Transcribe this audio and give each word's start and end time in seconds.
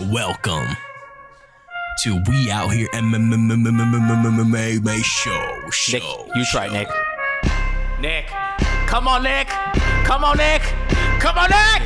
Welcome 0.00 0.66
to 2.02 2.22
We 2.26 2.50
Out 2.50 2.72
Here 2.72 2.88
MMA 2.94 5.04
Show. 5.04 5.60
Nick, 5.92 6.02
you 6.34 6.44
try, 6.50 6.68
Nick. 6.68 6.88
Nick, 8.00 8.24
come 8.86 9.06
on, 9.06 9.22
Nick. 9.22 9.48
Come 10.04 10.24
on, 10.24 10.38
Nick. 10.38 10.62
Come 11.20 11.36
on, 11.36 11.50
Nick. 11.50 11.82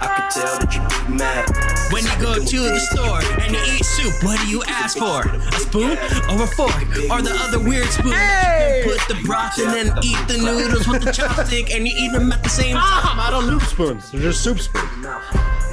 I 0.00 0.06
could 0.16 0.30
tell 0.32 0.58
that 0.58 0.74
you 0.74 0.80
be 0.80 1.18
mad. 1.18 1.46
When 1.92 2.04
you 2.04 2.16
go 2.18 2.36
to 2.42 2.58
the 2.72 2.80
store 2.80 3.20
and 3.42 3.52
you 3.52 3.60
eat 3.74 3.84
soup, 3.84 4.14
what 4.24 4.40
do 4.40 4.46
you 4.48 4.62
ask 4.66 4.96
for? 4.96 5.28
A 5.28 5.52
spoon 5.60 5.98
or 6.30 6.44
a 6.44 6.46
fork 6.56 6.74
or 7.10 7.20
the 7.20 7.36
other 7.42 7.60
weird 7.60 7.88
spoon? 7.88 8.12
Hey! 8.12 8.82
Put 8.86 9.06
the 9.14 9.22
broth 9.24 9.58
and 9.58 9.74
then 9.74 9.92
eat 10.02 10.26
the 10.26 10.38
noodles 10.38 10.88
with 10.88 11.02
the 11.04 11.10
chopstick 11.10 11.70
and 11.74 11.86
you 11.86 11.92
eat 11.98 12.12
them 12.12 12.32
at 12.32 12.42
the 12.42 12.48
same 12.48 12.76
time. 12.76 13.20
I 13.20 13.28
don't 13.30 13.46
soup 13.60 13.68
spoons. 13.68 14.10
They're 14.10 14.22
just 14.22 14.42
soup 14.42 14.58
spoons. 14.58 15.06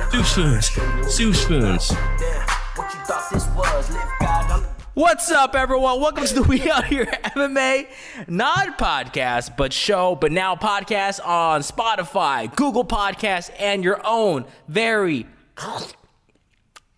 Soup 0.10 0.26
spoons. 0.26 0.68
Soup 1.14 1.36
spoons. 1.36 1.90
Damn, 1.90 2.48
what 2.76 2.94
you 2.94 3.00
thought 3.02 3.28
this 3.32 3.48
was? 3.50 3.92
Live 3.92 4.10
God 4.20 4.52
on 4.52 4.64
What's 4.94 5.30
up, 5.32 5.56
everyone? 5.56 6.02
Welcome 6.02 6.26
to 6.26 6.34
the 6.34 6.44
We 6.44 6.70
Out 6.70 6.86
Here 6.86 7.06
MMA, 7.06 7.88
not 8.28 8.78
podcast, 8.78 9.56
but 9.56 9.72
show, 9.72 10.16
but 10.16 10.32
now 10.32 10.56
podcast 10.56 11.26
on 11.26 11.62
Spotify, 11.62 12.54
Google 12.56 12.84
Podcasts, 12.84 13.52
and 13.60 13.84
your 13.84 14.02
own 14.06 14.46
very 14.68 15.28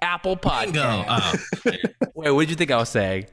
Apple 0.01 0.37
Podcast. 0.37 1.05
Oh, 1.07 1.71
Wait, 2.15 2.31
what 2.31 2.41
did 2.41 2.51
you 2.51 2.55
think 2.55 2.71
I 2.71 2.77
was 2.77 2.89
saying? 2.89 3.25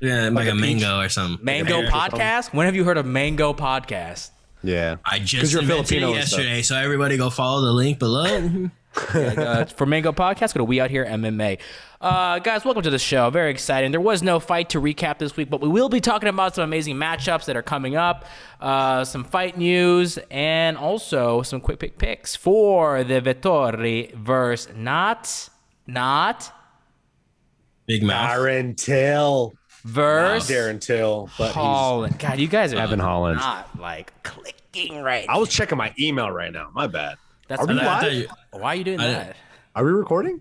yeah, 0.00 0.28
like, 0.30 0.48
a 0.48 0.54
mango 0.54 0.98
or 0.98 1.08
something. 1.08 1.42
Mango 1.44 1.82
Podcast? 1.82 2.52
When 2.52 2.66
have 2.66 2.74
you 2.74 2.84
heard 2.84 2.98
of 2.98 3.06
Mango 3.06 3.52
Podcast? 3.54 4.30
Yeah. 4.62 4.96
I 5.04 5.18
just 5.18 5.52
you're 5.52 5.62
invented 5.62 5.88
Filipino 5.88 6.12
it 6.12 6.20
and 6.20 6.28
stuff. 6.28 6.38
yesterday, 6.40 6.62
so 6.62 6.76
everybody 6.76 7.16
go 7.16 7.30
follow 7.30 7.62
the 7.62 7.72
link 7.72 7.98
below. 7.98 8.70
uh, 8.96 9.64
for 9.66 9.86
Mango 9.86 10.12
Podcast. 10.12 10.54
Go 10.54 10.58
to 10.58 10.64
We 10.64 10.80
Out 10.80 10.90
Here 10.90 11.04
MMA. 11.04 11.58
Uh, 12.00 12.38
guys, 12.38 12.64
welcome 12.64 12.82
to 12.82 12.90
the 12.90 12.98
show. 12.98 13.30
Very 13.30 13.50
exciting. 13.50 13.90
There 13.90 14.00
was 14.00 14.22
no 14.22 14.38
fight 14.40 14.70
to 14.70 14.80
recap 14.80 15.18
this 15.18 15.36
week, 15.36 15.48
but 15.48 15.60
we 15.60 15.68
will 15.68 15.88
be 15.88 16.00
talking 16.00 16.28
about 16.28 16.54
some 16.54 16.64
amazing 16.64 16.96
matchups 16.96 17.46
that 17.46 17.56
are 17.56 17.62
coming 17.62 17.96
up, 17.96 18.26
uh, 18.60 19.04
some 19.04 19.24
fight 19.24 19.56
news, 19.56 20.18
and 20.30 20.76
also 20.76 21.42
some 21.42 21.60
quick 21.60 21.78
pick 21.78 21.98
picks 21.98 22.36
for 22.36 23.04
the 23.04 23.20
Vettori 23.20 24.12
versus 24.14 24.74
not, 24.76 25.48
not 25.86 26.52
Big 27.86 28.02
mouth. 28.02 28.30
Darren 28.30 28.76
Till. 28.76 29.52
versus 29.84 30.50
Darren 30.50 30.80
Till. 30.80 31.28
But 31.36 31.48
he's, 31.48 31.54
Holland. 31.54 32.18
God, 32.18 32.38
you 32.38 32.48
guys 32.48 32.72
are 32.72 32.78
Evan 32.78 32.98
Holland. 32.98 33.38
not 33.38 33.78
like 33.78 34.12
clicking 34.22 35.00
right. 35.02 35.26
I 35.28 35.38
was 35.38 35.48
checking 35.50 35.78
my 35.78 35.92
email 35.98 36.30
right 36.30 36.52
now. 36.52 36.70
My 36.74 36.86
bad. 36.86 37.16
That's 37.48 37.60
Are 37.62 37.66
we 37.66 37.78
I 37.80 37.84
thought 37.84 38.02
live? 38.02 38.12
you- 38.14 38.28
why 38.52 38.68
are 38.68 38.74
you 38.76 38.84
doing 38.84 39.00
I- 39.00 39.06
that? 39.08 39.36
Are 39.74 39.84
we 39.84 39.90
recording? 39.92 40.40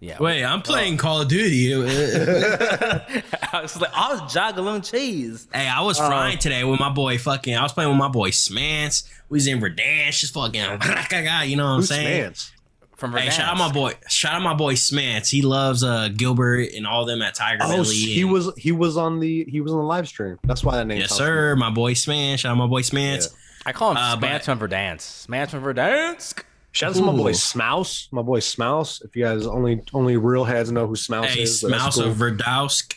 Yeah. 0.00 0.18
Wait, 0.20 0.44
I'm 0.44 0.62
playing 0.62 0.96
Call 0.96 1.20
of 1.22 1.26
Duty. 1.28 1.74
I 3.52 3.60
was 3.62 3.80
like, 3.80 3.90
I 3.92 4.12
was 4.14 4.32
juggling 4.32 4.82
cheese. 4.82 5.48
Hey, 5.52 5.66
I 5.66 5.80
was 5.80 5.98
frying 5.98 6.38
today 6.38 6.62
with 6.64 6.78
my 6.78 6.90
boy 6.90 7.18
fucking. 7.18 7.56
I 7.56 7.62
was 7.62 7.72
playing 7.72 7.90
with 7.90 7.98
my 7.98 8.08
boy 8.08 8.30
Smance. 8.30 9.08
We 9.28 9.36
was 9.36 9.46
in 9.48 9.60
Verdansk, 9.60 10.18
just 10.20 10.34
fucking. 10.34 10.60
You 11.48 11.56
know 11.56 11.64
what 11.64 11.70
I'm 11.70 11.76
Who's 11.80 11.88
saying? 11.88 12.30
Smance? 12.32 12.50
From 12.96 13.12
Hey, 13.12 13.26
Verdansk. 13.26 13.30
shout 13.32 13.48
out 13.48 13.56
my 13.58 13.72
boy. 13.72 13.92
Shout 14.08 14.34
out 14.34 14.42
my 14.42 14.54
boy 14.54 14.74
Smance. 14.74 15.30
He 15.30 15.42
loves 15.42 15.82
uh 15.82 16.08
Gilbert 16.16 16.68
and 16.76 16.86
all 16.86 17.04
them 17.04 17.20
at 17.22 17.34
Tiger 17.34 17.62
Oh, 17.64 17.68
Belly. 17.82 17.94
he 17.96 18.22
and- 18.22 18.32
was 18.32 18.52
he 18.56 18.70
was 18.72 18.96
on 18.96 19.18
the 19.18 19.44
he 19.48 19.60
was 19.60 19.72
on 19.72 19.78
the 19.78 19.84
live 19.84 20.06
stream. 20.06 20.38
That's 20.44 20.62
why 20.62 20.76
that 20.76 20.86
name. 20.86 20.98
Yes, 21.00 21.08
sounds 21.10 21.18
sir. 21.18 21.56
My 21.56 21.70
boy 21.70 21.94
Smance. 21.94 22.38
Shout 22.40 22.52
out 22.52 22.58
my 22.58 22.66
boy 22.68 22.82
Smance. 22.82 23.34
I 23.66 23.72
call 23.72 23.90
him 23.92 23.96
Uh, 23.96 24.16
Smance 24.16 24.20
but- 24.20 24.42
from 24.44 24.58
Verdansk. 24.60 25.26
Smance 25.26 25.50
from 25.50 25.62
Verdansk. 25.62 26.42
Shout 26.72 26.90
out 26.90 26.96
to 26.96 27.02
my 27.02 27.12
boy 27.12 27.30
Ooh. 27.30 27.34
Smouse. 27.34 28.08
My 28.12 28.22
boy 28.22 28.40
Smouse. 28.40 29.02
If 29.04 29.16
you 29.16 29.24
guys 29.24 29.46
only 29.46 29.82
only 29.94 30.16
real 30.16 30.44
heads 30.44 30.70
know 30.70 30.86
who 30.86 30.94
Smouse 30.96 31.26
Hey, 31.26 31.42
is. 31.42 31.62
but 31.62 31.70
that's 31.70 31.82
Mouse 31.82 31.96
cool. 31.96 32.04
of 32.06 32.16
Verdowsk. 32.16 32.94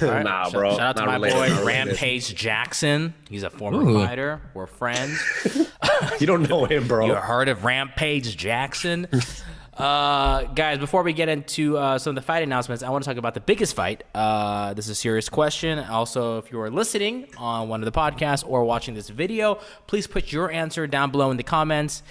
All 0.00 0.08
right, 0.08 0.22
nah, 0.24 0.48
bro. 0.48 0.70
Shout 0.70 0.80
out 0.80 0.96
to 0.96 1.02
Not 1.04 1.20
my 1.20 1.28
related, 1.28 1.56
boy. 1.58 1.64
Rampage 1.66 2.34
Jackson. 2.34 3.12
He's 3.28 3.42
a 3.42 3.50
former 3.50 3.82
Ooh. 3.82 4.04
fighter. 4.06 4.40
We're 4.54 4.66
friends. 4.66 5.20
You 6.18 6.26
don't 6.26 6.48
know 6.48 6.64
him, 6.64 6.88
bro. 6.88 7.06
You 7.06 7.14
heard 7.14 7.48
of 7.48 7.64
Rampage 7.64 8.36
Jackson? 8.36 9.06
Uh, 9.76 10.44
guys, 10.54 10.78
before 10.78 11.02
we 11.02 11.12
get 11.12 11.28
into 11.28 11.76
uh, 11.76 11.98
some 11.98 12.12
of 12.12 12.14
the 12.14 12.22
fight 12.22 12.44
announcements, 12.44 12.84
I 12.84 12.90
want 12.90 13.02
to 13.02 13.10
talk 13.10 13.16
about 13.16 13.34
the 13.34 13.40
biggest 13.40 13.74
fight. 13.74 14.04
Uh, 14.14 14.72
this 14.74 14.84
is 14.84 14.92
a 14.92 14.94
serious 14.94 15.28
question. 15.28 15.80
Also, 15.80 16.38
if 16.38 16.52
you 16.52 16.60
are 16.60 16.70
listening 16.70 17.26
on 17.38 17.68
one 17.68 17.82
of 17.82 17.92
the 17.92 17.98
podcasts 17.98 18.44
or 18.46 18.64
watching 18.64 18.94
this 18.94 19.08
video, 19.08 19.58
please 19.88 20.06
put 20.06 20.30
your 20.30 20.50
answer 20.50 20.86
down 20.86 21.10
below 21.10 21.30
in 21.32 21.36
the 21.36 21.42
comments. 21.42 22.04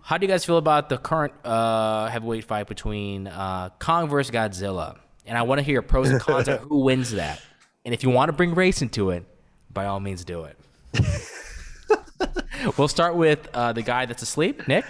How 0.00 0.16
do 0.16 0.26
you 0.26 0.32
guys 0.32 0.46
feel 0.46 0.56
about 0.56 0.88
the 0.88 0.96
current 0.96 1.34
uh, 1.44 2.08
heavyweight 2.08 2.44
fight 2.44 2.68
between 2.68 3.26
uh, 3.26 3.70
Kong 3.78 4.08
versus 4.08 4.30
Godzilla? 4.30 4.96
And 5.26 5.36
I 5.36 5.42
want 5.42 5.58
to 5.58 5.62
hear 5.62 5.74
your 5.74 5.82
pros 5.82 6.08
and 6.10 6.20
cons 6.20 6.48
of 6.48 6.60
who 6.68 6.84
wins 6.84 7.12
that. 7.12 7.40
And 7.84 7.92
if 7.92 8.02
you 8.02 8.10
want 8.10 8.30
to 8.30 8.32
bring 8.32 8.54
race 8.54 8.80
into 8.80 9.10
it, 9.10 9.24
by 9.70 9.86
all 9.86 10.00
means, 10.00 10.24
do 10.24 10.44
it. 10.44 10.58
we'll 12.78 12.88
start 12.88 13.14
with 13.14 13.46
uh, 13.52 13.74
the 13.74 13.82
guy 13.82 14.06
that's 14.06 14.22
asleep, 14.22 14.66
Nick. 14.68 14.86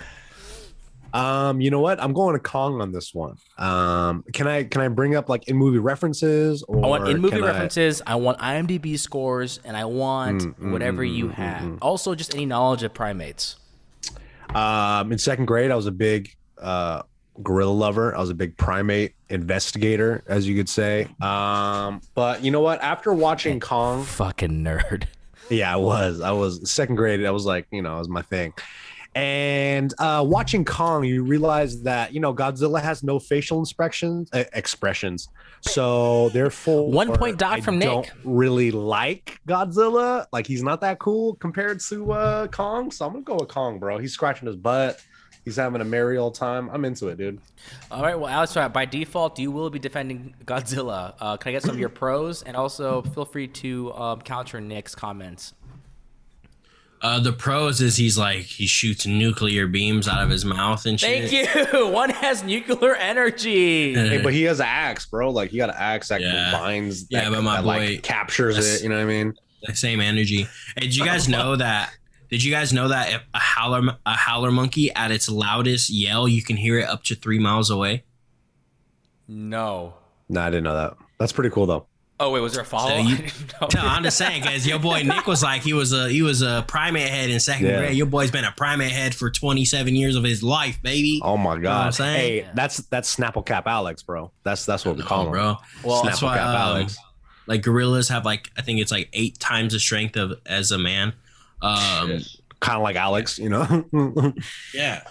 Um, 1.15 1.61
you 1.61 1.71
know 1.71 1.79
what? 1.81 2.03
I'm 2.03 2.13
going 2.13 2.35
to 2.35 2.41
Kong 2.41 2.81
on 2.81 2.91
this 2.91 3.15
one. 3.15 3.37
Um, 3.57 4.25
can 4.33 4.49
I 4.49 4.65
can 4.65 4.81
I 4.81 4.89
bring 4.89 5.15
up 5.15 5.29
like 5.29 5.49
in 5.49 5.57
movie 5.57 5.79
references 5.79 6.65
or 6.65 6.85
I 6.85 6.89
want 6.89 7.09
in 7.09 7.19
movie 7.21 7.37
can 7.37 7.45
I- 7.45 7.53
references. 7.53 8.03
I, 8.05 8.17
want 8.17 8.39
IMDb 8.41 8.99
scores, 8.99 9.61
and 9.65 9.77
I 9.77 9.85
want 9.85 10.43
Mm, 10.43 10.73
whatever 10.73 11.05
you 11.05 11.29
have. 11.29 11.79
Also, 11.81 12.15
just 12.17 12.35
any 12.35 12.47
knowledge 12.47 12.83
of 12.83 12.93
primates. 12.93 13.57
Um, 14.55 15.13
in 15.13 15.19
second 15.19 15.47
grade, 15.47 15.71
I 15.71 15.77
was 15.77 15.87
a 15.87 15.93
big 15.93 16.35
uh, 16.61 17.03
gorilla 17.43 17.71
lover. 17.73 18.15
I 18.17 18.21
was 18.21 18.31
a 18.31 18.35
big 18.35 18.57
primate 18.57 19.15
investigator, 19.31 20.25
as 20.27 20.49
you 20.49 20.57
could 20.57 20.69
say. 20.69 21.07
Um, 21.21 22.01
but 22.15 22.43
you 22.43 22.51
know 22.51 22.61
what? 22.61 22.83
After 22.83 23.13
watching 23.15 23.61
Kong, 23.61 24.03
Fucking 24.05 24.65
nerd. 24.65 25.05
yeah, 25.49 25.73
I 25.73 25.77
was. 25.77 26.21
I 26.21 26.33
was 26.33 26.69
second 26.71 26.97
grade. 26.97 27.25
I 27.25 27.31
was 27.31 27.45
like, 27.45 27.67
you 27.71 27.83
know, 27.83 27.95
it 27.97 27.99
was 28.01 28.09
my 28.09 28.23
thing. 28.23 28.53
And 29.15 29.95
uh, 29.99 30.25
watching 30.27 30.65
Kong, 30.65 31.05
you 31.05 31.23
realize 31.23 31.83
that 31.83 32.13
you 32.13 32.21
know 32.21 32.35
Godzilla 32.35 32.83
has 32.83 33.03
no 33.03 33.19
facial 33.19 33.63
expressions. 33.63 34.29
Uh, 34.33 34.45
expressions. 34.53 35.29
So 35.61 36.29
therefore, 36.31 36.91
One 36.91 37.13
point 37.15 37.39
doc 37.39 37.53
I 37.53 37.61
from 37.61 37.79
Nick. 37.79 37.89
Don't 37.89 38.13
really 38.25 38.71
like 38.71 39.41
Godzilla. 39.47 40.27
Like 40.33 40.47
he's 40.47 40.63
not 40.63 40.81
that 40.81 40.99
cool 40.99 41.35
compared 41.37 41.81
to 41.81 42.13
uh, 42.13 42.47
Kong. 42.49 42.91
So 42.91 43.07
I'm 43.07 43.13
gonna 43.13 43.25
go 43.25 43.37
with 43.37 43.49
Kong, 43.49 43.79
bro. 43.79 43.99
He's 43.99 44.13
scratching 44.13 44.47
his 44.47 44.57
butt. 44.57 45.01
He's 45.45 45.57
having 45.57 45.83
a 45.83 45.85
merry 45.85 46.17
old 46.17 46.35
time. 46.35 46.71
I'm 46.73 46.85
into 46.87 47.09
it, 47.09 47.19
dude. 47.19 47.39
All 47.91 48.03
right, 48.03 48.19
well, 48.19 48.29
Alex, 48.31 48.55
by 48.73 48.87
default, 48.87 49.39
you 49.39 49.51
will 49.51 49.69
be 49.69 49.79
defending 49.79 50.35
Godzilla. 50.47 51.15
Uh, 51.21 51.37
can 51.37 51.51
I 51.51 51.53
get 51.53 51.63
some 51.63 51.73
of 51.73 51.79
your 51.79 51.89
pros? 51.91 52.43
And 52.43 52.57
also, 52.57 53.03
feel 53.03 53.27
free 53.27 53.49
to 53.49 53.93
um, 53.93 54.21
counter 54.23 54.61
Nick's 54.61 54.95
comments. 54.95 55.53
Uh, 57.03 57.21
the 57.21 57.33
pros 57.33 57.83
is 57.83 57.97
he's 57.97 58.17
like 58.17 58.39
he 58.43 58.67
shoots 58.67 59.07
nuclear 59.07 59.67
beams 59.67 60.09
out 60.09 60.23
of 60.23 60.31
his 60.31 60.45
mouth 60.45 60.87
and 60.87 60.99
shit. 60.99 61.31
Thank 61.31 61.73
you. 61.73 61.87
One 61.93 62.09
has 62.09 62.43
nuclear 62.43 62.95
energy. 62.95 63.93
Hey, 63.95 64.23
but 64.23 64.33
he 64.33 64.45
has 64.45 64.59
an 64.61 64.67
axe, 64.67 65.05
bro. 65.05 65.31
Like 65.31 65.51
he 65.51 65.59
got 65.59 65.69
an 65.69 65.77
axe 65.79 66.09
that 66.09 66.23
Yeah. 66.23 66.51
combines. 66.53 67.07
Yeah, 67.11 67.29
but 67.29 67.43
my 67.43 67.57
that, 67.57 67.63
boy- 67.63 67.67
like 67.91 68.03
captures 68.03 68.57
it. 68.59 68.83
You 68.83 68.89
know 68.89 68.97
what 68.97 69.03
I 69.03 69.07
mean? 69.07 69.35
the 69.67 69.75
same 69.77 70.01
energy. 70.01 70.43
Hey, 70.77 70.81
did 70.83 70.97
you 70.97 71.05
guys 71.05 71.29
know 71.29 71.57
that? 71.57 71.91
Did 72.31 72.43
you 72.43 72.51
guys 72.51 72.73
know 72.73 72.89
that 72.89 73.13
if 73.13 73.23
a 73.35 73.39
howler 73.39 73.83
a 74.07 74.15
howler 74.15 74.51
monkey 74.51 74.91
at 74.95 75.11
its 75.11 75.29
loudest 75.29 75.91
yell, 75.91 76.27
you 76.27 76.43
can 76.43 76.57
hear 76.57 76.79
it 76.79 76.89
up 76.89 77.03
to 77.05 77.15
three 77.15 77.39
miles 77.39 77.69
away? 77.71 78.05
No. 79.29 79.95
No, 80.29 80.41
I 80.41 80.51
didn't 80.51 80.65
know 80.65 80.75
that. 80.75 80.97
That's 81.19 81.33
pretty 81.33 81.51
cool 81.51 81.67
though. 81.67 81.87
Oh 82.21 82.31
wait, 82.31 82.41
was 82.41 82.53
there 82.53 82.63
a 82.63 82.65
follow? 82.65 82.91
So 82.91 82.97
you- 82.99 83.17
No, 83.75 83.81
I'm 83.81 84.05
just 84.05 84.17
saying, 84.17 84.43
because 84.43 84.67
your 84.67 84.79
boy 84.79 85.03
Nick 85.03 85.27
was 85.27 85.43
like 85.43 85.63
he 85.63 85.73
was 85.73 85.93
a 85.93 86.09
he 86.09 86.23
was 86.23 86.43
a 86.43 86.65
primate 86.69 87.09
head 87.09 87.29
in 87.31 87.41
second 87.41 87.67
Yeah. 87.67 87.79
grade. 87.79 87.97
Your 87.97 88.07
boy's 88.07 88.31
been 88.31 88.45
a 88.45 88.53
primate 88.53 88.93
head 88.93 89.15
for 89.15 89.31
27 89.31 89.97
years 89.97 90.15
of 90.15 90.23
his 90.23 90.43
life, 90.43 90.81
baby. 90.83 91.21
Oh 91.25 91.37
my 91.37 91.51
what 91.51 91.57
I'm 91.57 91.63
god! 91.63 91.95
saying? 91.95 92.45
hey, 92.45 92.51
that's 92.55 92.79
that's 92.79 93.15
Snapple 93.15 93.45
Cap 93.45 93.67
Alex, 93.67 94.03
bro. 94.05 94.31
That's 94.45 94.65
that's 94.65 94.85
what 94.85 94.97
we 94.97 95.03
call 95.03 95.27
him, 95.27 95.33
bro. 95.33 95.57
Well, 95.83 96.05
that's 96.05 96.23
why 96.23 96.37
Cap 96.39 96.47
um, 96.47 96.55
Alex. 96.57 96.97
like 97.49 97.63
gorillas 97.63 98.09
have 98.11 98.25
like 98.25 98.49
I 98.57 98.63
think 98.63 98.81
it's 98.81 98.93
like 98.93 99.09
eight 99.13 99.39
times 99.41 99.73
the 99.73 99.81
strength 99.81 100.17
of 100.17 100.35
as 100.47 100.71
a 100.71 100.79
man. 100.79 101.15
Um, 101.63 102.21
Kind 102.61 102.77
of 102.77 102.83
like 102.83 102.97
Alex, 102.97 103.39
you 103.39 103.49
know. 103.51 103.85
yeah, 104.75 105.03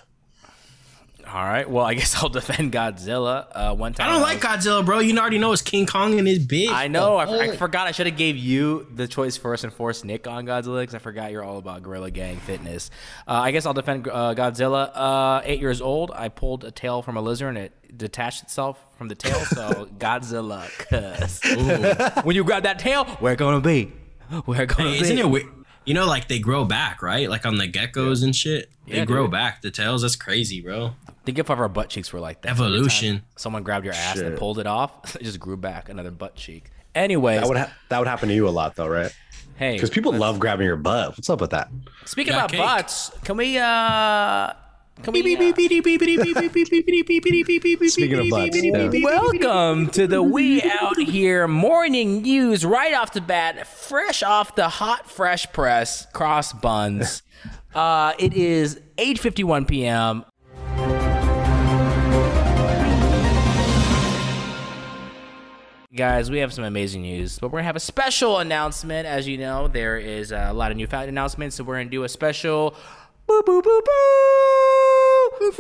All 1.34 1.44
right. 1.44 1.68
Well, 1.68 1.84
I 1.84 1.94
guess 1.96 2.16
I'll 2.22 2.30
defend 2.30 2.72
Godzilla. 2.72 3.48
Uh, 3.52 3.74
one 3.76 3.94
time 3.94 4.08
I 4.08 4.14
don't 4.14 4.22
like 4.22 4.40
Godzilla, 4.40 4.86
bro. 4.86 5.00
You 5.00 5.18
already 5.18 5.40
know 5.40 5.52
it's 5.52 5.64
King 5.64 5.88
Kong 5.88 6.20
and 6.20 6.28
his 6.28 6.38
big. 6.46 6.70
I 6.70 6.88
know. 6.88 7.16
I, 7.18 7.24
I 7.40 7.58
forgot. 7.58 7.88
I 7.88 7.92
should 7.92 8.06
have 8.06 8.18
gave 8.18 8.38
you 8.38 8.86
the 8.94 9.08
choice 9.08 9.36
first 9.36 9.64
and 9.64 9.74
forced 9.74 10.06
Nick 10.06 10.28
on 10.28 10.46
Godzilla 10.46 10.82
because 10.82 10.94
I 10.94 11.00
forgot 11.00 11.32
you're 11.32 11.44
all 11.44 11.58
about 11.58 11.82
Gorilla 11.82 12.12
Gang 12.12 12.38
fitness. 12.38 12.92
Uh, 13.28 13.32
I 13.34 13.50
guess 13.52 13.66
I'll 13.66 13.74
defend 13.74 14.08
uh, 14.08 14.36
Godzilla. 14.36 14.92
Uh, 14.94 15.42
eight 15.44 15.60
years 15.60 15.82
old, 15.82 16.12
I 16.14 16.30
pulled 16.30 16.64
a 16.66 16.72
tail 16.72 17.02
from 17.02 17.18
a 17.18 17.22
lizard 17.22 17.50
and 17.50 17.58
it 17.58 17.98
detached 17.98 18.44
itself 18.44 18.78
from 19.00 19.08
the 19.08 19.16
tail. 19.16 19.40
So 19.46 19.86
Godzilla, 19.98 20.68
cuz 20.78 22.24
when 22.26 22.36
you 22.36 22.44
grab 22.44 22.62
that 22.64 22.78
tail, 22.78 23.06
where 23.06 23.34
it 23.34 23.38
gonna 23.40 23.60
be? 23.60 23.92
Where 24.46 24.62
it 24.64 24.68
gonna 24.70 24.90
Hey, 24.90 24.98
be? 24.98 25.02
isn't 25.04 25.18
it 25.18 25.30
weird? 25.30 25.48
You 25.86 25.94
know, 25.94 26.06
like 26.08 26.28
they 26.28 26.40
grow 26.40 26.64
back, 26.66 27.02
right? 27.02 27.30
Like 27.30 27.46
on 27.46 27.58
the 27.58 27.68
geckos 27.68 28.24
and 28.24 28.36
shit. 28.36 28.70
They 28.88 28.98
Yeah, 28.98 29.06
grow 29.06 29.24
dude. 29.24 29.32
back. 29.32 29.62
The 29.62 29.72
tails. 29.72 30.02
That's 30.02 30.16
crazy, 30.16 30.62
bro. 30.62 30.96
Think 31.26 31.40
if 31.40 31.50
our 31.50 31.68
butt 31.70 31.90
cheeks 31.90 32.12
were 32.14 32.20
like 32.20 32.42
that. 32.42 32.58
So 32.58 32.64
every 32.66 32.66
time 32.66 32.74
Evolution. 32.76 33.24
Someone 33.38 33.64
grabbed 33.64 33.86
your 33.86 33.94
ass 33.94 34.18
and 34.20 34.38
pulled 34.38 34.60
it 34.60 34.68
off. 34.68 35.16
It 35.20 35.24
just 35.24 35.40
grew 35.40 35.58
back 35.58 35.90
another 35.90 36.12
butt 36.12 36.36
cheek. 36.36 36.66
Anyway, 36.96 37.36
That 37.38 37.48
would 37.48 37.58
ha- 37.58 37.74
that 37.90 38.00
would 38.00 38.08
happen 38.08 38.30
to 38.30 38.36
you 38.36 38.48
a 38.48 38.52
lot 38.52 38.76
though, 38.76 38.88
right? 38.88 39.12
hey, 39.56 39.74
Because 39.74 39.90
people 39.90 40.14
love 40.14 40.40
grabbing 40.40 40.66
your 40.66 40.76
butt. 40.78 41.12
What's 41.12 41.30
up 41.30 41.42
with 41.42 41.52
that? 41.52 41.70
speaking 42.06 42.34
about 42.34 42.52
cake. 42.52 42.60
butts, 42.60 43.10
can 43.24 43.38
we 43.38 43.54
can 43.54 43.54
we 43.54 43.58
uh, 43.58 44.54
Speaking 47.90 48.20
of 48.20 48.30
butts. 48.30 48.56
Welcome 49.04 49.88
to 49.90 50.08
the 50.08 50.22
We 50.22 50.62
Out 50.62 50.98
Here 51.00 51.48
morning 51.48 52.22
news 52.22 52.64
right 52.64 52.94
off 52.94 53.12
the 53.12 53.20
bat, 53.22 53.66
fresh 53.68 54.22
off 54.24 54.56
the 54.56 54.70
hot 54.70 55.10
fresh 55.10 55.52
press 55.52 56.06
cross 56.14 56.54
buns. 56.54 57.24
Uh, 57.74 58.14
it 58.20 58.34
is 58.34 58.80
8:51 58.98 59.68
p.m. 59.68 60.26
Guys, 65.96 66.32
we 66.32 66.40
have 66.40 66.52
some 66.54 66.64
amazing 66.64 67.02
news, 67.04 67.38
but 67.40 67.52
we're 67.52 67.60
gonna 67.60 67.66
have 67.66 67.76
a 67.76 67.80
special 67.80 68.40
announcement. 68.40 69.06
As 69.06 69.28
you 69.28 69.38
know, 69.38 69.68
there 69.68 69.98
is 69.98 70.32
a 70.32 70.52
lot 70.54 70.72
of 70.72 70.78
new 70.78 70.88
fight 70.88 71.08
announcements, 71.10 71.56
so 71.56 71.64
we're 71.64 71.78
gonna 71.78 71.90
do 71.90 72.04
a 72.04 72.10
special 72.10 72.76
boo 73.28 73.44
boo 73.46 73.62
boo 73.62 73.82
boo 73.86 74.73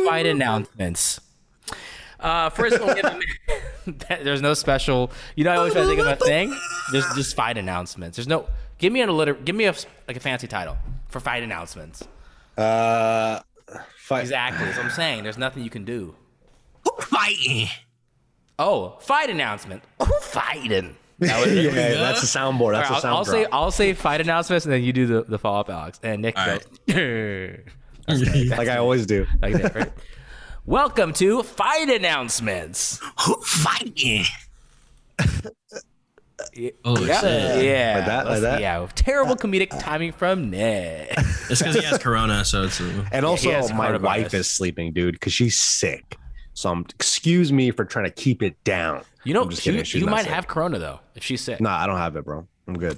fight 0.06 0.26
announcements. 0.26 1.20
Uh, 2.20 2.50
first 2.50 2.76
of 2.76 2.82
all, 2.82 2.94
we 2.94 3.02
have 3.02 3.20
a- 3.90 4.24
there's 4.24 4.42
no 4.42 4.54
special. 4.54 5.12
You 5.36 5.44
know, 5.44 5.52
I 5.52 5.58
always 5.58 5.74
try 5.74 5.82
to 5.82 5.88
think 5.88 6.00
of 6.00 6.08
a 6.08 6.16
thing. 6.16 6.58
There's 6.92 7.06
just 7.16 7.36
fight 7.36 7.58
announcements. 7.58 8.18
There's 8.18 8.28
no. 8.28 8.48
Give 8.78 8.92
me 8.94 9.02
a 9.02 9.12
litter. 9.12 9.34
Give 9.34 9.56
me 9.56 9.66
a 9.66 9.76
like 10.08 10.18
a 10.18 10.20
fancy 10.22 10.48
title 10.48 10.78
for 11.10 11.20
fight 11.20 11.44
announcements. 11.44 12.08
Uh, 12.58 13.40
fight. 13.98 14.22
Exactly. 14.22 14.66
That's 14.66 14.78
what 14.78 14.86
I'm 14.86 14.92
saying. 14.92 15.24
There's 15.24 15.38
nothing 15.38 15.64
you 15.64 15.70
can 15.70 15.84
do. 15.86 16.16
Who 16.84 16.92
fighting? 17.02 17.68
Oh, 18.60 18.98
fight 19.02 19.30
announcement. 19.30 19.84
Who 20.00 20.14
fighting? 20.22 20.96
That 21.20 21.40
was 21.46 21.52
it? 21.52 21.64
Yeah, 21.74 21.90
that's 21.96 22.24
a 22.24 22.26
soundboard. 22.38 22.74
That's 22.74 22.90
All 22.90 22.94
a 22.94 22.98
right, 22.98 23.02
sound 23.02 23.06
I'll, 23.06 23.18
I'll 23.18 23.26
say. 23.26 23.46
I'll 23.52 23.72
say 23.72 23.94
fight 23.94 24.22
announcements, 24.22 24.66
and 24.66 24.74
then 24.74 24.84
you 24.84 24.94
do 24.94 25.06
the, 25.08 25.24
the 25.24 25.40
follow 25.40 25.60
up, 25.62 25.70
Alex. 25.70 26.00
And 26.04 26.22
Nick 26.22 26.38
All 26.38 26.46
goes 26.46 26.66
like 28.50 28.68
I 28.68 28.78
always 28.78 29.06
do. 29.06 29.26
like 29.42 29.54
that, 29.62 29.76
right? 29.76 29.92
Welcome 30.66 31.14
to 31.14 31.44
fight 31.44 31.90
announcements. 31.90 33.00
Who 33.26 33.36
fighting? 33.42 34.24
Oh 36.84 37.00
Yeah, 37.06 37.22
shit! 37.22 37.66
yeah, 37.66 37.94
Like 37.98 38.06
that, 38.06 38.26
like 38.28 38.42
that? 38.42 38.62
yeah. 38.62 38.86
Terrible 38.96 39.36
comedic 39.36 39.70
timing 39.80 40.12
from 40.12 40.50
Nick. 40.50 41.14
It's 41.50 41.62
because 41.62 41.76
he 41.76 41.82
has 41.84 41.98
corona, 42.00 42.46
so 42.46 42.64
it's. 42.64 42.80
Uh, 42.80 43.06
And 43.12 43.26
also, 43.26 43.52
has 43.52 43.72
my 43.74 43.96
wife 43.98 44.34
is 44.34 44.48
sleeping, 44.50 44.94
dude, 44.94 45.16
because 45.16 45.34
she's 45.34 45.60
sick. 45.60 46.18
So 46.54 46.70
I'm, 46.70 46.86
excuse 46.96 47.52
me 47.52 47.70
for 47.72 47.84
trying 47.84 48.06
to 48.06 48.12
keep 48.12 48.42
it 48.42 48.62
down. 48.64 49.04
You 49.26 49.34
know, 49.34 49.42
I'm 49.44 49.50
just 49.50 49.62
she- 49.62 49.72
kidding. 49.72 49.84
She's 49.84 50.02
you 50.02 50.08
might 50.08 50.24
sick. 50.24 50.32
have 50.32 50.48
corona 50.48 50.80
though 50.80 51.00
if 51.16 51.24
she's 51.24 51.42
sick. 51.42 51.60
Nah, 51.60 51.78
I 51.78 51.86
don't 51.86 51.98
have 51.98 52.16
it, 52.16 52.24
bro. 52.24 52.48
I'm 52.68 52.78
good. 52.78 52.98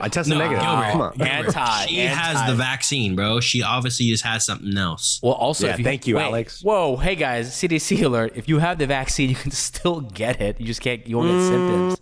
I 0.00 0.08
tested 0.08 0.36
No, 0.36 0.38
negative. 0.38 0.62
Gilbert. 0.62 0.90
Come 0.92 1.00
on. 1.00 1.20
Anti. 1.22 1.86
she 1.86 1.96
has 2.06 2.46
the 2.48 2.54
vaccine, 2.54 3.14
bro. 3.16 3.40
She 3.40 3.62
obviously 3.62 4.06
just 4.06 4.24
has 4.24 4.44
something 4.44 4.76
else. 4.76 5.20
Well, 5.22 5.32
also, 5.34 5.66
Yeah, 5.66 5.76
you, 5.76 5.84
thank 5.84 6.06
you, 6.06 6.16
wait, 6.16 6.22
Alex. 6.24 6.62
Whoa, 6.62 6.96
hey 6.96 7.14
guys, 7.16 7.50
CDC 7.50 8.02
alert! 8.04 8.32
If 8.36 8.48
you 8.48 8.58
have 8.58 8.78
the 8.78 8.86
vaccine, 8.86 9.28
you 9.30 9.36
can 9.36 9.50
still 9.52 10.00
get 10.00 10.40
it. 10.40 10.60
You 10.60 10.66
just 10.66 10.80
can't. 10.80 11.06
You 11.06 11.16
won't 11.18 11.30
get 11.30 11.40
symptoms. 11.40 12.00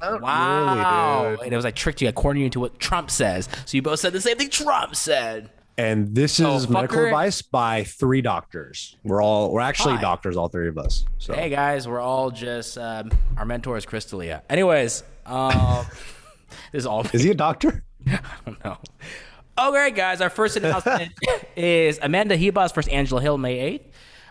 Not 0.00 0.20
Wow! 0.22 1.22
really, 1.24 1.36
dude. 1.36 1.44
and 1.46 1.52
it 1.52 1.56
was 1.56 1.64
like 1.64 1.74
tricked 1.74 2.00
you, 2.02 2.08
according 2.08 2.42
into 2.44 2.60
what 2.60 2.78
Trump 2.78 3.10
says. 3.10 3.48
So 3.66 3.76
you 3.76 3.82
both 3.82 3.98
said 4.00 4.12
the 4.12 4.20
same 4.20 4.36
thing 4.36 4.48
Trump 4.48 4.94
said. 4.94 5.50
And 5.76 6.12
this 6.14 6.40
Oh, 6.40 6.56
is 6.56 6.68
medical 6.68 7.04
advice 7.04 7.40
by 7.40 7.84
three 7.84 8.20
doctors. 8.20 8.96
We're 9.04 9.22
all 9.22 9.52
we're 9.52 9.60
actually 9.60 9.94
Hi. 9.94 10.00
doctors, 10.02 10.36
all 10.36 10.48
three 10.48 10.68
of 10.68 10.76
us. 10.76 11.04
So 11.18 11.34
Hey 11.34 11.50
guys, 11.50 11.86
we're 11.86 12.00
all 12.00 12.30
just 12.32 12.76
um, 12.78 13.10
our 13.36 13.44
mentor 13.44 13.76
is 13.76 13.86
Crystalia. 13.86 14.42
Anyways, 14.50 15.04
um, 15.26 15.86
this 16.72 16.80
is 16.80 16.86
all. 16.86 17.06
is 17.12 17.22
he 17.22 17.30
a 17.30 17.34
doctor? 17.46 17.84
I 18.06 18.20
don't 18.46 18.62
know. 18.64 18.78
All 19.56 19.72
right, 19.72 19.94
guys. 19.94 20.20
Our 20.20 20.30
first 20.30 20.56
announcement 20.56 21.12
is 21.56 21.98
Amanda 22.00 22.36
Ribas 22.36 22.74
versus 22.74 22.90
Angela 22.92 23.20
Hill, 23.20 23.38
May 23.38 23.78
8th. 23.78 23.82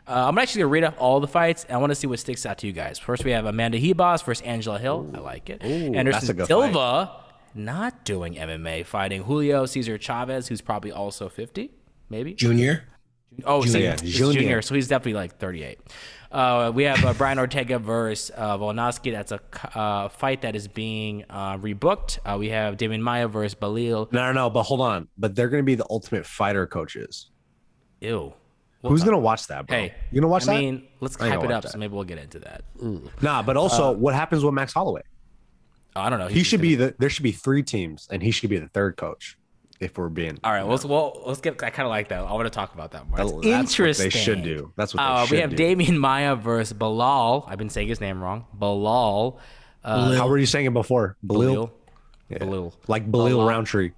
Uh, 0.08 0.28
I'm 0.30 0.38
actually 0.38 0.60
going 0.62 0.70
to 0.70 0.74
read 0.74 0.84
off 0.86 0.96
all 0.98 1.20
the 1.20 1.28
fights. 1.28 1.66
And 1.66 1.74
I 1.74 1.78
want 1.78 1.92
to 1.92 1.96
see 1.96 2.08
what 2.08 2.20
sticks 2.20 2.46
out 2.46 2.60
to 2.60 2.68
you 2.68 2.72
guys. 2.72 2.98
First, 2.98 3.26
we 3.26 3.32
have 3.32 3.46
Amanda 3.46 3.78
Ribas 3.78 4.24
versus 4.24 4.42
Angela 4.46 4.80
Hill. 4.80 5.12
I 5.14 5.20
like 5.20 5.50
it. 5.50 5.60
that's 5.60 5.72
a 5.72 5.96
Anderson 5.98 6.36
good 6.38 6.48
Silva 6.48 7.12
not 7.58 8.06
doing 8.06 8.36
MMA, 8.36 8.86
fighting 8.86 9.24
Julio 9.24 9.66
Cesar 9.66 9.98
Chavez, 9.98 10.48
who's 10.48 10.62
probably 10.62 10.92
also 10.92 11.28
50, 11.28 11.72
maybe. 12.10 12.34
Junior. 12.36 12.84
Oh, 13.44 13.64
Junior. 13.64 13.96
he's 14.02 14.16
Junior. 14.16 14.40
junior. 14.42 14.62
so 14.62 14.76
he's 14.76 14.88
definitely 14.88 15.14
like 15.14 15.38
38. 15.38 15.80
Uh, 16.32 16.72
we 16.74 16.84
have 16.84 17.04
uh, 17.06 17.14
Brian 17.14 17.40
Ortega 17.40 17.80
versus 17.80 18.32
uh, 18.36 18.58
Volkanovski. 18.58 19.12
That's 19.12 19.32
a 19.32 19.40
uh, 19.78 20.10
fight 20.10 20.42
that 20.42 20.56
is 20.56 20.68
being 20.68 21.26
uh, 21.30 21.58
rebooked. 21.58 22.20
Uh, 22.26 22.38
we 22.38 22.50
have 22.50 22.78
Demian 22.78 23.02
Maia 23.02 23.28
versus 23.28 23.56
Balil. 23.56 24.12
No, 24.12 24.26
no, 24.28 24.32
no. 24.34 24.50
But 24.50 24.64
hold 24.64 24.82
on. 24.82 25.08
But 25.18 25.36
they're 25.36 25.50
going 25.50 25.62
to 25.62 25.66
be 25.66 25.76
the 25.76 25.86
ultimate 25.90 26.26
fighter 26.26 26.68
coaches. 26.68 27.32
Ew. 28.02 28.34
Who's 28.84 29.04
going 29.04 29.16
to 29.16 29.20
watch 29.20 29.48
that, 29.48 29.68
bro? 29.68 29.76
Hey, 29.76 29.96
you 30.12 30.22
gonna 30.22 30.32
watch 30.32 30.44
I 30.44 30.46
that? 30.46 30.54
I 30.54 30.60
mean, 30.60 30.88
let's 31.02 31.20
I 31.20 31.30
hype 31.30 31.44
it 31.44 31.48
watch 31.48 31.66
up. 31.66 31.68
So 31.68 31.78
maybe 31.78 31.94
we'll 31.94 32.06
get 32.06 32.20
into 32.20 32.40
that. 32.40 32.64
nah, 33.22 33.42
but 33.42 33.58
also, 33.58 33.92
what 33.92 34.14
happens 34.14 34.46
with 34.46 34.54
Max 34.54 34.72
Holloway? 34.72 35.02
Oh, 35.96 36.02
I 36.02 36.10
don't 36.10 36.20
know. 36.20 36.28
He 36.28 36.44
should 36.44 36.62
be 36.62 36.76
the. 36.76 36.96
There 36.98 37.10
should 37.10 37.24
be 37.24 37.32
three 37.32 37.64
teams, 37.64 38.08
and 38.12 38.22
he 38.22 38.32
should 38.32 38.50
be 38.50 38.60
the 38.60 38.70
third 38.70 38.96
coach. 38.96 39.38
If 39.80 39.98
we're 39.98 40.10
being 40.10 40.40
All 40.44 40.52
right. 40.52 40.64
Well, 40.64 40.72
let's, 40.72 40.86
well, 40.86 41.22
let's 41.26 41.40
get. 41.40 41.62
I 41.62 41.70
kind 41.70 41.86
of 41.86 41.92
like 41.92 42.08
that. 42.10 42.20
I 42.24 42.34
want 42.34 42.46
to 42.46 42.50
talk 42.50 42.74
about 42.74 42.92
that 42.94 43.08
more. 43.08 43.20
It's 43.22 43.32
That's 43.32 43.44
what 43.44 43.46
interesting. 43.46 44.06
they 44.06 44.10
should 44.10 44.44
do. 44.44 44.74
That's 44.76 44.94
what 44.94 45.02
they 45.04 45.08
Uh, 45.08 45.26
should 45.26 45.36
we 45.36 45.42
have 45.42 45.56
do. 45.56 45.64
Demian 45.64 45.98
Maia 46.00 46.36
versus 46.36 46.74
Bilal. 46.74 47.46
I've 47.48 47.60
been 47.60 47.70
saying 47.70 47.88
his 47.88 48.02
name 48.02 48.22
wrong. 48.24 48.46
Bilal. 48.58 49.40
Uh, 49.84 50.16
How 50.16 50.28
were 50.28 50.38
you 50.40 50.48
saying 50.48 50.66
it 50.66 50.74
before? 50.74 51.16
Balil, 51.26 51.70
Balil. 52.32 52.40
Balil. 52.42 52.74
like 52.88 53.10
Balil 53.10 53.32
Balal. 53.38 53.48
Roundtree. 53.48 53.92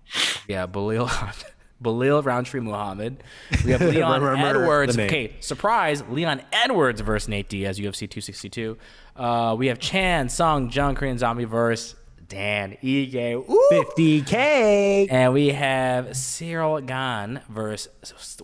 Yeah, 0.47 0.67
Balil. 0.67 1.07
Balil 1.83 2.25
Roundtree 2.25 2.59
Muhammad. 2.59 3.23
We 3.63 3.71
have 3.71 3.81
Leon 3.81 4.37
Edwards. 4.37 4.99
Okay, 4.99 5.33
surprise. 5.39 6.03
Leon 6.09 6.41
Edwards 6.51 6.99
versus 6.99 7.29
Nate 7.29 7.47
Diaz, 7.47 7.79
UFC 7.79 7.99
262. 7.99 8.77
Uh, 9.15 9.55
we 9.57 9.67
have 9.67 9.79
Chan, 9.79 10.27
Sung, 10.27 10.69
Jung, 10.69 10.95
Korean 10.95 11.17
Zombie 11.17 11.45
versus 11.45 11.95
Dan 12.29 12.77
Ige. 12.83 13.33
Ooh. 13.33 13.67
50k. 13.71 15.07
And 15.09 15.33
we 15.33 15.49
have 15.49 16.07
Ciryl 16.09 16.85
Gane 16.85 17.41
versus. 17.49 17.89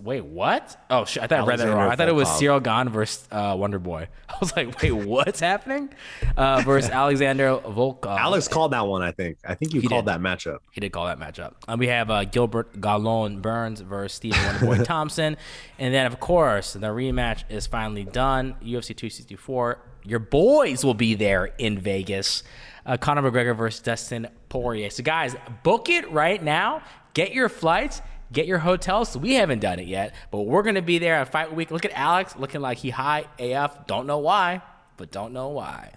Wait, 0.01 0.25
what? 0.25 0.83
Oh, 0.89 1.05
shit. 1.05 1.23
I 1.23 1.27
thought 1.27 1.41
I 1.41 1.45
read 1.45 1.59
that 1.59 1.67
Alexander 1.67 1.75
wrong. 1.75 1.91
I 1.91 1.95
thought 1.95 2.09
it 2.09 2.15
was 2.15 2.27
Volkov. 2.27 2.41
Ciryl 2.59 2.63
Gane 2.63 2.89
versus 2.89 3.27
uh, 3.31 3.55
Wonder 3.57 3.79
Boy. 3.79 4.07
I 4.29 4.33
was 4.41 4.55
like, 4.55 4.81
wait, 4.81 4.91
what's 4.91 5.39
happening? 5.39 5.89
Uh, 6.35 6.61
versus 6.65 6.89
Alexander 6.91 7.57
Volkov. 7.57 8.17
Alex 8.17 8.47
called 8.47 8.71
that 8.73 8.85
one. 8.87 9.01
I 9.03 9.11
think. 9.11 9.37
I 9.45 9.53
think 9.55 9.73
you 9.73 9.81
He 9.81 9.87
called 9.87 10.05
did. 10.05 10.15
that 10.15 10.19
matchup. 10.19 10.59
He 10.71 10.81
did 10.81 10.91
call 10.91 11.05
that 11.05 11.19
matchup. 11.19 11.53
Um, 11.67 11.79
we 11.79 11.87
have 11.87 12.09
uh, 12.09 12.23
Gilbert 12.25 12.81
Gallon 12.81 13.39
Burns 13.41 13.81
versus 13.81 14.15
Stephen 14.15 14.39
Wonderboy 14.39 14.83
Thompson. 14.85 15.37
And 15.77 15.93
then, 15.93 16.07
of 16.07 16.19
course, 16.19 16.73
the 16.73 16.87
rematch 16.87 17.43
is 17.49 17.67
finally 17.67 18.03
done. 18.03 18.55
UFC 18.63 18.87
264. 18.97 19.77
Your 20.03 20.19
boys 20.19 20.83
will 20.83 20.93
be 20.93 21.15
there 21.15 21.45
in 21.57 21.79
Vegas. 21.79 22.43
Uh, 22.85 22.97
Conor 22.97 23.29
McGregor 23.29 23.55
versus 23.55 23.81
Dustin 23.81 24.27
Poirier. 24.49 24.89
So, 24.89 25.03
guys, 25.03 25.35
book 25.63 25.89
it 25.89 26.09
right 26.11 26.41
now. 26.41 26.83
Get 27.13 27.33
your 27.33 27.49
flights. 27.49 28.01
Get 28.31 28.47
your 28.47 28.59
hotels. 28.59 29.15
We 29.17 29.33
haven't 29.35 29.59
done 29.59 29.79
it 29.79 29.87
yet, 29.87 30.13
but 30.31 30.41
we're 30.41 30.63
gonna 30.63 30.81
be 30.81 30.97
there 30.97 31.15
at 31.15 31.31
Fight 31.31 31.55
Week. 31.55 31.71
Look 31.71 31.85
at 31.85 31.91
Alex 31.93 32.35
looking 32.35 32.59
like 32.59 32.79
he 32.79 32.89
high 32.89 33.25
AF. 33.39 33.85
Don't 33.87 34.07
know 34.07 34.17
why, 34.17 34.61
but 34.97 35.11
don't 35.11 35.31
know 35.31 35.49
why. 35.49 35.91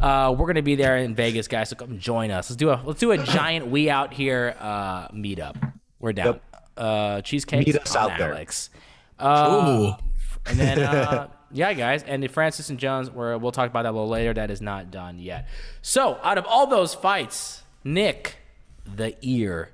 Uh, 0.00 0.34
we're 0.36 0.46
gonna 0.46 0.62
be 0.62 0.76
there 0.76 0.98
in 0.98 1.14
Vegas, 1.14 1.48
guys. 1.48 1.70
So 1.70 1.76
come 1.76 1.98
join 1.98 2.30
us. 2.30 2.50
Let's 2.50 2.56
do 2.56 2.70
a 2.70 2.80
let's 2.84 3.00
do 3.00 3.12
a 3.12 3.18
giant 3.18 3.68
we 3.68 3.90
out 3.90 4.12
here 4.12 4.54
uh, 4.60 5.08
meetup. 5.08 5.72
We're 5.98 6.12
down. 6.12 6.40
Uh, 6.76 7.22
cheesecake. 7.22 7.66
Meet 7.66 7.78
us 7.78 7.96
out 7.96 8.16
there. 8.18 8.32
Alex. 8.32 8.70
Uh, 9.18 9.94
Ooh. 9.96 10.04
and 10.46 10.58
then 10.58 10.78
uh, 10.80 11.28
yeah, 11.52 11.72
guys, 11.72 12.02
and 12.02 12.22
the 12.22 12.28
Francis 12.28 12.70
and 12.70 12.78
Jones. 12.78 13.10
Where 13.10 13.36
we'll 13.38 13.52
talk 13.52 13.68
about 13.70 13.82
that 13.84 13.90
a 13.90 13.92
little 13.92 14.08
later. 14.08 14.32
That 14.34 14.50
is 14.50 14.60
not 14.60 14.90
done 14.90 15.18
yet. 15.18 15.48
So 15.82 16.18
out 16.22 16.38
of 16.38 16.46
all 16.46 16.66
those 16.66 16.94
fights, 16.94 17.62
Nick, 17.84 18.36
the 18.84 19.16
ear. 19.22 19.70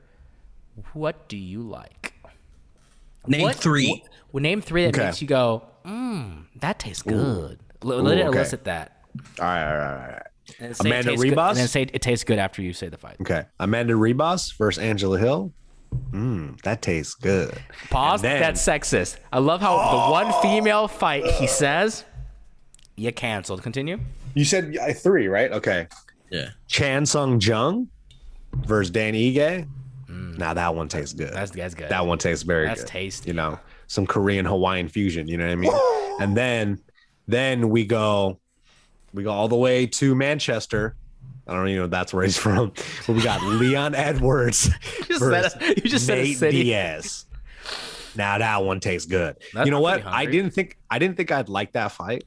What 0.92 1.28
do 1.28 1.36
you 1.38 1.62
like? 1.62 2.14
Name 3.26 3.42
What- 3.42 3.56
three. 3.56 4.04
wh- 4.32 4.36
name 4.36 4.60
three 4.60 4.84
that 4.84 4.94
Okay. 4.94 5.06
makes 5.06 5.20
you 5.22 5.26
go, 5.28 5.64
mmm, 5.84 6.44
that 6.60 6.78
tastes 6.78 7.02
good. 7.02 7.58
L- 7.82 7.88
Let 8.02 8.04
Ooh, 8.04 8.18
it 8.18 8.26
okay. 8.26 8.38
elicit 8.38 8.64
that. 8.64 9.00
All 9.40 9.46
right, 9.46 9.64
all 9.64 9.76
right, 9.78 9.90
all 9.90 9.96
right. 10.12 10.22
And 10.60 10.76
Amanda 10.80 11.10
tastes 11.10 11.24
good- 11.24 11.38
and 11.38 11.56
then 11.56 11.66
say 11.68 11.82
it 11.82 12.02
tastes 12.02 12.24
good 12.24 12.38
after 12.38 12.62
you 12.62 12.72
say 12.72 12.88
the 12.88 12.98
fight. 12.98 13.16
Okay, 13.20 13.44
Amanda 13.58 13.94
Ribas 13.94 14.56
versus 14.56 14.82
Angela 14.82 15.18
Hill. 15.18 15.52
Mmm, 16.10 16.60
that 16.62 16.82
tastes 16.82 17.14
good. 17.14 17.58
Pause. 17.90 18.22
Then- 18.22 18.40
That's 18.40 18.64
sexist. 18.64 19.16
I 19.32 19.38
love 19.38 19.60
how 19.60 19.76
the 19.76 20.12
one 20.12 20.32
female 20.42 20.88
fight 20.88 21.26
he 21.26 21.46
says, 21.46 22.04
you 22.96 23.12
canceled. 23.12 23.62
Continue. 23.62 23.98
You 24.34 24.44
said 24.44 24.76
uh, 24.80 24.92
three, 24.92 25.28
right? 25.28 25.50
Okay. 25.52 25.88
Yeah. 26.30 26.50
Chan 26.68 27.06
Sung 27.06 27.40
Jung 27.40 27.88
versus 28.52 28.90
Dan 28.90 29.14
Ige. 29.14 29.66
Now 30.08 30.52
that 30.52 30.74
one 30.74 30.88
tastes 30.88 31.14
good. 31.14 31.32
That's 31.32 31.50
that's 31.50 31.74
good. 31.74 31.88
that 31.88 32.04
one 32.06 32.18
tastes 32.18 32.42
very 32.42 32.66
That's 32.66 32.80
good. 32.80 32.84
That's 32.84 32.92
tasty. 32.92 33.28
You 33.30 33.34
know, 33.34 33.58
some 33.86 34.06
Korean 34.06 34.44
Hawaiian 34.44 34.86
fusion. 34.88 35.26
You 35.28 35.38
know 35.38 35.46
what 35.46 35.52
I 35.52 35.56
mean? 35.56 36.20
and 36.20 36.36
then 36.36 36.78
then 37.26 37.70
we 37.70 37.86
go 37.86 38.38
we 39.14 39.22
go 39.22 39.30
all 39.30 39.48
the 39.48 39.56
way 39.56 39.86
to 39.86 40.14
Manchester. 40.14 40.94
I 41.48 41.52
don't 41.54 41.68
even 41.68 41.78
know 41.78 41.84
if 41.84 41.90
that's 41.90 42.12
where 42.12 42.24
he's 42.24 42.36
from. 42.46 42.72
But 43.06 43.14
we 43.16 43.22
got 43.22 43.42
Leon 43.42 43.94
Edwards. 43.94 44.68
just 45.06 45.20
versus 45.20 45.52
said 45.52 45.62
a- 45.62 45.66
you 45.82 45.88
just 45.90 46.06
said 46.06 46.18
Nate 46.18 46.36
city. 46.38 46.62
Diaz. 46.64 47.26
Now 48.16 48.38
that 48.38 48.64
one 48.64 48.80
tastes 48.80 49.06
good. 49.08 49.36
That's 49.52 49.66
you 49.66 49.70
know 49.70 49.80
what? 49.80 50.04
I 50.06 50.24
didn't 50.26 50.50
think 50.52 50.78
I 50.90 50.98
didn't 50.98 51.16
think 51.16 51.30
I'd 51.30 51.48
like 51.48 51.72
that 51.72 51.92
fight, 51.92 52.24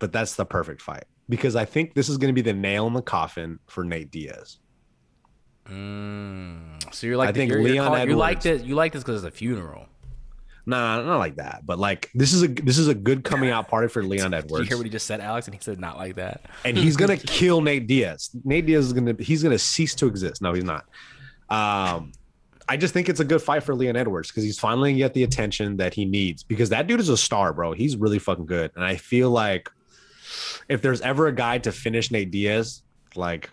but 0.00 0.12
that's 0.12 0.34
the 0.34 0.44
perfect 0.44 0.82
fight 0.82 1.04
because 1.28 1.54
I 1.56 1.64
think 1.64 1.94
this 1.94 2.08
is 2.08 2.18
going 2.18 2.28
to 2.28 2.32
be 2.34 2.42
the 2.42 2.52
nail 2.52 2.86
in 2.88 2.92
the 2.92 3.02
coffin 3.02 3.58
for 3.68 3.84
Nate 3.84 4.10
Diaz. 4.10 4.58
Mm. 5.68 6.92
So 6.92 7.06
you're 7.06 7.16
like 7.16 7.28
I 7.28 7.32
the- 7.32 7.38
think 7.40 7.50
you're, 7.50 7.60
you're 7.60 7.70
Leon 7.70 7.86
Edwards, 7.94 8.08
you 8.10 8.16
like 8.16 8.42
this 8.42 8.62
you 8.64 8.74
like 8.74 8.92
this 8.92 9.02
because 9.02 9.22
it's 9.24 9.32
a 9.34 9.36
funeral. 9.36 9.86
Nah, 10.66 11.02
not 11.02 11.18
like 11.18 11.36
that. 11.36 11.62
But 11.64 11.78
like 11.78 12.10
this 12.14 12.32
is 12.32 12.42
a 12.42 12.48
this 12.48 12.78
is 12.78 12.88
a 12.88 12.94
good 12.94 13.24
coming 13.24 13.50
out 13.50 13.68
party 13.68 13.88
for 13.88 14.02
Leon 14.04 14.34
Edwards. 14.34 14.60
Did 14.62 14.64
you 14.64 14.68
hear 14.68 14.76
what 14.76 14.86
he 14.86 14.90
just 14.90 15.06
said, 15.06 15.20
Alex? 15.20 15.46
And 15.46 15.54
he 15.54 15.60
said 15.62 15.80
not 15.80 15.96
like 15.96 16.16
that. 16.16 16.42
and 16.64 16.76
he's 16.76 16.96
gonna 16.96 17.16
kill 17.16 17.60
Nate 17.60 17.86
Diaz. 17.86 18.30
Nate 18.44 18.66
Diaz 18.66 18.86
is 18.86 18.92
gonna 18.92 19.14
he's 19.18 19.42
gonna 19.42 19.58
cease 19.58 19.94
to 19.96 20.06
exist. 20.06 20.42
No, 20.42 20.52
he's 20.52 20.64
not. 20.64 20.84
Um, 21.48 22.12
I 22.68 22.76
just 22.76 22.94
think 22.94 23.08
it's 23.08 23.18
a 23.20 23.24
good 23.24 23.42
fight 23.42 23.64
for 23.64 23.74
Leon 23.74 23.96
Edwards 23.96 24.28
because 24.30 24.44
he's 24.44 24.58
finally 24.58 24.94
get 24.94 25.12
the 25.14 25.24
attention 25.24 25.76
that 25.78 25.92
he 25.94 26.04
needs 26.04 26.44
because 26.44 26.68
that 26.68 26.86
dude 26.86 27.00
is 27.00 27.08
a 27.08 27.16
star, 27.16 27.52
bro. 27.52 27.72
He's 27.72 27.96
really 27.96 28.18
fucking 28.20 28.46
good, 28.46 28.70
and 28.76 28.84
I 28.84 28.96
feel 28.96 29.30
like 29.30 29.68
if 30.68 30.80
there's 30.82 31.00
ever 31.00 31.26
a 31.26 31.34
guy 31.34 31.58
to 31.58 31.72
finish 31.72 32.10
Nate 32.12 32.30
Diaz, 32.30 32.82
like 33.16 33.50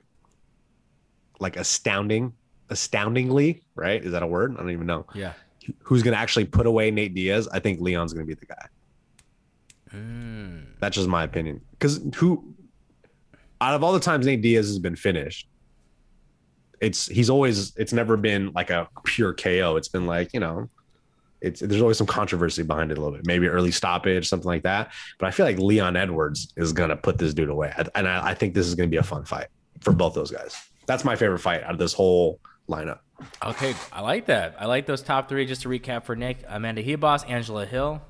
like 1.39 1.55
astounding, 1.55 2.33
astoundingly, 2.69 3.63
right? 3.75 4.03
Is 4.03 4.11
that 4.11 4.21
a 4.23 4.27
word? 4.27 4.53
I 4.55 4.59
don't 4.59 4.71
even 4.71 4.85
know 4.87 5.05
Yeah. 5.15 5.33
Who's 5.79 6.03
going 6.03 6.13
to 6.13 6.19
actually 6.19 6.45
put 6.45 6.65
away 6.65 6.91
Nate 6.91 7.13
Diaz, 7.13 7.47
I 7.51 7.59
think 7.59 7.81
Leon's 7.81 8.13
going 8.13 8.25
to 8.25 8.27
be 8.27 8.39
the 8.39 8.45
guy. 8.45 8.65
Mm. 9.93 10.65
That's 10.79 10.95
just 10.95 11.07
my 11.07 11.24
opinion. 11.24 11.62
Because 11.71 12.01
who, 12.15 12.53
out 13.62 13.74
of 13.74 13.83
all 13.83 13.93
the 13.93 14.00
times 14.00 14.25
Nate 14.25 14.41
Diaz 14.41 14.67
has 14.67 14.79
been 14.79 14.95
finished, 14.95 15.47
it's 16.79 17.07
he's 17.07 17.29
always 17.29 17.75
it's 17.75 17.93
never 17.93 18.17
been 18.17 18.51
like 18.53 18.69
a 18.69 18.88
pure 19.03 19.33
KO. 19.33 19.77
It's 19.77 19.88
been 19.88 20.05
like 20.05 20.33
you 20.33 20.39
know, 20.39 20.69
it's 21.41 21.59
there's 21.59 21.81
always 21.81 21.97
some 21.97 22.07
controversy 22.07 22.63
behind 22.63 22.91
it 22.91 22.97
a 22.97 23.01
little 23.01 23.15
bit, 23.15 23.25
maybe 23.25 23.47
early 23.47 23.71
stoppage, 23.71 24.27
something 24.27 24.47
like 24.47 24.63
that. 24.63 24.91
But 25.17 25.27
I 25.27 25.31
feel 25.31 25.45
like 25.45 25.57
Leon 25.57 25.95
Edwards 25.95 26.53
is 26.55 26.74
going 26.74 26.89
to 26.89 26.95
put 26.95 27.17
this 27.17 27.33
dude 27.33 27.50
away, 27.50 27.74
and 27.95 28.07
I, 28.07 28.29
I 28.29 28.33
think 28.33 28.53
this 28.53 28.67
is 28.67 28.75
going 28.75 28.89
to 28.89 28.91
be 28.91 28.97
a 28.97 29.03
fun 29.03 29.25
fight 29.25 29.47
for 29.81 29.93
both 29.93 30.13
those 30.13 30.31
guys. 30.31 30.55
That's 30.86 31.03
my 31.03 31.15
favorite 31.15 31.39
fight 31.39 31.63
out 31.63 31.71
of 31.71 31.79
this 31.79 31.93
whole 31.93 32.39
lineup. 32.69 33.00
Okay, 33.43 33.74
I 33.91 34.01
like 34.01 34.27
that. 34.27 34.55
I 34.59 34.65
like 34.65 34.86
those 34.86 35.01
top 35.01 35.27
three. 35.29 35.45
Just 35.45 35.63
to 35.63 35.69
recap 35.69 36.03
for 36.03 36.15
Nick, 36.15 36.38
Amanda 36.47 36.83
Ribas, 36.83 37.27
Angela 37.29 37.65
Hill. 37.65 38.01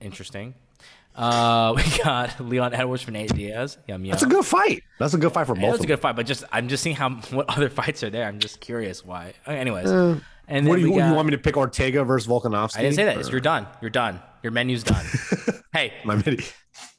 Interesting. 0.00 0.54
Uh, 1.16 1.72
we 1.76 1.82
got 2.04 2.38
Leon 2.40 2.74
Edwards 2.74 3.02
for 3.02 3.10
Nate 3.10 3.34
Diaz. 3.34 3.78
Yum 3.88 4.04
yum. 4.04 4.12
That's 4.12 4.22
a 4.22 4.26
good 4.26 4.44
fight. 4.44 4.82
That's 4.98 5.14
a 5.14 5.18
good 5.18 5.32
fight 5.32 5.46
for 5.46 5.54
both. 5.54 5.72
that's 5.72 5.84
a 5.84 5.86
good 5.86 6.00
fight, 6.00 6.14
but 6.16 6.26
just 6.26 6.44
I'm 6.52 6.68
just 6.68 6.82
seeing 6.82 6.96
how 6.96 7.10
what 7.30 7.48
other 7.48 7.68
fights 7.68 8.02
are 8.02 8.10
there. 8.10 8.26
I'm 8.26 8.38
just 8.38 8.60
curious 8.60 9.04
why. 9.04 9.34
Okay, 9.46 9.58
Anyways, 9.58 9.86
Uh, 9.86 10.20
and 10.48 10.66
then 10.66 10.70
What 10.70 10.76
do 10.76 10.82
you, 10.82 10.96
got, 10.96 11.08
you 11.08 11.14
want 11.14 11.26
me 11.26 11.32
to 11.32 11.38
pick 11.38 11.56
Ortega 11.56 12.04
versus 12.04 12.28
Volkanovski? 12.28 12.78
I 12.78 12.82
didn't 12.82 12.96
say 12.96 13.04
that. 13.04 13.16
Or- 13.18 13.30
you're 13.30 13.40
done. 13.40 13.66
You're 13.80 13.90
done. 13.90 14.20
Your 14.42 14.52
menu's 14.52 14.82
done. 14.82 15.04
hey, 15.72 15.92
My 16.04 16.16
midi. 16.16 16.44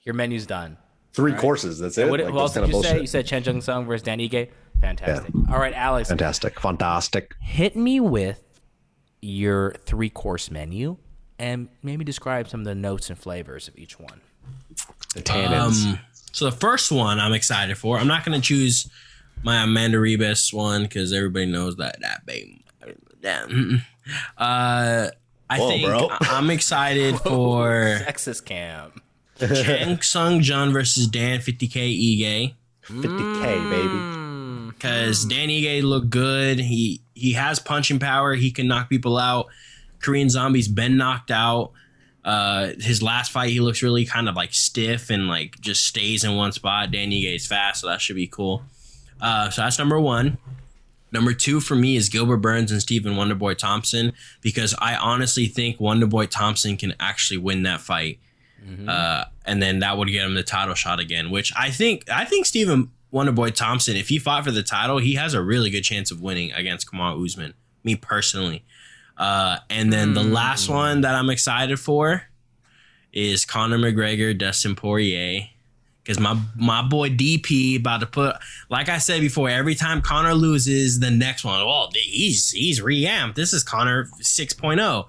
your 0.06 0.16
menu's 0.16 0.46
done. 0.46 0.78
Three 1.14 1.34
courses. 1.34 1.80
That's 1.80 1.98
it. 1.98 2.10
What, 2.10 2.20
Like, 2.22 2.30
who 2.32 2.34
that's 2.38 2.42
else 2.42 2.54
did 2.54 2.62
kinda 2.62 2.78
you 2.78 2.84
say? 2.84 3.02
You 3.02 3.08
said 3.08 3.26
Chen 3.26 3.44
Jung 3.44 3.62
Sung 3.62 3.86
versus 3.86 4.04
Dan 4.04 4.20
Ige. 4.20 4.50
Fantastic. 4.80 5.34
All 5.52 5.60
right, 5.60 5.74
Alex, 5.74 6.10
Fantastic. 6.10 6.60
Fantastic. 6.60 7.36
hit 7.42 7.76
me 7.76 8.00
with 8.00 8.42
your 9.22 9.74
three 9.86 10.10
course 10.10 10.50
menu 10.50 10.98
and 11.38 11.68
maybe 11.84 12.04
describe 12.04 12.48
some 12.48 12.62
of 12.62 12.66
the 12.66 12.74
notes 12.76 13.10
and 13.10 13.20
flavors 13.20 13.68
of 13.68 13.78
each 13.78 14.00
one. 14.00 14.22
The 15.16 15.22
tannins. 15.22 15.86
Um, 15.86 16.00
so 16.32 16.46
the 16.46 16.52
first 16.56 16.92
one 16.92 17.20
I'm 17.20 17.34
excited 17.34 17.78
for. 17.78 17.98
I'm 18.00 18.08
not 18.08 18.24
gonna 18.26 18.40
choose 18.42 18.90
my 19.44 19.64
Amanda 19.64 19.98
Ribas 19.98 20.54
one 20.54 20.84
because 20.84 21.12
everybody 21.14 21.46
knows 21.48 21.76
that 21.76 22.00
that 22.02 22.26
baby. 22.26 22.64
Damn. 23.22 23.82
Uh, 24.38 25.08
I 25.50 25.60
Whoa, 25.60 25.68
think 25.70 25.86
bro. 25.86 26.08
I- 26.10 26.18
I'm 26.38 26.50
excited 26.50 27.20
for 27.24 28.00
Texas 28.04 28.40
Cam. 28.42 28.94
Chang 29.64 30.02
Sung 30.02 30.42
Jun 30.42 30.72
versus 30.72 31.08
Dan 31.08 31.40
50k 31.40 32.20
Ige 32.20 32.54
50K, 32.84 33.70
baby. 33.70 34.68
because 34.74 35.26
Dan 35.26 35.50
Ige 35.50 35.84
looked 35.84 36.10
good. 36.10 36.60
He 36.60 37.02
he 37.14 37.34
has 37.34 37.60
punching 37.60 38.00
power. 38.00 38.34
He 38.34 38.52
can 38.52 38.68
knock 38.68 38.90
people 38.90 39.18
out. 39.18 39.48
Korean 40.02 40.30
Zombie's 40.30 40.68
been 40.68 40.98
knocked 40.98 41.32
out. 41.32 41.72
Uh, 42.26 42.72
his 42.80 43.02
last 43.02 43.32
fight, 43.32 43.50
he 43.52 43.60
looks 43.60 43.82
really 43.82 44.06
kind 44.06 44.28
of 44.30 44.36
like 44.36 44.54
stiff 44.54 45.10
and 45.10 45.28
like 45.28 45.60
just 45.60 45.86
stays 45.86 46.24
in 46.24 46.36
one 46.36 46.52
spot. 46.52 46.92
Dan 46.92 47.10
Ige 47.12 47.36
is 47.36 47.46
fast, 47.48 47.82
so 47.82 47.88
that 47.88 48.02
should 48.02 48.16
be 48.16 48.28
cool. 48.28 48.64
Uh, 49.20 49.50
so 49.50 49.62
that's 49.62 49.78
number 49.78 50.00
one. 50.00 50.38
Number 51.12 51.34
two 51.34 51.60
for 51.60 51.76
me 51.76 51.96
is 51.98 52.10
Gilbert 52.10 52.38
Burns 52.38 52.72
and 52.72 52.82
Stephen 52.82 53.14
Wonderboy 53.16 53.58
Thompson 53.58 54.14
because 54.42 54.74
I 54.80 54.96
honestly 54.96 55.46
think 55.48 55.78
Wonderboy 55.78 56.30
Thompson 56.30 56.78
can 56.78 56.94
actually 57.00 57.38
win 57.38 57.64
that 57.64 57.82
fight, 57.82 58.20
uh, 58.88 59.26
and 59.46 59.62
then 59.62 59.80
that 59.80 59.98
would 59.98 60.08
get 60.10 60.26
him 60.26 60.36
the 60.36 60.44
title 60.44 60.76
shot 60.76 61.00
again. 61.00 61.32
Which 61.32 61.52
I 61.58 61.72
think 61.72 62.10
I 62.10 62.26
think 62.26 62.46
Stephen 62.46 62.92
Wonderboy 63.12 63.56
Thompson, 63.56 63.96
if 63.96 64.10
he 64.10 64.20
fought 64.20 64.44
for 64.44 64.52
the 64.52 64.64
title, 64.64 65.00
he 65.00 65.16
has 65.16 65.34
a 65.34 65.42
really 65.42 65.70
good 65.70 65.84
chance 65.84 66.12
of 66.12 66.22
winning 66.22 66.52
against 66.54 66.90
Kamal 66.90 67.24
Usman. 67.24 67.54
Me 67.84 67.96
personally, 67.96 68.64
uh, 69.18 69.58
and 69.70 69.92
then 69.92 70.14
the 70.14 70.24
last 70.24 70.70
one 70.70 71.02
that 71.02 71.16
I'm 71.16 71.32
excited 71.32 71.80
for 71.80 72.24
is 73.12 73.44
Conor 73.44 73.80
McGregor, 73.80 74.38
Dustin 74.38 74.76
Poirier. 74.76 75.48
Because 76.04 76.20
my 76.20 76.40
my 76.56 76.82
boy 76.82 77.10
DP 77.10 77.80
about 77.80 78.00
to 78.02 78.08
put, 78.08 78.36
like 78.70 78.90
I 78.90 78.98
said 78.98 79.22
before, 79.22 79.50
every 79.50 79.76
time 79.76 80.02
Conor 80.02 80.34
loses, 80.34 81.00
the 81.00 81.12
next 81.12 81.44
one, 81.44 81.66
well, 81.66 81.92
he's 81.94 82.52
he's 82.52 82.82
reamped. 82.82 83.36
This 83.36 83.54
is 83.54 83.64
Conor 83.64 84.06
6.0. 84.20 85.06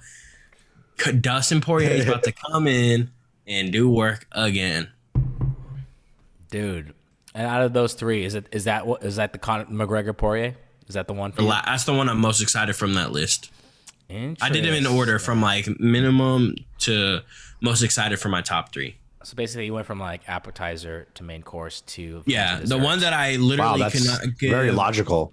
Dustin 1.21 1.61
Poirier 1.61 1.91
is 1.91 2.07
about 2.07 2.23
to 2.25 2.33
come 2.51 2.67
in 2.67 3.11
and 3.47 3.73
do 3.73 3.89
work 3.91 4.27
again. 4.33 4.89
Dude. 6.51 6.95
And 7.35 7.47
out 7.47 7.63
of 7.63 7.73
those 7.73 7.95
three, 7.95 8.25
is 8.25 8.35
it 8.35 8.47
is 8.53 8.65
that 8.65 8.87
what 8.87 9.03
is 9.03 9.17
that 9.17 9.33
the 9.33 9.39
Conor 9.39 9.65
McGregor 9.67 10.17
Poirier? 10.17 10.55
Is 10.87 10.95
that 10.95 11.07
the 11.07 11.15
one 11.15 11.33
for 11.33 11.43
la- 11.43 11.63
That's 11.65 11.85
the 11.85 11.95
one 11.95 12.09
I'm 12.09 12.21
most 12.21 12.43
excited 12.43 12.77
from 12.77 12.95
that 12.95 13.13
list. 13.13 13.51
I 14.11 14.51
did 14.51 14.65
them 14.67 14.75
in 14.75 14.87
order 14.87 15.19
from 15.19 15.41
like 15.41 15.67
minimum 15.81 16.57
to 16.81 17.21
most 17.63 17.83
excited 17.83 18.19
for 18.19 18.29
my 18.29 18.43
top 18.43 18.71
three. 18.71 18.97
So 19.25 19.35
basically, 19.37 19.65
you 19.65 19.73
went 19.73 19.87
from 19.87 19.99
like 19.99 20.29
appetizer 20.29 21.07
to 21.15 21.23
main 21.23 21.43
course 21.43 21.81
to 21.83 22.23
Yeah, 22.27 22.61
the 22.63 22.77
one 22.77 23.01
that 23.01 23.15
I 23.15 23.37
literally 23.37 23.57
Wow, 23.59 23.73
literally 23.77 23.83
that's 23.91 24.19
cannot 24.21 24.39
give. 24.39 24.51
very 24.51 24.71
logical. 24.71 25.33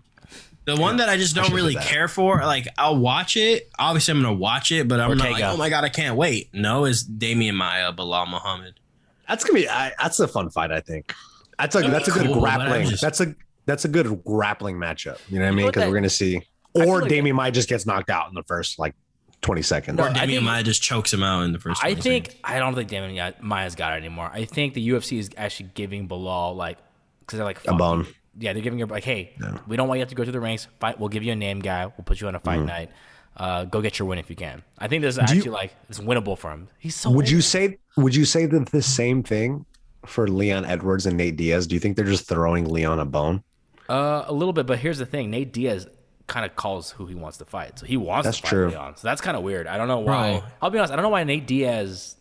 The 0.75 0.81
one 0.81 0.97
that 0.97 1.09
I 1.09 1.17
just 1.17 1.35
don't 1.35 1.45
should've 1.45 1.55
really 1.55 1.75
care 1.75 2.07
for, 2.07 2.37
like 2.43 2.67
I'll 2.77 2.97
watch 2.97 3.37
it. 3.37 3.69
Obviously, 3.77 4.11
I'm 4.13 4.21
gonna 4.21 4.33
watch 4.33 4.71
it, 4.71 4.87
but 4.87 4.99
I'm 4.99 5.17
not 5.17 5.31
like, 5.31 5.43
oh 5.43 5.57
my 5.57 5.69
god, 5.69 5.83
I 5.83 5.89
can't 5.89 6.15
wait. 6.15 6.49
No, 6.53 6.85
is 6.85 7.03
Demian 7.03 7.55
Maia, 7.55 7.91
Bilal 7.91 8.25
Muhammad. 8.27 8.79
That's 9.27 9.43
gonna 9.43 9.59
be. 9.59 9.69
I, 9.69 9.91
that's 10.01 10.19
a 10.19 10.27
fun 10.27 10.49
fight. 10.49 10.71
I 10.71 10.79
think. 10.81 11.13
That's 11.57 11.75
a 11.75 11.81
that's 11.81 12.07
a 12.07 12.11
good 12.11 12.25
Cool, 12.27 12.35
but 12.35 12.41
grappling. 12.41 12.87
just- 12.89 13.01
That's 13.01 13.19
a 13.21 13.35
that's 13.65 13.85
a 13.85 13.89
good 13.89 14.23
grappling 14.23 14.77
matchup. 14.77 15.19
You 15.29 15.39
know 15.39 15.45
what 15.45 15.51
I 15.51 15.55
mean? 15.55 15.67
Because 15.67 15.87
we're 15.87 15.93
gonna 15.95 16.09
see. 16.09 16.41
Or 16.73 17.01
like 17.01 17.11
Demian 17.11 17.33
Maia 17.35 17.51
just 17.51 17.67
gets 17.69 17.85
knocked 17.85 18.09
out 18.09 18.29
in 18.29 18.33
the 18.35 18.43
first 18.43 18.79
like 18.79 18.95
twenty 19.41 19.61
seconds. 19.61 19.97
No, 19.97 20.05
Or 20.05 20.09
I 20.09 20.13
Damian 20.13 20.29
think- 20.39 20.43
Maya 20.43 20.63
just 20.63 20.81
chokes 20.81 21.13
him 21.13 21.21
out 21.23 21.41
in 21.43 21.51
the 21.51 21.59
first. 21.59 21.83
I 21.83 21.93
think 21.95 22.27
seconds. 22.27 22.41
I 22.43 22.59
don't 22.59 22.75
think 22.75 22.89
Demian 22.89 23.41
Maia's 23.41 23.75
got 23.75 23.93
it 23.93 23.97
anymore. 23.97 24.29
I 24.33 24.45
think 24.45 24.73
the 24.73 24.89
UFC 24.89 25.19
is 25.19 25.29
actually 25.37 25.69
giving 25.75 26.07
Bilal 26.07 26.55
like 26.55 26.77
because 27.21 27.37
they're 27.37 27.45
like 27.45 27.57
a 27.59 27.61
fuck 27.61 27.77
bone. 27.77 28.07
You. 28.39 28.45
Yeah, 28.45 28.53
they're 28.53 28.61
giving 28.61 28.79
her 28.79 28.85
like, 28.85 29.03
hey, 29.03 29.33
we 29.67 29.75
don't 29.77 29.87
want 29.87 29.99
you 29.99 30.05
to 30.05 30.07
have 30.07 30.09
to 30.09 30.15
go 30.15 30.23
to 30.25 30.31
the 30.31 30.39
ranks. 30.39 30.67
Fight. 30.79 30.99
We'll 30.99 31.09
give 31.09 31.23
you 31.23 31.31
a 31.31 31.35
name 31.35 31.59
guy. 31.59 31.85
We'll 31.85 32.05
put 32.05 32.21
you 32.21 32.27
on 32.27 32.35
a 32.35 32.39
Mm-hmm. 32.39 32.45
fight 32.45 32.65
night. 32.65 32.91
Uh, 33.37 33.63
go 33.65 33.81
get 33.81 33.99
your 33.99 34.07
win 34.07 34.17
if 34.19 34.29
you 34.29 34.35
can. 34.35 34.63
I 34.79 34.87
think 34.87 35.01
this 35.01 35.17
is 35.17 35.31
you- 35.31 35.37
actually 35.37 35.51
like 35.51 35.73
it's 35.87 35.99
winnable 35.99 36.37
for 36.37 36.51
him. 36.51 36.67
He's 36.79 36.95
so. 36.95 37.09
Would 37.11 37.29
you 37.29 37.41
say? 37.41 37.77
Would 37.97 38.15
you 38.15 38.25
say 38.25 38.45
that 38.45 38.65
the 38.67 38.81
same 38.81 39.23
thing 39.23 39.65
for 40.05 40.27
Leon 40.27 40.65
Edwards 40.65 41.05
and 41.05 41.15
Nate 41.17 41.35
Diaz? 41.37 41.67
Do 41.67 41.75
you 41.75 41.79
think 41.79 41.95
they're 41.95 42.05
just 42.05 42.27
throwing 42.27 42.65
Leon 42.65 42.99
a 42.99 43.05
bone? 43.05 43.43
Uh, 43.87 44.23
a 44.27 44.33
little 44.33 44.53
bit, 44.53 44.65
but 44.65 44.79
here's 44.79 44.97
the 44.97 45.05
thing: 45.05 45.29
Nate 45.31 45.53
Diaz 45.53 45.87
kind 46.27 46.45
of 46.45 46.55
calls 46.55 46.91
who 46.91 47.05
he 47.07 47.15
wants 47.15 47.37
to 47.37 47.45
fight, 47.45 47.79
so 47.79 47.85
he 47.85 47.97
wants 47.97 48.25
That's 48.25 48.37
to 48.37 48.43
fight 48.43 48.49
true. 48.49 48.69
Leon. 48.69 48.97
So 48.97 49.07
that's 49.07 49.21
kind 49.21 49.35
of 49.37 49.43
weird. 49.43 49.67
I 49.67 49.77
don't 49.77 49.87
know 49.87 49.99
why. 49.99 50.39
Bro. 50.39 50.43
I'll 50.61 50.69
be 50.69 50.77
honest. 50.79 50.91
I 50.93 50.95
don't 50.95 51.03
know 51.03 51.09
why 51.09 51.23
Nate 51.23 51.47
Diaz 51.47 52.15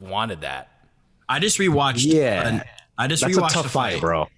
wanted 0.00 0.42
that. 0.42 0.68
I 1.28 1.38
just 1.38 1.58
rewatched. 1.58 2.04
Yeah. 2.04 2.48
an- 2.48 2.62
I 2.98 3.06
just 3.08 3.22
That's 3.22 3.36
a 3.36 3.40
rewatched 3.40 3.52
tough 3.52 3.62
the 3.64 3.68
fight, 3.70 4.00
bro. 4.00 4.28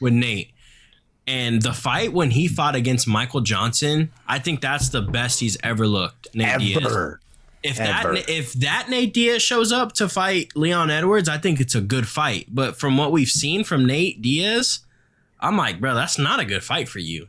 with 0.00 0.12
Nate. 0.12 0.51
And 1.26 1.62
the 1.62 1.72
fight 1.72 2.12
when 2.12 2.32
he 2.32 2.48
fought 2.48 2.74
against 2.74 3.06
Michael 3.06 3.40
Johnson, 3.42 4.10
I 4.26 4.38
think 4.40 4.60
that's 4.60 4.88
the 4.88 5.02
best 5.02 5.38
he's 5.40 5.56
ever 5.62 5.86
looked. 5.86 6.28
Nate 6.34 6.58
Diaz. 6.58 6.84
Ever. 6.84 7.20
If 7.62 7.78
Ever. 7.78 8.14
that 8.14 8.28
if 8.28 8.54
that 8.54 8.88
Nate 8.90 9.14
Diaz 9.14 9.40
shows 9.40 9.70
up 9.70 9.92
to 9.92 10.08
fight 10.08 10.50
Leon 10.56 10.90
Edwards, 10.90 11.28
I 11.28 11.38
think 11.38 11.60
it's 11.60 11.76
a 11.76 11.80
good 11.80 12.08
fight. 12.08 12.46
But 12.50 12.76
from 12.76 12.96
what 12.96 13.12
we've 13.12 13.28
seen 13.28 13.62
from 13.62 13.86
Nate 13.86 14.20
Diaz, 14.20 14.80
I'm 15.38 15.56
like, 15.56 15.80
bro, 15.80 15.94
that's 15.94 16.18
not 16.18 16.40
a 16.40 16.44
good 16.44 16.64
fight 16.64 16.88
for 16.88 16.98
you. 16.98 17.28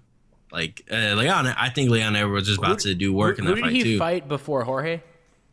Like 0.52 0.84
uh, 0.92 1.14
Leon, 1.14 1.46
I 1.48 1.70
think 1.70 1.92
Leon 1.92 2.16
Edwards 2.16 2.50
is 2.50 2.58
about 2.58 2.80
to 2.80 2.96
do 2.96 3.14
work 3.14 3.38
in 3.38 3.46
that 3.46 3.52
Who 3.52 3.56
that 3.58 3.62
did 3.62 3.68
fight 3.68 3.74
he 3.76 3.84
too. 3.84 4.00
fight 4.00 4.28
before 4.28 4.64
Jorge? 4.64 5.02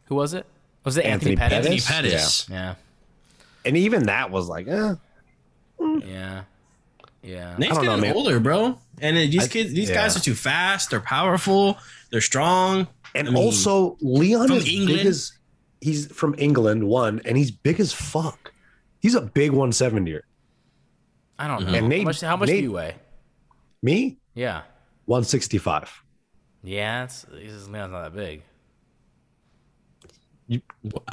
Who 0.06 0.14
was 0.14 0.32
it? 0.32 0.46
Was 0.84 0.96
it 0.96 1.04
Anthony, 1.04 1.32
Anthony 1.32 1.36
Pettis? 1.36 1.56
Anthony 1.56 1.80
Pettis? 1.80 2.12
Pettis. 2.44 2.48
Yeah. 2.50 2.74
And 3.66 3.76
even 3.76 4.04
that 4.06 4.30
was 4.30 4.48
like, 4.48 4.66
eh. 4.66 4.94
Yeah. 5.78 6.42
Yeah. 7.22 7.54
Nate's 7.58 7.72
I 7.72 7.74
don't 7.74 7.84
know, 7.84 7.90
getting 7.96 8.02
man. 8.02 8.16
older, 8.16 8.40
bro. 8.40 8.78
And 9.00 9.16
these 9.16 9.44
I- 9.44 9.48
kids, 9.48 9.72
these 9.72 9.88
yeah. 9.88 9.96
guys 9.96 10.16
are 10.16 10.20
too 10.20 10.34
fast. 10.34 10.90
They're 10.90 11.00
powerful. 11.00 11.78
They're 12.10 12.20
strong. 12.20 12.86
And 13.14 13.28
I 13.28 13.30
mean, 13.32 13.42
also, 13.42 13.96
Leon 14.00 14.48
from 14.48 14.56
is 14.58 14.64
big 14.64 14.74
England? 14.74 15.08
as 15.08 15.32
he's 15.80 16.06
from 16.06 16.34
England, 16.38 16.86
one, 16.86 17.20
and 17.24 17.36
he's 17.36 17.50
big 17.50 17.80
as 17.80 17.92
fuck. 17.92 18.52
He's 19.00 19.14
a 19.14 19.22
big 19.22 19.50
170er. 19.52 20.20
I 21.38 21.48
don't 21.48 21.62
mm-hmm. 21.62 21.72
know. 21.72 21.78
And 21.78 21.88
Nate- 21.88 21.98
how 22.00 22.04
much, 22.04 22.20
how 22.20 22.36
much 22.36 22.48
do 22.48 22.56
you 22.56 22.72
weigh? 22.72 22.94
Me, 23.82 24.18
Yeah. 24.34 24.62
165. 25.06 26.02
Yeah, 26.62 27.04
it's, 27.04 27.26
he's 27.32 27.66
Leon's 27.68 27.92
not 27.92 28.12
that 28.12 28.14
big. 28.14 28.42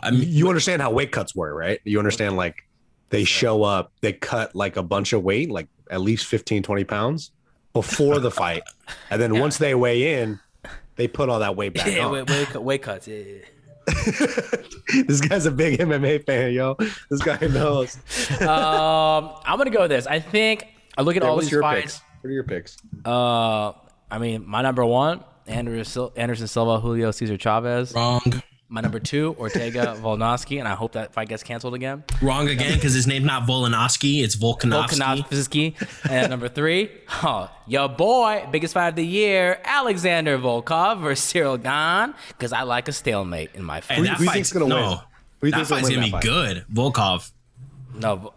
I 0.03 0.11
mean, 0.11 0.23
You 0.27 0.49
understand 0.49 0.81
how 0.81 0.91
weight 0.91 1.11
cuts 1.11 1.35
were, 1.35 1.53
right? 1.53 1.79
You 1.83 1.99
understand 1.99 2.35
like 2.35 2.67
they 3.09 3.23
show 3.23 3.63
up, 3.63 3.91
they 4.01 4.13
cut 4.13 4.55
like 4.55 4.77
a 4.77 4.83
bunch 4.83 5.13
of 5.13 5.23
weight, 5.23 5.49
like 5.49 5.67
at 5.89 6.01
least 6.01 6.25
15, 6.25 6.63
20 6.63 6.83
pounds 6.83 7.31
before 7.73 8.19
the 8.19 8.31
fight. 8.31 8.63
And 9.09 9.21
then 9.21 9.39
once 9.39 9.57
they 9.57 9.75
weigh 9.75 10.21
in, 10.21 10.39
they 10.95 11.07
put 11.07 11.29
all 11.29 11.39
that 11.39 11.55
weight 11.55 11.73
back 11.75 11.87
Yeah, 11.87 12.05
on. 12.05 12.11
weight, 12.13 12.29
weight, 12.29 12.55
weight 12.55 12.81
cuts. 12.81 13.07
Yeah, 13.07 13.17
yeah, 13.17 13.39
this 15.07 15.21
guy's 15.21 15.45
a 15.45 15.51
big 15.51 15.79
MMA 15.79 16.25
fan, 16.25 16.51
yo. 16.53 16.75
This 17.09 17.21
guy 17.21 17.37
knows. 17.47 17.95
um, 18.41 19.31
I'm 19.45 19.57
gonna 19.57 19.69
go 19.69 19.81
with 19.81 19.91
this. 19.91 20.07
I 20.07 20.19
think 20.19 20.67
I 20.97 21.01
look 21.03 21.15
at 21.15 21.23
all 21.23 21.37
these 21.37 21.51
your 21.51 21.61
fights. 21.61 21.99
picks? 21.99 22.01
What 22.21 22.29
are 22.29 22.33
your 22.33 22.43
picks? 22.43 22.77
Uh, 23.05 23.71
I 24.11 24.17
mean, 24.19 24.43
my 24.47 24.61
number 24.61 24.85
one, 24.85 25.23
Anderson, 25.45 25.85
Sil- 25.85 26.13
Anderson 26.17 26.47
Silva, 26.47 26.79
Julio 26.81 27.11
Cesar 27.11 27.37
Chavez. 27.37 27.93
wrong. 27.93 28.21
My 28.69 28.81
number 28.81 28.99
two, 28.99 29.33
Ortega 29.39 29.95
Volnovsky, 30.01 30.59
and 30.59 30.67
I 30.67 30.75
hope 30.75 30.91
that 30.93 31.13
fight 31.13 31.29
gets 31.29 31.41
canceled 31.41 31.73
again. 31.73 32.03
Wrong 32.21 32.49
again 32.49 32.73
because 32.73 32.93
his 32.93 33.07
name's 33.07 33.25
not 33.25 33.43
Volkanovski. 33.47 34.21
It's 34.23 34.35
Volkanovski. 34.35 35.23
Volkanovski. 35.23 36.09
and 36.09 36.29
number 36.29 36.49
three, 36.49 36.91
oh, 37.23 37.49
your 37.65 37.87
boy, 37.87 38.45
biggest 38.51 38.73
fight 38.73 38.89
of 38.89 38.95
the 38.95 39.05
year, 39.05 39.61
Alexander 39.63 40.37
Volkov 40.37 40.99
versus 41.01 41.31
Ciryl 41.31 41.61
Gane, 41.61 42.13
because 42.27 42.51
I 42.51 42.63
like 42.63 42.89
a 42.89 42.91
stalemate 42.91 43.51
in 43.53 43.63
my 43.63 43.79
fight. 43.79 43.99
And 43.99 44.05
Who- 44.07 44.11
that 44.11 44.17
who 44.17 44.23
you 44.23 44.29
fight's 44.29 44.51
think's 44.51 44.53
gonna 44.53 44.67
no, 44.67 45.01
win? 45.41 45.51
That 45.51 45.67
fight's 45.67 45.89
gonna 45.89 46.01
be 46.03 46.11
fight? 46.11 46.23
good. 46.23 46.65
Volkov. 46.73 47.31
No, 47.95 48.33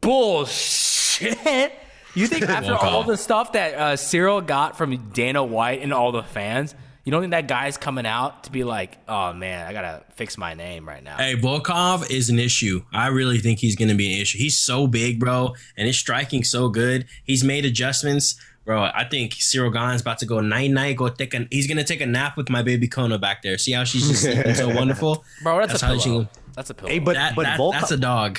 bullshit. 0.00 1.72
You 2.14 2.26
think 2.26 2.42
after 2.48 2.72
Walk 2.72 2.84
all 2.84 3.02
the 3.02 3.16
stuff 3.16 3.52
that 3.52 3.74
uh, 3.74 3.92
Ciryl 3.96 4.44
got 4.46 4.78
from 4.78 4.96
Dana 5.10 5.44
White 5.44 5.82
and 5.82 5.92
all 5.92 6.12
the 6.12 6.22
fans, 6.22 6.74
you 7.04 7.10
don't 7.12 7.20
think 7.20 7.32
that 7.32 7.46
guy's 7.48 7.76
coming 7.76 8.06
out 8.06 8.44
to 8.44 8.50
be 8.52 8.64
like, 8.64 8.96
oh 9.08 9.32
man, 9.32 9.66
I 9.66 9.72
gotta 9.72 10.02
fix 10.14 10.38
my 10.38 10.54
name 10.54 10.88
right 10.88 11.02
now? 11.02 11.16
Hey, 11.18 11.36
Volkov 11.36 12.10
is 12.10 12.30
an 12.30 12.38
issue. 12.38 12.82
I 12.92 13.08
really 13.08 13.38
think 13.38 13.58
he's 13.58 13.76
going 13.76 13.88
to 13.90 13.94
be 13.94 14.12
an 14.14 14.20
issue. 14.20 14.38
He's 14.38 14.58
so 14.58 14.86
big, 14.86 15.20
bro, 15.20 15.54
and 15.76 15.86
his 15.86 15.98
striking 15.98 16.44
so 16.44 16.68
good. 16.68 17.06
He's 17.24 17.44
made 17.44 17.64
adjustments, 17.64 18.36
bro. 18.64 18.82
I 18.84 19.04
think 19.10 19.32
Ciryl 19.34 19.72
Gane's 19.72 20.00
about 20.00 20.18
to 20.20 20.26
go 20.26 20.40
night 20.40 20.70
night. 20.70 20.96
Go 20.96 21.08
take 21.08 21.34
a. 21.34 21.46
He's 21.50 21.66
going 21.66 21.78
to 21.78 21.84
take 21.84 22.00
a 22.00 22.06
nap 22.06 22.36
with 22.36 22.48
my 22.48 22.62
baby 22.62 22.88
Kona 22.88 23.18
back 23.18 23.42
there. 23.42 23.58
See 23.58 23.72
how 23.72 23.84
she's 23.84 24.08
just 24.08 24.22
sleeping 24.24 24.54
so 24.54 24.74
wonderful, 24.74 25.24
Bro, 25.42 25.66
that's, 25.66 25.82
a 25.82 25.86
how 25.86 25.98
she- 25.98 26.08
pillow. 26.08 26.28
That's 26.54 26.70
a 26.70 26.74
pillow. 26.74 26.90
Hey, 26.90 27.00
but 27.00 27.14
that, 27.16 27.34
but 27.36 27.42
that- 27.42 27.58
Volkov, 27.58 27.72
that's 27.72 27.90
a 27.90 27.96
dog. 27.96 28.38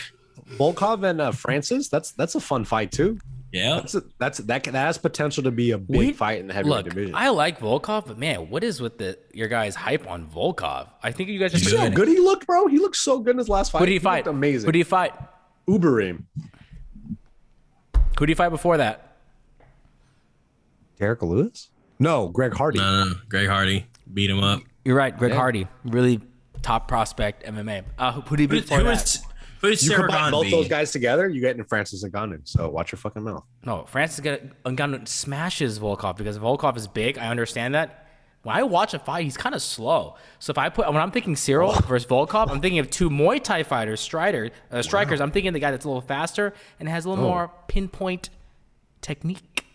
Volkov 0.58 1.04
and 1.08 1.20
uh, 1.22 1.32
Francis, 1.32 1.90
that's 1.90 2.12
that's 2.12 2.36
a 2.36 2.40
fun 2.40 2.66
fight 2.66 2.92
too. 2.92 3.20
Yeah. 3.56 3.76
That's 3.76 3.96
a, 3.96 4.04
that's 4.20 4.38
that 4.40 4.64
can- 4.64 4.74
that 4.74 4.86
has 4.86 4.98
potential 4.98 5.44
to 5.44 5.52
be 5.52 5.72
a 5.72 5.78
big 5.78 5.98
We- 5.98 6.12
fight 6.14 6.40
in 6.40 6.48
the 6.48 6.54
heavyweight 6.54 6.86
Look, 6.86 6.94
division. 6.94 7.16
I 7.16 7.30
like 7.30 7.60
Volkov, 7.60 8.08
but 8.08 8.18
man, 8.18 8.50
what 8.50 8.64
is 8.64 8.82
with 8.82 8.98
the 8.98 9.18
your 9.34 9.48
guys' 9.48 9.76
hype 9.76 10.06
on 10.08 10.28
Volkov? 10.28 10.90
I 11.02 11.12
think 11.12 11.30
you 11.30 11.40
guys 11.40 11.54
are 11.54 11.58
you 11.58 11.64
see 11.64 11.78
how 11.78 11.90
good 11.90 12.08
he 12.08 12.20
looked, 12.20 12.46
bro. 12.48 12.68
He 12.68 12.78
looked 12.80 12.98
so 12.98 13.20
good 13.20 13.32
in 13.32 13.38
his 13.38 13.50
last 13.50 13.72
fight. 13.72 13.80
Who 13.80 13.86
do 13.86 13.94
you 13.94 14.00
He 14.00 14.04
fight? 14.04 14.28
Amazing. 14.28 14.68
Who 14.68 14.72
do 14.74 14.80
you 14.80 14.86
fight? 14.86 15.14
Overeem. 15.70 16.24
Who 18.20 18.26
do 18.26 18.32
you 18.32 18.36
fight 18.36 18.50
before 18.50 18.78
that? 18.78 19.18
Derrick 21.00 21.22
Lewis? 21.22 21.70
No, 22.00 22.28
Greg 22.30 22.54
Hardy. 22.54 22.80
No, 22.80 23.04
no, 23.04 23.10
no. 23.10 23.16
Greg 23.30 23.48
Hardy 23.48 23.86
beat 24.14 24.30
him 24.30 24.44
up. 24.44 24.62
You're 24.84 24.96
right, 24.96 25.18
Greg 25.18 25.32
Yeah. 25.32 25.38
Hardy, 25.38 25.68
really 25.86 26.22
top 26.62 26.88
prospect 26.88 27.44
MMA. 27.46 27.84
Uh, 27.98 28.12
who, 28.14 28.22
who 28.22 28.38
do 28.38 28.44
you 28.44 28.48
beat 28.48 28.62
before 28.64 28.80
who 28.80 28.84
that? 28.86 29.04
is 29.04 29.22
who 29.66 29.72
is 29.74 29.84
You 29.84 29.90
Sarah 29.90 30.02
combine 30.04 30.32
Gahn 30.32 30.32
both 30.32 30.52
those 30.52 30.68
guys 30.68 30.92
together, 30.92 31.28
you 31.30 31.42
get 31.42 31.58
in 31.58 31.64
Francis 31.64 32.04
Ngannou. 32.04 32.42
So 32.44 32.70
watch 32.70 32.92
your 32.92 32.98
fucking 33.00 33.24
mouth. 33.24 33.44
No, 33.66 33.86
Francis 33.86 34.20
got 34.22 34.40
Ngannou 34.64 35.08
smashes 35.08 35.80
Volkov 35.80 36.18
because 36.18 36.38
Volkov 36.38 36.78
is 36.78 36.88
big. 36.88 37.18
I 37.18 37.28
understand 37.28 37.76
that. 37.76 38.02
When 38.44 38.56
I 38.56 38.62
watch 38.62 38.94
a 38.94 39.00
fight, 39.00 39.24
he's 39.24 39.38
kind 39.38 39.56
of 39.56 39.62
slow. 39.64 40.18
So 40.38 40.52
if 40.52 40.60
I 40.60 40.70
put 40.70 40.86
when 40.86 40.98
I'm 41.02 41.10
thinking 41.10 41.34
Ciryl 41.34 41.84
versus 41.88 42.08
Volkov, 42.08 42.52
I'm 42.52 42.62
thinking 42.62 42.78
of 42.78 42.92
two 42.92 43.10
Muay 43.10 43.44
Thai 43.44 43.64
fighters, 43.64 44.00
strider, 44.00 44.52
uh, 44.72 44.84
strikers. 44.84 45.20
I'm 45.20 45.32
thinking 45.32 45.52
the 45.54 45.60
guy 45.60 45.72
that's 45.72 45.84
a 45.86 45.88
little 45.88 46.02
faster 46.02 46.54
and 46.80 46.88
has 46.88 47.06
a 47.06 47.10
little 47.10 47.24
more 47.24 47.52
pinpoint 47.68 48.30
technique. 49.02 49.66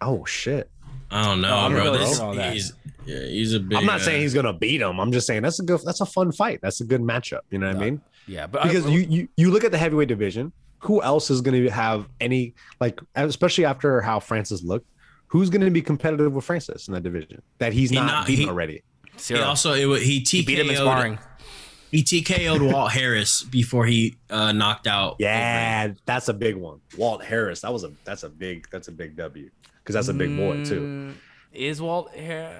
Oh 0.00 0.24
shit. 0.26 0.70
I 1.10 1.24
don't 1.24 1.40
know, 1.40 1.56
I'm 1.56 1.72
bro. 1.72 1.84
really 1.84 1.98
This- 2.00 2.18
sure 2.18 2.26
on 2.26 2.36
that. 2.36 2.52
he's, 2.52 2.74
yeah, 3.06 3.20
he's 3.24 3.54
a 3.54 3.60
big. 3.60 3.78
I'm 3.78 3.86
not 3.86 4.00
uh, 4.00 4.04
saying 4.04 4.20
he's 4.20 4.34
gonna 4.34 4.52
beat 4.52 4.82
him. 4.82 5.00
I'm 5.00 5.10
just 5.10 5.26
saying 5.26 5.42
that's 5.42 5.58
a 5.58 5.62
good 5.62 5.80
that's 5.84 6.02
a 6.02 6.06
fun 6.06 6.30
fight. 6.32 6.60
That's 6.60 6.82
a 6.82 6.84
good 6.84 7.00
matchup. 7.00 7.40
You 7.50 7.58
know 7.58 7.68
what 7.68 7.76
I 7.76 7.78
mean? 7.80 8.02
Yeah, 8.28 8.46
but 8.46 8.62
Because 8.62 8.86
I, 8.86 8.90
you, 8.90 9.00
you 9.00 9.28
you 9.36 9.50
look 9.50 9.64
at 9.64 9.72
the 9.72 9.78
heavyweight 9.78 10.08
division, 10.08 10.52
who 10.80 11.02
else 11.02 11.30
is 11.30 11.40
gonna 11.40 11.70
have 11.70 12.08
any 12.20 12.54
like 12.80 13.00
especially 13.16 13.64
after 13.64 14.00
how 14.00 14.20
Francis 14.20 14.62
looked, 14.62 14.86
who's 15.28 15.50
gonna 15.50 15.70
be 15.70 15.82
competitive 15.82 16.32
with 16.32 16.44
Francis 16.44 16.86
in 16.88 16.94
that 16.94 17.02
division 17.02 17.42
that 17.58 17.72
he's 17.72 17.90
He 17.90 17.96
not 17.96 18.06
not- 18.06 18.26
beaten 18.26 18.44
he- 18.44 18.48
already? 18.50 18.82
He 19.26 19.34
also 19.36 19.72
it, 19.72 20.02
he 20.02 20.20
TKO'd 20.20 20.28
he 20.30 20.42
beat 20.44 20.58
him 20.60 20.70
in 20.70 20.76
sparring. 20.76 21.18
He 21.90 22.02
TKO'd 22.04 22.60
Walt 22.70 22.92
Harris 22.92 23.42
before 23.42 23.86
he 23.86 24.16
uh, 24.30 24.52
knocked 24.52 24.86
out. 24.86 25.16
Yeah, 25.18 25.94
that's 26.04 26.28
a 26.28 26.34
big 26.34 26.54
one. 26.54 26.80
Walt 26.98 27.24
Harris. 27.24 27.62
That 27.62 27.72
was 27.72 27.82
a 27.82 27.90
that's 28.04 28.22
a 28.24 28.28
big 28.28 28.68
that's 28.70 28.88
a 28.88 28.92
big 28.92 29.16
W 29.16 29.50
because 29.78 29.94
that's 29.94 30.08
a 30.08 30.14
big 30.14 30.36
boy 30.36 30.64
too. 30.66 30.80
Mm, 30.82 31.14
Is 31.52 31.80
Walt 31.80 32.12
here? 32.14 32.54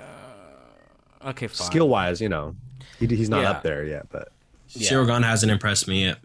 Okay, 1.24 1.46
fine. 1.46 1.66
Skill 1.66 1.88
wise, 1.88 2.20
you 2.20 2.28
know, 2.28 2.54
he, 2.98 3.06
he's 3.06 3.28
not 3.28 3.42
Yeah. 3.42 3.50
up 3.50 3.62
there 3.62 3.84
yet, 3.84 4.08
but 4.10 4.32
Ciryl 4.68 5.06
Gane 5.06 5.22
hasn't 5.22 5.50
impressed 5.52 5.88
me 5.88 6.04
yet. 6.04 6.18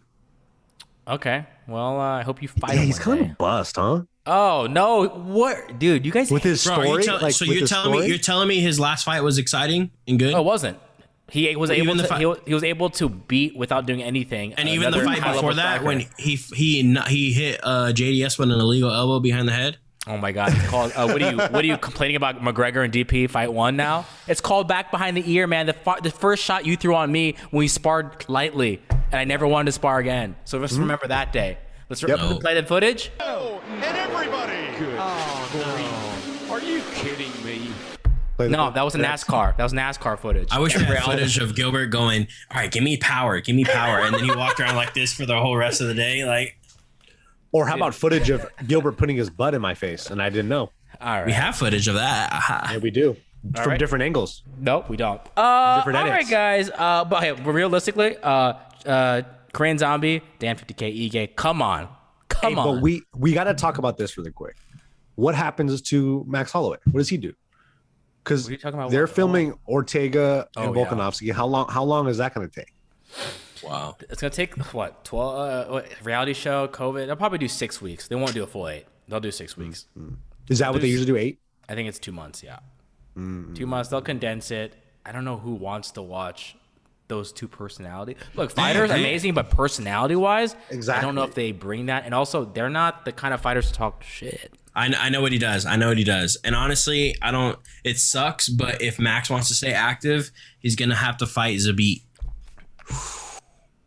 Okay, 1.08 1.46
well, 1.68 2.00
uh, 2.00 2.20
I 2.20 2.22
hope 2.24 2.42
you 2.42 2.48
fight 2.48 2.76
yeah, 2.76 2.80
him 2.82 2.86
he's 2.88 2.98
one 3.06 3.18
kind 3.18 3.20
day. 3.20 3.26
of 3.26 3.32
a 3.32 3.36
bust, 3.36 3.76
huh? 3.76 4.02
Oh 4.26 4.68
no! 4.70 5.06
What, 5.08 5.78
dude? 5.80 6.06
You 6.06 6.12
guys 6.14 6.32
With 6.32 6.44
his 6.44 6.64
Bro, 6.64 6.76
story, 6.76 6.90
you 6.90 7.04
tell- 7.04 7.20
like 7.22 7.34
so 7.34 7.44
you're 7.46 7.68
telling 7.68 7.92
story? 7.92 8.00
me 8.04 8.08
you're 8.08 8.18
telling 8.18 8.48
me 8.48 8.62
his 8.62 8.80
last 8.80 9.04
fight 9.04 9.22
was 9.22 9.38
exciting 9.38 9.92
and 10.08 10.18
good, 10.18 10.34
Oh, 10.34 10.40
it 10.40 10.46
wasn't. 10.46 10.78
He 11.30 11.54
was 11.56 11.70
Well, 11.70 11.80
able 11.80 11.96
to. 11.98 12.04
fi- 12.04 12.20
he, 12.20 12.26
wa- 12.26 12.36
he 12.46 12.54
was 12.54 12.64
able 12.64 12.90
to 12.92 13.10
beat 13.10 13.58
without 13.58 13.86
doing 13.86 14.04
anything. 14.04 14.54
and 14.54 14.70
even 14.70 14.92
the 14.92 15.02
fight 15.02 15.22
before 15.24 15.54
that 15.56 15.82
striker. 15.82 15.86
when 15.86 16.06
he 16.18 16.36
he 16.56 16.94
he 17.08 17.34
hit 17.34 17.60
uh, 17.64 17.92
JDS 17.94 18.38
with 18.40 18.52
an 18.52 18.60
illegal 18.60 18.92
elbow 18.92 19.20
behind 19.20 19.48
the 19.48 19.54
head. 19.54 19.78
Oh 20.06 20.18
my 20.18 20.34
God! 20.34 20.54
It's 20.54 20.68
called. 20.68 20.92
Uh, 20.96 21.08
what 21.08 21.22
are 21.22 21.32
you? 21.32 21.38
What 21.38 21.56
are 21.56 21.66
you 21.66 21.78
complaining 21.78 22.18
about? 22.18 22.42
McGregor 22.42 22.84
and 22.84 22.92
DP 22.92 23.30
fight 23.30 23.54
one 23.54 23.78
now. 23.78 24.06
It's 24.28 24.42
called 24.42 24.68
back 24.68 24.92
behind 24.92 25.16
the 25.16 25.24
ear, 25.32 25.48
man. 25.48 25.66
The 25.66 25.74
fa- 25.74 26.00
the 26.04 26.12
first 26.12 26.44
shot 26.44 26.66
you 26.66 26.76
threw 26.76 26.94
on 26.96 27.10
me 27.10 27.36
when 27.52 27.60
we 27.60 27.68
sparred 27.70 28.26
lightly, 28.28 28.82
and 28.90 29.16
I 29.16 29.24
never 29.24 29.48
wanted 29.48 29.68
to 29.68 29.72
spar 29.72 30.00
again. 30.00 30.36
So 30.44 30.58
let's 30.60 30.74
remember 30.74 31.08
that 31.08 31.32
day. 31.32 31.58
Let's 31.90 32.04
re-? 32.04 32.10
Yep. 32.10 32.42
play 32.42 32.54
the 32.56 32.64
footage. 32.64 33.12
Oh, 33.22 33.62
and 33.70 33.84
everybody. 33.84 34.78
Good. 34.78 34.98
Oh, 35.00 36.48
no. 36.48 36.54
Are 36.54 36.60
you 36.62 36.82
kidding 36.96 37.32
me? 37.46 37.72
No, 38.40 38.72
that 38.72 38.84
was 38.84 38.96
a 38.96 38.98
NASCAR. 38.98 39.56
That 39.56 39.64
was 39.64 39.74
NASCAR 39.74 40.20
footage. 40.20 40.50
I 40.52 40.60
wish 40.60 40.76
we 40.76 40.84
had 40.84 41.04
footage 41.04 41.38
of 41.38 41.56
Gilbert 41.56 41.88
going, 41.88 42.28
"All 42.52 42.58
right, 42.58 42.72
give 42.72 42.84
me 42.84 42.98
power, 42.98 43.40
give 43.40 43.56
me 43.56 43.64
power," 43.64 44.00
and 44.00 44.14
then 44.14 44.24
he 44.24 44.32
walked 44.36 44.60
around 44.60 44.76
like 44.76 44.94
this 44.94 45.14
for 45.14 45.26
the 45.26 45.40
whole 45.40 45.56
rest 45.56 45.82
of 45.82 45.88
the 45.88 45.94
day. 45.94 46.26
Like 46.26 46.58
Or 47.54 47.66
how 47.68 47.76
about 47.78 47.94
footage 47.96 48.30
of 48.30 48.46
Gilbert 48.68 48.98
putting 48.98 49.16
his 49.16 49.30
butt 49.30 49.54
in 49.54 49.62
my 49.62 49.74
face 49.76 50.10
and 50.10 50.22
I 50.22 50.30
didn't 50.30 50.50
know? 50.50 50.72
All 51.00 51.10
right. 51.18 51.26
we 51.26 51.32
have 51.32 51.56
footage 51.56 51.88
of 51.88 51.96
that. 51.96 52.32
Aha. 52.34 52.70
Yeah, 52.74 52.78
we 52.80 52.92
do 52.92 53.16
from 53.56 53.70
right. 53.72 53.80
different 53.80 54.04
angles. 54.04 54.44
Nope, 54.60 54.90
we 54.90 54.98
don't. 54.98 55.20
Uh, 55.38 55.78
Different 55.78 55.98
all 55.98 56.04
right, 56.06 56.14
edits. 56.16 56.30
guys. 56.30 56.70
Uh, 56.70 57.06
but 57.06 57.24
hey, 57.24 57.32
realistically, 57.32 58.18
uh, 58.18 58.54
uh, 58.86 59.22
Korean 59.54 59.78
Zombie, 59.78 60.22
Dan 60.40 60.56
50K, 60.56 61.10
Ige, 61.12 61.36
come 61.36 61.62
on, 61.62 61.88
come 62.30 62.54
Hey, 62.54 62.60
on. 62.60 62.76
but 62.76 62.82
we 62.82 63.02
we 63.16 63.34
got 63.34 63.46
to 63.46 63.54
talk 63.54 63.78
about 63.80 63.98
this 63.98 64.18
really 64.18 64.32
quick. 64.32 64.56
What 65.16 65.36
happens 65.36 65.82
to 65.84 66.24
Max 66.28 66.52
Holloway? 66.52 66.78
What 66.92 67.00
does 67.00 67.10
he 67.10 67.18
do? 67.18 67.34
Because 68.24 68.46
What 68.46 68.54
are 68.54 68.58
talking 68.58 68.80
about? 68.80 68.92
they're 68.92 69.04
What- 69.06 69.16
filming 69.16 69.54
Ortega 69.68 70.48
and 70.56 70.70
Oh, 70.70 70.74
yeah. 70.74 70.86
Volkanovski. 70.86 71.32
How 71.34 71.46
long? 71.46 71.68
How 71.70 71.84
long 71.84 72.08
is 72.08 72.18
that 72.18 72.34
going 72.34 72.50
to 72.50 72.54
take? 72.62 72.74
Wow. 73.64 73.96
it's 74.10 74.22
gonna 74.22 74.32
take 74.32 74.56
what 74.74 75.04
twelve? 75.06 75.36
Uh, 75.38 75.72
what, 75.72 75.88
reality 76.04 76.34
show, 76.34 76.68
COVID. 76.68 77.08
They'll 77.08 77.16
probably 77.16 77.38
do 77.38 77.48
six 77.48 77.82
weeks. 77.82 78.08
They 78.08 78.16
won't 78.16 78.34
do 78.34 78.44
a 78.44 78.48
full 78.48 78.68
eight. 78.68 78.86
They'll 79.08 79.20
do 79.20 79.32
six 79.32 79.58
weeks. 79.58 79.86
Is 80.50 80.60
that 80.60 80.72
what 80.72 80.82
they 80.82 80.88
usually 80.88 81.06
do? 81.08 81.16
Eight? 81.18 81.40
I 81.70 81.76
think 81.76 81.88
it's 81.90 82.00
two 82.00 82.12
months. 82.12 82.44
Yeah, 82.44 82.60
Mm. 83.18 83.56
two 83.56 83.66
months. 83.68 83.90
They'll 83.90 84.02
condense 84.02 84.52
it. 84.52 84.74
I 85.06 85.12
don't 85.12 85.26
know 85.26 85.38
who 85.38 85.54
wants 85.54 85.92
to 85.92 86.02
watch 86.02 86.56
those 87.08 87.32
two 87.32 87.48
personality. 87.48 88.16
Look, 88.36 88.52
fighters 88.52 88.90
hey. 88.92 89.00
amazing, 89.00 89.34
but 89.34 89.50
personality 89.50 90.16
wise, 90.16 90.56
exactly. 90.70 91.00
I 91.00 91.06
don't 91.06 91.16
know 91.16 91.24
if 91.24 91.36
they 91.36 91.52
bring 91.52 91.88
that. 91.88 92.06
And 92.06 92.14
also, 92.14 92.46
they're 92.46 92.70
not 92.70 93.06
the 93.06 93.12
kind 93.12 93.34
of 93.34 93.42
fighters 93.42 93.68
to 93.68 93.74
talk 93.74 94.04
shit. 94.04 94.54
I, 94.76 94.88
I 94.98 95.10
know 95.10 95.22
what 95.22 95.32
he 95.32 95.38
does. 95.38 95.66
I 95.66 95.76
know 95.76 95.90
what 95.90 95.98
he 95.98 96.04
does. 96.04 96.38
And 96.44 96.56
honestly, 96.56 97.16
I 97.22 97.32
don't. 97.32 97.60
It 97.84 98.00
sucks, 98.00 98.50
but 98.50 98.82
if 98.82 98.98
Max 99.00 99.30
wants 99.30 99.48
to 99.50 99.54
stay 99.54 99.74
active, 99.74 100.32
he's 100.60 100.76
gonna 100.76 100.96
have 100.96 101.18
to 101.18 101.28
fight 101.28 101.58
Zabit. 101.58 102.02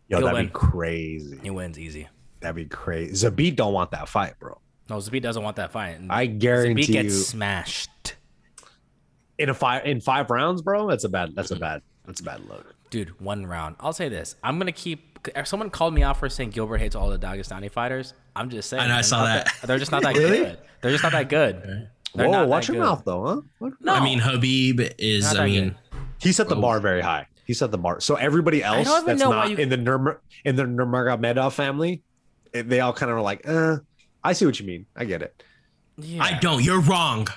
Yo, 0.08 0.18
He'll 0.18 0.26
that'd 0.26 0.38
win. 0.38 0.46
be 0.46 0.52
crazy. 0.52 1.38
He 1.42 1.50
wins 1.50 1.78
easy. 1.78 2.08
That'd 2.40 2.56
be 2.56 2.66
crazy. 2.66 3.26
Zabit 3.28 3.56
don't 3.56 3.72
want 3.72 3.90
that 3.92 4.08
fight, 4.08 4.38
bro. 4.38 4.60
No, 4.88 4.96
Zabit 4.96 5.22
doesn't 5.22 5.42
want 5.42 5.56
that 5.56 5.72
fight. 5.72 5.98
I 6.10 6.26
guarantee 6.26 6.82
Zabit 6.84 6.92
gets 6.92 7.04
you, 7.14 7.20
smashed. 7.22 8.14
in 9.38 9.48
a 9.48 9.54
five 9.54 9.84
in 9.84 10.00
five 10.00 10.30
rounds, 10.30 10.62
bro. 10.62 10.88
That's 10.88 11.04
a 11.04 11.08
bad. 11.08 11.34
That's 11.34 11.50
a 11.50 11.56
bad. 11.56 11.82
That's 12.06 12.20
a 12.20 12.22
bad 12.24 12.40
look. 12.48 12.74
Dude, 12.90 13.18
one 13.20 13.46
round. 13.46 13.76
I'll 13.80 13.92
say 13.92 14.08
this. 14.08 14.36
I'm 14.44 14.58
gonna 14.58 14.70
keep. 14.72 15.18
if 15.34 15.46
Someone 15.48 15.70
called 15.70 15.92
me 15.92 16.02
out 16.04 16.16
for 16.18 16.28
saying 16.28 16.50
Gilbert 16.50 16.78
hates 16.78 16.94
all 16.94 17.10
the 17.10 17.18
Dagestani 17.18 17.70
fighters. 17.70 18.14
I'm 18.36 18.48
just 18.48 18.70
saying. 18.70 18.82
I 18.84 18.88
know, 18.88 18.94
I 18.96 19.00
saw 19.00 19.24
not 19.24 19.44
that. 19.44 19.54
They're 19.66 19.78
just 19.78 19.90
not 19.90 20.02
that 20.04 20.14
Really? 20.16 20.38
good. 20.38 20.58
They're 20.82 20.92
just 20.92 21.02
not 21.02 21.12
that 21.12 21.28
good. 21.28 21.88
They're 22.14 22.28
Whoa, 22.28 22.46
watch 22.46 22.68
your 22.68 22.76
good. 22.76 22.82
mouth 22.84 23.02
though, 23.04 23.26
huh? 23.26 23.40
What? 23.58 23.72
No, 23.80 23.94
I 23.94 24.04
mean, 24.04 24.20
Khabib 24.20 24.94
is. 24.98 25.26
I 25.26 25.34
that 25.34 25.44
mean, 25.46 25.74
He 26.20 26.30
set 26.32 26.48
the 26.48 26.54
bar 26.56 26.78
very 26.80 27.00
high. 27.00 27.26
He 27.46 27.54
said 27.54 27.70
the 27.70 27.78
bar. 27.78 28.00
So 28.00 28.16
everybody 28.16 28.62
else 28.62 28.88
that's 29.04 29.20
not 29.20 29.50
you- 29.50 29.56
in 29.56 29.68
the 29.70 29.76
Nurmur 29.78 30.18
in 30.44 30.56
the 30.56 30.64
Nurmagomedov 30.64 31.52
family, 31.52 32.02
eh, 32.52 32.62
they 32.66 32.80
all 32.80 32.92
kind 32.92 33.10
of 33.10 33.16
are 33.18 33.22
like, 33.22 33.48
uh, 33.48 33.78
I 34.22 34.32
see 34.34 34.44
what 34.46 34.58
you 34.60 34.66
mean. 34.66 34.86
I 34.96 35.04
get 35.04 35.22
it. 35.22 35.42
yeah. 35.96 36.22
I 36.22 36.38
don't. 36.40 36.62
You're 36.64 36.80
wrong. 36.80 37.28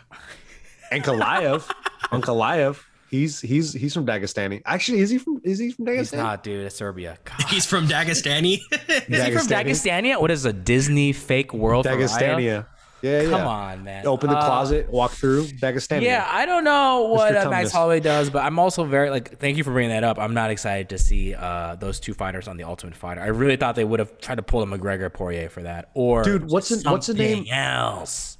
Ankalaev, 0.92 1.70
Ankalaev, 2.12 2.82
he's 3.12 3.40
he's 3.42 3.74
he's 3.74 3.94
from 3.94 4.06
Dagestani. 4.08 4.62
Actually, 4.66 5.00
is 5.02 5.10
he 5.12 5.20
from 5.20 5.40
is 5.44 5.60
he 5.60 5.72
from 5.72 5.86
Dagestan? 5.86 5.98
He's 6.00 6.14
not, 6.14 6.44
dude. 6.44 6.66
It's 6.66 6.76
Serbia. 6.76 7.18
God. 7.26 7.42
He's 7.50 7.66
from 7.68 7.88
Dagestani. 7.88 8.60
Is 8.72 9.26
he 9.26 9.32
from 9.32 9.46
Dagestani? 9.48 9.66
Dagestania? 9.66 10.20
What 10.22 10.32
is 10.32 10.46
a 10.46 10.54
Disney 10.54 11.14
fake 11.14 11.54
world? 11.54 11.86
for 11.86 11.92
Raya? 11.92 12.08
Dagestania. 12.08 12.66
Yeah, 13.02 13.22
yeah. 13.22 13.30
Come 13.30 13.48
on, 13.48 13.84
man. 13.84 14.06
Open 14.06 14.30
the 14.30 14.38
Uh, 14.38 14.46
closet, 14.46 14.90
walk 14.90 15.12
through 15.12 15.46
Dagestania. 15.46 16.02
Yeah, 16.02 16.28
I 16.30 16.46
don't 16.46 16.64
know 16.64 17.04
what 17.04 17.36
uh, 17.36 17.50
Max. 17.50 17.72
Holloway 17.72 18.00
does, 18.00 18.30
but 18.30 18.44
I'm 18.44 18.60
also 18.60 18.84
very 18.84 19.10
like. 19.10 19.40
Thank 19.40 19.58
you 19.58 19.64
for 19.64 19.72
bringing 19.72 19.92
that 19.92 20.04
up. 20.04 20.20
I'm 20.20 20.34
not 20.34 20.50
excited 20.52 20.90
to 20.90 20.98
see 20.98 21.34
uh, 21.34 21.76
those 21.76 22.00
two 22.00 22.14
fighters 22.14 22.48
on 22.48 22.58
the 22.58 22.64
Ultimate 22.64 22.96
Fighter. 22.96 23.22
I 23.22 23.28
really 23.28 23.56
thought 23.56 23.76
they 23.76 23.84
would 23.84 24.00
have 24.00 24.18
tried 24.20 24.36
to 24.36 24.44
pull 24.44 24.62
a 24.62 24.66
McGregor 24.66 25.12
Poirier 25.12 25.50
for 25.50 25.64
that, 25.64 25.90
or 25.94 26.24
Dude, 26.24 26.50
what's 26.50 26.70
the- 26.70 26.90
what's 26.90 27.08
the 27.08 27.14
name? 27.14 27.46
else? 27.52 28.38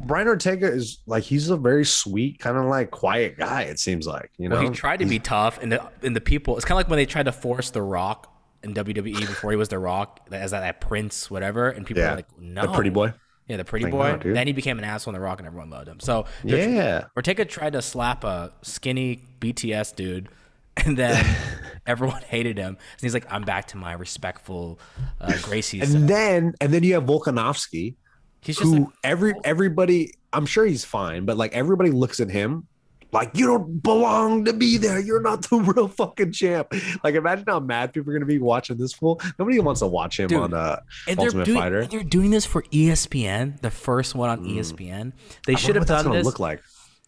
Brian 0.00 0.28
Ortega 0.28 0.70
is 0.70 0.98
like 1.06 1.24
he's 1.24 1.50
a 1.50 1.56
very 1.56 1.84
sweet, 1.84 2.38
kind 2.38 2.56
of 2.56 2.66
like 2.66 2.90
quiet 2.90 3.36
guy. 3.36 3.62
It 3.62 3.80
seems 3.80 4.06
like 4.06 4.30
you 4.38 4.48
know. 4.48 4.56
Well, 4.56 4.64
he 4.64 4.70
tried 4.70 4.98
to 4.98 5.06
be 5.06 5.18
tough, 5.18 5.60
and 5.60 5.72
the 5.72 5.82
and 6.02 6.14
the 6.14 6.20
people. 6.20 6.56
It's 6.56 6.64
kind 6.64 6.76
of 6.76 6.84
like 6.84 6.90
when 6.90 6.98
they 6.98 7.06
tried 7.06 7.24
to 7.24 7.32
force 7.32 7.70
The 7.70 7.82
Rock 7.82 8.32
in 8.62 8.74
WWE 8.74 9.20
before 9.20 9.50
he 9.50 9.56
was 9.56 9.68
The 9.68 9.78
Rock 9.78 10.20
as 10.30 10.52
that, 10.52 10.60
that 10.60 10.80
Prince, 10.80 11.30
whatever, 11.30 11.68
and 11.70 11.84
people 11.84 12.02
yeah, 12.02 12.10
were 12.10 12.16
like, 12.16 12.38
"No, 12.38 12.62
the 12.62 12.72
pretty 12.74 12.90
boy. 12.90 13.12
Yeah, 13.48 13.56
the 13.56 13.64
pretty 13.64 13.86
Like, 13.86 13.92
boy." 13.92 14.18
no, 14.28 14.34
then 14.34 14.46
he 14.46 14.52
became 14.52 14.78
an 14.78 14.84
asshole 14.84 15.12
in 15.14 15.20
The 15.20 15.24
Rock, 15.24 15.40
and 15.40 15.46
everyone 15.46 15.70
loved 15.70 15.88
him. 15.88 16.00
So 16.00 16.26
Yeah, 16.44 17.04
Ortega 17.16 17.44
tried 17.44 17.72
to 17.72 17.82
slap 17.82 18.24
a 18.24 18.52
skinny 18.62 19.24
BTS 19.40 19.96
dude, 19.96 20.28
and 20.76 20.96
then 20.96 21.24
everyone 21.86 22.22
hated 22.22 22.58
him. 22.58 22.68
And 22.76 23.00
he's 23.00 23.14
like, 23.14 23.26
"I'm 23.32 23.42
back 23.42 23.68
to 23.68 23.76
my 23.76 23.92
respectful 23.94 24.78
uh, 25.20 25.32
Gracie." 25.42 25.80
self." 25.80 25.94
and 25.94 26.08
then 26.08 26.54
and 26.60 26.72
then 26.72 26.82
you 26.82 26.94
have 26.94 27.04
Volkanovski, 27.04 27.94
He's 28.42 28.56
just 28.56 28.72
who 28.72 28.80
like, 28.80 28.88
every 29.02 29.34
everybody 29.44 30.12
I'm 30.32 30.46
sure 30.46 30.64
he's 30.64 30.84
fine, 30.84 31.24
but 31.24 31.36
like 31.36 31.52
everybody 31.52 31.90
looks 31.90 32.20
at 32.20 32.30
him 32.30 32.66
like 33.12 33.30
you 33.34 33.46
don't 33.46 33.82
belong 33.82 34.44
to 34.44 34.52
be 34.52 34.76
there. 34.76 34.98
You're 35.00 35.22
not 35.22 35.42
the 35.48 35.56
real 35.76 35.88
fucking 35.88 36.32
champ. 36.32 36.74
Like 37.02 37.14
imagine 37.14 37.44
how 37.46 37.60
mad 37.60 37.92
people 37.92 38.10
are 38.10 38.14
gonna 38.14 38.26
be 38.26 38.38
watching 38.38 38.76
this 38.76 38.92
fool. 38.92 39.20
Nobody 39.38 39.58
wants 39.60 39.80
to 39.80 39.86
watch 39.86 40.18
him 40.20 40.28
Dude, 40.28 40.40
on 40.40 40.54
uh 40.54 40.80
and 41.06 41.18
they're 41.18 41.26
Ultimate 41.26 41.44
doing 41.44 41.58
Fighter. 41.58 41.78
and 41.80 41.90
they're 41.90 42.02
doing 42.02 42.30
this 42.30 42.44
for 42.46 42.62
ESPN, 42.64 43.60
the 43.60 43.70
first 43.70 44.14
one 44.14 44.28
on 44.30 44.44
E 44.46 44.58
ESPN. 44.58 45.12
They 45.46 45.54
should 45.54 45.74
have 45.76 45.82
what 45.82 45.88
that's 45.88 46.02
done 46.02 46.10
gonna 46.12 46.18
this. 46.18 46.26
look 46.26 46.38
like. 46.38 46.60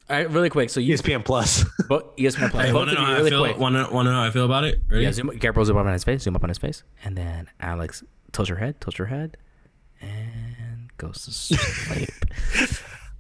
All 0.09 0.17
right, 0.17 0.29
really 0.29 0.51
quick. 0.51 0.71
So 0.71 0.81
you 0.81 0.95
ESPN 0.95 1.25
Plus. 1.25 1.65
But 1.89 2.17
ESPN 2.17 2.51
Plus. 2.51 2.67
Hey, 2.67 2.73
want 2.73 2.89
to 2.91 2.97
know 2.97 3.03
I 3.03 3.17
really 3.19 3.31
feel? 3.31 3.43
Want 3.59 3.75
to 3.77 3.93
want 3.95 4.07
to 4.07 4.11
know 4.13 4.21
how 4.21 4.27
I 4.27 4.31
feel 4.31 4.45
about 4.45 4.65
it? 4.65 4.81
Ready? 4.91 5.05
Yeah, 5.05 5.13
zoom, 5.13 5.29
Gabriel, 5.39 5.65
zoom 5.65 5.77
up 5.77 5.87
on 5.87 5.93
his 5.93 6.03
face. 6.05 6.23
Zoom 6.23 6.35
up 6.35 6.43
on 6.43 6.49
his 6.49 6.59
face, 6.59 6.83
and 7.05 7.17
then 7.17 7.49
Alex 7.61 8.03
tilt 8.33 8.49
your 8.49 8.59
head, 8.59 8.81
tilt 8.81 8.99
your 8.99 9.07
head, 9.07 9.37
and 10.01 10.91
goes 10.99 11.25
to 11.27 11.31
sleep. 11.33 12.11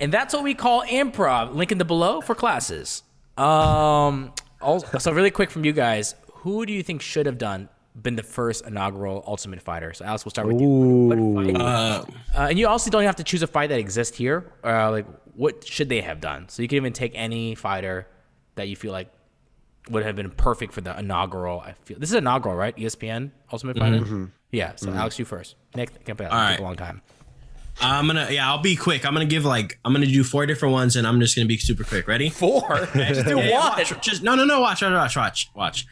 And 0.00 0.12
that's 0.12 0.34
what 0.34 0.42
we 0.42 0.54
call 0.54 0.82
improv. 0.82 1.54
Link 1.54 1.70
in 1.72 1.78
the 1.78 1.84
below 1.84 2.20
for 2.20 2.34
classes. 2.34 3.02
Um. 3.36 4.32
Also, 4.60 4.98
so 4.98 5.12
really 5.12 5.30
quick 5.30 5.50
from 5.50 5.64
you 5.64 5.72
guys, 5.72 6.14
who 6.32 6.66
do 6.66 6.72
you 6.72 6.82
think 6.82 7.00
should 7.00 7.24
have 7.26 7.38
done 7.38 7.68
been 8.00 8.14
the 8.16 8.22
first 8.22 8.66
inaugural 8.66 9.24
Ultimate 9.26 9.62
Fighter? 9.62 9.94
So 9.94 10.04
Alex, 10.04 10.24
we'll 10.24 10.30
start 10.30 10.48
with 10.48 10.60
you. 10.60 11.54
Uh, 11.56 12.04
uh, 12.34 12.46
and 12.50 12.58
you 12.58 12.68
also 12.68 12.90
don't 12.90 13.04
have 13.04 13.16
to 13.16 13.24
choose 13.24 13.42
a 13.42 13.46
fight 13.46 13.68
that 13.70 13.78
exists 13.78 14.16
here. 14.16 14.52
Uh, 14.62 14.90
like, 14.90 15.06
what 15.34 15.66
should 15.66 15.88
they 15.88 16.02
have 16.02 16.20
done? 16.20 16.48
So 16.50 16.60
you 16.60 16.68
can 16.68 16.76
even 16.76 16.92
take 16.92 17.12
any 17.14 17.54
fighter 17.54 18.06
that 18.56 18.68
you 18.68 18.76
feel 18.76 18.92
like 18.92 19.08
would 19.88 20.04
have 20.04 20.16
been 20.16 20.30
perfect 20.30 20.72
for 20.72 20.82
the 20.82 20.98
inaugural. 20.98 21.60
I 21.60 21.72
feel 21.84 21.98
this 21.98 22.10
is 22.10 22.16
inaugural, 22.16 22.54
right? 22.54 22.76
ESPN 22.76 23.30
Ultimate 23.50 23.78
Fighter. 23.78 24.30
Yeah. 24.50 24.74
So 24.76 24.90
Alex, 24.90 25.18
you 25.18 25.24
first. 25.24 25.56
Nick, 25.74 26.04
can't 26.04 26.18
play 26.18 26.26
that. 26.26 26.32
Take 26.32 26.32
right. 26.32 26.60
a 26.60 26.62
long 26.62 26.76
time. 26.76 27.02
I'm 27.80 28.06
gonna 28.06 28.28
yeah, 28.30 28.48
I'll 28.48 28.58
be 28.62 28.76
quick. 28.76 29.04
I'm 29.06 29.12
gonna 29.12 29.24
give 29.26 29.44
like 29.44 29.78
I'm 29.84 29.92
gonna 29.92 30.06
do 30.06 30.22
four 30.24 30.46
different 30.46 30.72
ones, 30.72 30.96
and 30.96 31.06
I'm 31.06 31.20
just 31.20 31.34
gonna 31.34 31.46
be 31.48 31.56
super 31.56 31.84
quick. 31.84 32.06
Ready? 32.06 32.28
Four. 32.30 32.86
Just 32.94 33.26
do 33.26 33.36
Yeah, 33.38 33.48
yeah, 33.48 33.58
one. 33.60 33.78
watch, 33.78 33.92
just 34.02 34.22
no, 34.22 34.34
no, 34.34 34.44
no. 34.44 34.60
Watch, 34.60 34.82
watch, 34.82 34.92
watch, 34.92 35.16
watch, 35.16 35.50
watch. 35.54 35.86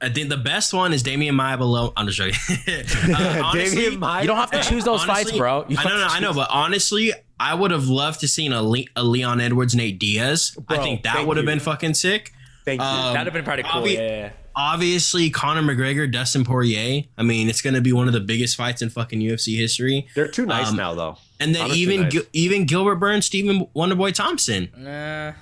I 0.00 0.08
think 0.08 0.30
the 0.30 0.36
best 0.36 0.74
one 0.74 0.92
is 0.92 1.04
Demian 1.04 1.34
Maia 1.34 1.56
below. 1.56 1.92
I'm 1.96 2.08
just 2.08 2.18
joking. 2.18 2.34
uh, 3.14 3.42
honestly, 3.44 3.84
Demian 3.84 3.98
Maia. 4.00 4.22
You 4.22 4.26
don't 4.26 4.36
have 4.36 4.50
to 4.50 4.60
choose 4.60 4.84
those 4.84 5.04
fights, 5.04 5.30
bro. 5.30 5.64
You 5.68 5.76
I 5.78 5.84
know, 5.84 5.96
no, 5.96 6.06
I 6.10 6.18
know, 6.20 6.34
but 6.34 6.48
honestly, 6.50 7.12
I 7.38 7.54
would 7.54 7.70
have 7.70 7.86
loved 7.86 8.18
to 8.20 8.28
seen 8.28 8.52
a, 8.52 8.62
Le- 8.62 8.84
a 8.96 9.04
Leon 9.04 9.40
Edwards, 9.40 9.76
Nate 9.76 10.00
Diaz. 10.00 10.56
I 10.68 10.78
think 10.78 11.04
that 11.04 11.24
would 11.24 11.36
have 11.36 11.46
been 11.46 11.60
fucking 11.60 11.94
sick. 11.94 12.32
Thank 12.64 12.80
you. 12.80 12.86
Um, 12.86 13.14
That'd 13.14 13.26
have 13.26 13.32
been 13.32 13.44
pretty 13.44 13.62
cool. 13.62 13.82
obvi- 13.82 13.94
yeah, 13.94 14.00
yeah, 14.00 14.16
yeah. 14.16 14.30
Obviously, 14.54 15.30
Conor 15.30 15.62
McGregor, 15.62 16.10
Dustin 16.10 16.44
Poirier. 16.44 17.04
I 17.16 17.22
mean, 17.22 17.48
it's 17.48 17.62
gonna 17.62 17.80
be 17.80 17.92
one 17.92 18.06
of 18.06 18.12
the 18.12 18.20
biggest 18.20 18.56
fights 18.56 18.82
in 18.82 18.90
fucking 18.90 19.20
UFC 19.20 19.56
history. 19.56 20.06
They're 20.14 20.28
too 20.28 20.46
nice 20.46 20.68
um, 20.70 20.76
now 20.76 20.94
though. 20.94 21.16
And 21.40 21.54
then 21.54 21.62
Honestly, 21.62 21.80
even 21.80 22.00
nice. 22.02 22.12
Gil- 22.12 22.22
even 22.32 22.66
Gilbert 22.66 22.96
Burns, 22.96 23.26
Stephen 23.26 23.66
Wonderboy 23.74 24.14
Thompson. 24.14 24.68
Nah. 24.76 25.32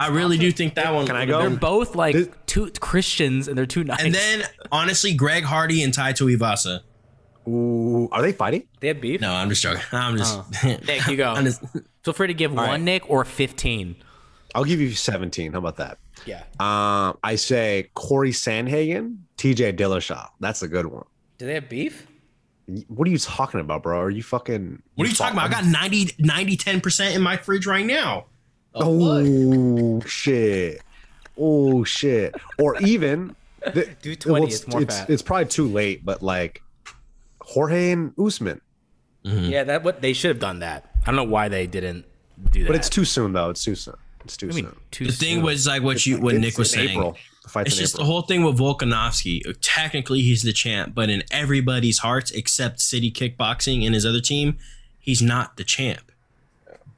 I 0.00 0.08
really 0.08 0.38
do 0.38 0.52
think 0.52 0.74
that 0.74 0.94
one. 0.94 1.06
Can 1.06 1.16
I 1.16 1.20
would've 1.20 1.32
go? 1.32 1.40
They're 1.48 1.58
both 1.58 1.94
like 1.96 2.14
This- 2.14 2.28
two 2.46 2.70
Christians, 2.80 3.48
and 3.48 3.56
they're 3.58 3.66
too 3.66 3.84
nice. 3.84 4.02
And 4.02 4.14
then 4.14 4.42
honestly, 4.70 5.12
Greg 5.14 5.44
Hardy 5.44 5.82
and 5.82 5.92
Tai 5.92 6.12
Tuivasa. 6.12 6.80
Ooh, 7.48 8.08
are 8.12 8.20
they 8.22 8.32
fighting? 8.32 8.64
they 8.80 8.88
have 8.88 9.00
beef. 9.00 9.20
No, 9.20 9.32
I'm 9.32 9.48
just 9.48 9.62
joking. 9.62 9.82
I'm 9.92 10.16
just. 10.18 10.64
Nick, 10.64 11.06
you 11.06 11.16
go. 11.16 11.32
I'm 11.32 11.44
just- 11.44 11.62
Feel 12.04 12.14
free 12.14 12.28
to 12.28 12.34
give 12.34 12.52
one, 12.52 12.68
right. 12.68 12.80
Nick, 12.80 13.08
or 13.10 13.24
fifteen. 13.24 13.96
I'll 14.54 14.64
give 14.64 14.80
you 14.80 14.90
17. 14.92 15.52
How 15.52 15.58
about 15.58 15.76
that? 15.76 15.98
Yeah. 16.28 16.42
Um, 16.60 17.18
I 17.24 17.36
say 17.36 17.90
Cory 17.94 18.32
Sandhagen, 18.32 19.18
TJ 19.38 19.78
Dillashaw. 19.78 20.28
That's 20.40 20.62
a 20.62 20.68
good 20.68 20.86
one. 20.86 21.04
Do 21.38 21.46
they 21.46 21.54
have 21.54 21.68
beef? 21.68 22.06
What 22.88 23.08
are 23.08 23.10
you 23.10 23.18
talking 23.18 23.60
about, 23.60 23.82
bro? 23.82 23.98
Are 23.98 24.10
you 24.10 24.22
fucking? 24.22 24.82
what 24.94 25.06
are 25.06 25.08
you 25.08 25.16
talking 25.16 25.38
about? 25.38 25.48
I 25.48 25.52
got 25.52 25.64
90, 25.64 26.16
90 26.18 26.56
10% 26.56 27.14
in 27.14 27.22
my 27.22 27.38
fridge 27.38 27.66
right 27.66 27.86
now. 27.86 28.26
Oh 28.74 30.00
shit! 30.02 30.82
Oh 31.38 31.82
shit! 31.82 32.34
Or 32.58 32.78
even 32.82 33.34
the, 33.64 33.88
Do 34.02 34.14
20, 34.14 34.32
well, 34.32 34.48
it's 34.48 34.68
more 34.68 34.82
it's, 34.82 34.98
fat. 34.98 35.10
it's 35.10 35.22
probably 35.22 35.46
too 35.46 35.66
late, 35.66 36.04
but 36.04 36.22
like 36.22 36.62
Jorge 37.40 37.92
and 37.92 38.12
Usman. 38.18 38.60
Yeah, 39.24 39.64
that 39.64 39.82
what 39.82 40.00
they 40.00 40.12
should 40.12 40.28
have 40.28 40.38
done 40.38 40.60
that. 40.60 40.90
I 41.02 41.06
don't 41.06 41.16
know 41.16 41.24
why 41.24 41.48
they 41.48 41.66
didn't 41.66 42.06
do 42.50 42.62
that. 42.62 42.68
But 42.68 42.76
it's 42.76 42.88
too 42.88 43.04
soon, 43.04 43.32
though. 43.32 43.50
It's 43.50 43.64
too 43.64 43.74
soon. 43.74 43.96
It's 44.28 44.36
too 44.36 44.50
I 44.50 44.52
mean, 44.52 44.64
soon. 44.66 44.76
too 44.90 45.06
The 45.06 45.12
thing 45.12 45.42
was 45.42 45.66
like 45.66 45.82
what 45.82 46.04
you 46.06 46.20
what 46.20 46.34
Nick 46.36 46.58
was 46.58 46.72
in 46.74 46.78
saying. 46.80 46.90
April. 46.98 47.16
It's 47.56 47.74
in 47.76 47.80
just 47.80 47.96
the 47.96 48.04
whole 48.04 48.22
thing 48.22 48.42
with 48.44 48.58
Volkanovski. 48.58 49.40
Technically, 49.62 50.20
he's 50.20 50.42
the 50.42 50.52
champ, 50.52 50.94
but 50.94 51.08
in 51.08 51.22
everybody's 51.30 51.98
hearts, 51.98 52.30
except 52.30 52.80
City 52.80 53.10
Kickboxing 53.10 53.86
and 53.86 53.94
his 53.94 54.04
other 54.04 54.20
team, 54.20 54.58
he's 55.00 55.22
not 55.22 55.56
the 55.56 55.64
champ. 55.64 56.12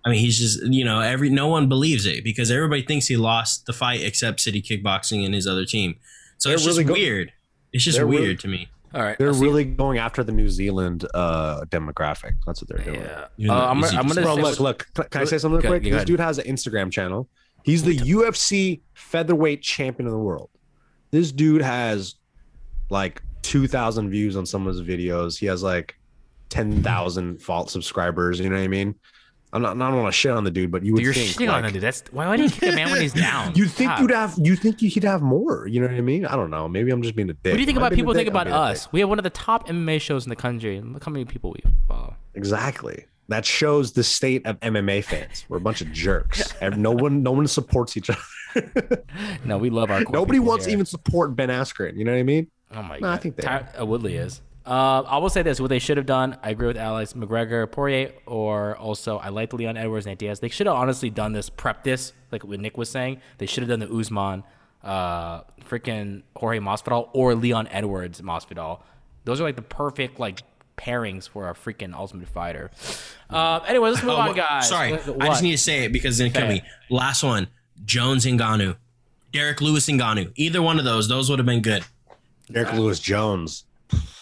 I 0.04 0.10
mean, 0.10 0.18
he's 0.18 0.38
just 0.38 0.64
you 0.66 0.84
know 0.84 1.00
every 1.00 1.30
no 1.30 1.46
one 1.46 1.68
believes 1.68 2.04
it 2.04 2.24
because 2.24 2.50
everybody 2.50 2.82
thinks 2.82 3.06
he 3.06 3.16
lost 3.16 3.66
the 3.66 3.72
fight 3.72 4.02
except 4.02 4.40
City 4.40 4.60
Kickboxing 4.60 5.24
and 5.24 5.34
his 5.34 5.46
other 5.46 5.64
team. 5.64 5.96
So 6.38 6.48
They're 6.48 6.56
it's 6.56 6.64
just 6.64 6.84
go- 6.84 6.92
weird. 6.94 7.32
It's 7.72 7.84
just 7.84 8.02
weird 8.02 8.22
really- 8.22 8.36
to 8.36 8.48
me. 8.48 8.68
All 8.94 9.02
right. 9.02 9.16
They're 9.18 9.28
I'll 9.28 9.34
really 9.40 9.64
going 9.64 9.98
after 9.98 10.24
the 10.24 10.32
New 10.32 10.48
Zealand 10.48 11.06
uh, 11.14 11.64
demographic. 11.68 12.32
That's 12.46 12.60
what 12.62 12.68
they're 12.68 12.84
doing. 12.84 13.06
Yeah. 13.36 13.52
Uh, 13.52 13.70
I'm, 13.70 13.84
I'm 13.84 14.08
gonna 14.08 14.22
Bro, 14.22 14.36
say 14.36 14.42
look, 14.42 14.60
look. 14.60 14.86
Can 14.94 15.04
can 15.10 15.20
I 15.22 15.24
say 15.24 15.38
something 15.38 15.60
Go- 15.60 15.68
quick? 15.68 15.84
This 15.84 15.94
ahead. 15.94 16.06
dude 16.06 16.20
has 16.20 16.38
an 16.38 16.46
Instagram 16.46 16.90
channel. 16.90 17.28
He's 17.62 17.82
the 17.82 17.96
UFC 17.96 18.80
featherweight 18.94 19.62
champion 19.62 20.06
of 20.06 20.12
the 20.12 20.18
world. 20.18 20.50
This 21.10 21.30
dude 21.30 21.62
has 21.62 22.14
like 22.88 23.22
2,000 23.42 24.10
views 24.10 24.36
on 24.36 24.46
some 24.46 24.66
of 24.66 24.74
his 24.74 24.82
videos. 24.86 25.38
He 25.38 25.46
has 25.46 25.62
like 25.62 25.96
10,000 26.48 27.40
fault 27.42 27.70
subscribers. 27.70 28.40
You 28.40 28.48
know 28.48 28.56
what 28.56 28.62
I 28.62 28.68
mean? 28.68 28.94
I'm 29.52 29.62
not, 29.62 29.76
I 29.76 29.90
don't 29.90 30.00
want 30.02 30.12
to 30.14 30.16
shit 30.16 30.30
on 30.30 30.44
the 30.44 30.50
dude, 30.50 30.70
but 30.70 30.84
you 30.84 30.92
would 30.94 31.02
you're 31.02 31.12
think. 31.12 31.30
shitting 31.30 31.48
like, 31.48 31.56
on 31.56 31.62
the 31.64 31.72
dude. 31.72 31.82
That's 31.82 32.04
why 32.12 32.28
would 32.28 32.38
you 32.38 32.48
kick 32.48 32.72
a 32.72 32.76
man 32.76 32.90
when 32.90 33.00
he's 33.00 33.12
down? 33.28 33.52
You'd 33.56 33.70
think 33.70 33.90
God. 33.90 34.00
you'd 34.00 34.10
have. 34.12 34.34
You 34.38 34.54
think 34.56 34.78
he'd 34.78 35.02
have 35.04 35.22
more. 35.22 35.66
You 35.66 35.80
know 35.80 35.88
what 35.88 35.96
I 35.96 36.00
mean? 36.00 36.24
I 36.24 36.36
don't 36.36 36.50
know. 36.50 36.68
Maybe 36.68 36.90
I'm 36.92 37.02
just 37.02 37.16
being 37.16 37.30
a 37.30 37.32
dick. 37.32 37.52
What 37.52 37.56
do 37.56 37.60
you 37.60 37.66
think 37.66 37.78
about 37.78 37.92
people 37.92 38.14
think 38.14 38.28
about 38.28 38.46
us? 38.46 38.90
We 38.92 39.00
have 39.00 39.08
one 39.08 39.18
of 39.18 39.24
the 39.24 39.30
top 39.30 39.66
MMA 39.68 40.00
shows 40.00 40.24
in 40.24 40.30
the 40.30 40.36
country. 40.36 40.80
Look 40.80 41.04
how 41.04 41.10
many 41.10 41.24
people 41.24 41.50
we 41.50 41.62
follow. 41.88 42.14
Exactly. 42.34 43.06
That 43.28 43.44
shows 43.44 43.92
the 43.92 44.02
state 44.02 44.44
of 44.46 44.58
MMA 44.60 45.04
fans. 45.04 45.44
We're 45.48 45.58
a 45.58 45.60
bunch 45.60 45.80
of 45.80 45.92
jerks. 45.92 46.52
No 46.76 46.90
one, 46.92 47.22
no 47.22 47.30
one 47.32 47.46
supports 47.46 47.96
each 47.96 48.10
other. 48.10 49.04
No, 49.44 49.58
we 49.58 49.70
love 49.70 49.90
our. 49.90 50.02
Nobody 50.10 50.38
wants 50.40 50.66
here. 50.66 50.74
even 50.74 50.86
support 50.86 51.36
Ben 51.36 51.48
Askren. 51.48 51.96
You 51.96 52.04
know 52.04 52.12
what 52.12 52.18
I 52.18 52.22
mean? 52.24 52.50
Oh 52.72 52.82
my 52.82 52.98
No, 52.98 53.08
I 53.08 53.16
think 53.16 53.36
they 53.36 53.42
Ty- 53.42 53.82
Woodley 53.82 54.16
is. 54.16 54.40
Uh, 54.66 55.02
I 55.06 55.18
will 55.18 55.30
say 55.30 55.42
this: 55.42 55.60
what 55.60 55.68
they 55.68 55.78
should 55.78 55.96
have 55.96 56.06
done, 56.06 56.36
I 56.42 56.50
agree 56.50 56.66
with 56.66 56.76
Alex 56.76 57.14
McGregor, 57.14 57.70
Poirier, 57.70 58.12
or 58.26 58.76
also 58.76 59.16
I 59.18 59.30
like 59.30 59.52
Leon 59.52 59.76
Edwards, 59.76 60.06
Nate 60.06 60.18
Diaz. 60.18 60.40
They 60.40 60.48
should 60.48 60.66
have 60.66 60.76
honestly 60.76 61.10
done 61.10 61.32
this, 61.32 61.48
prep 61.48 61.82
this, 61.84 62.12
like 62.30 62.44
what 62.44 62.60
Nick 62.60 62.76
was 62.76 62.88
saying. 62.90 63.20
They 63.38 63.46
should 63.46 63.62
have 63.66 63.70
done 63.70 63.80
the 63.80 63.90
Usman, 63.94 64.44
uh, 64.84 65.40
freaking 65.68 66.22
Jorge 66.36 66.58
Masvidal, 66.58 67.08
or 67.14 67.34
Leon 67.34 67.68
Edwards 67.68 68.20
Masvidal. 68.20 68.80
Those 69.24 69.40
are 69.40 69.44
like 69.44 69.56
the 69.56 69.62
perfect 69.62 70.20
like 70.20 70.42
pairings 70.76 71.28
for 71.28 71.48
a 71.48 71.54
freaking 71.54 71.94
Ultimate 71.94 72.28
Fighter. 72.28 72.70
Uh, 73.30 73.60
anyway, 73.66 73.90
let's 73.90 74.02
move 74.04 74.12
Oh, 74.12 74.16
on, 74.18 74.34
guys. 74.36 74.68
Sorry, 74.68 74.92
What- 74.94 75.22
I 75.22 75.26
just 75.28 75.42
need 75.42 75.52
to 75.52 75.58
say 75.58 75.84
it 75.84 75.92
because 75.92 76.18
then 76.18 76.30
kill 76.32 76.46
me. 76.48 76.62
Last 76.90 77.22
one, 77.22 77.48
Jones 77.84 78.26
and 78.26 78.38
Ngannou, 78.38 78.76
Derrick 79.32 79.60
Lewis 79.62 79.88
and 79.88 79.98
Ngannou. 80.00 80.32
Either 80.36 80.60
one 80.60 80.78
of 80.78 80.84
those, 80.84 81.08
those 81.08 81.30
would 81.30 81.38
have 81.38 81.46
been 81.46 81.62
good. 81.62 81.82
Derrick 82.52 82.72
Lewis 82.74 82.98
Jones. 83.00 83.64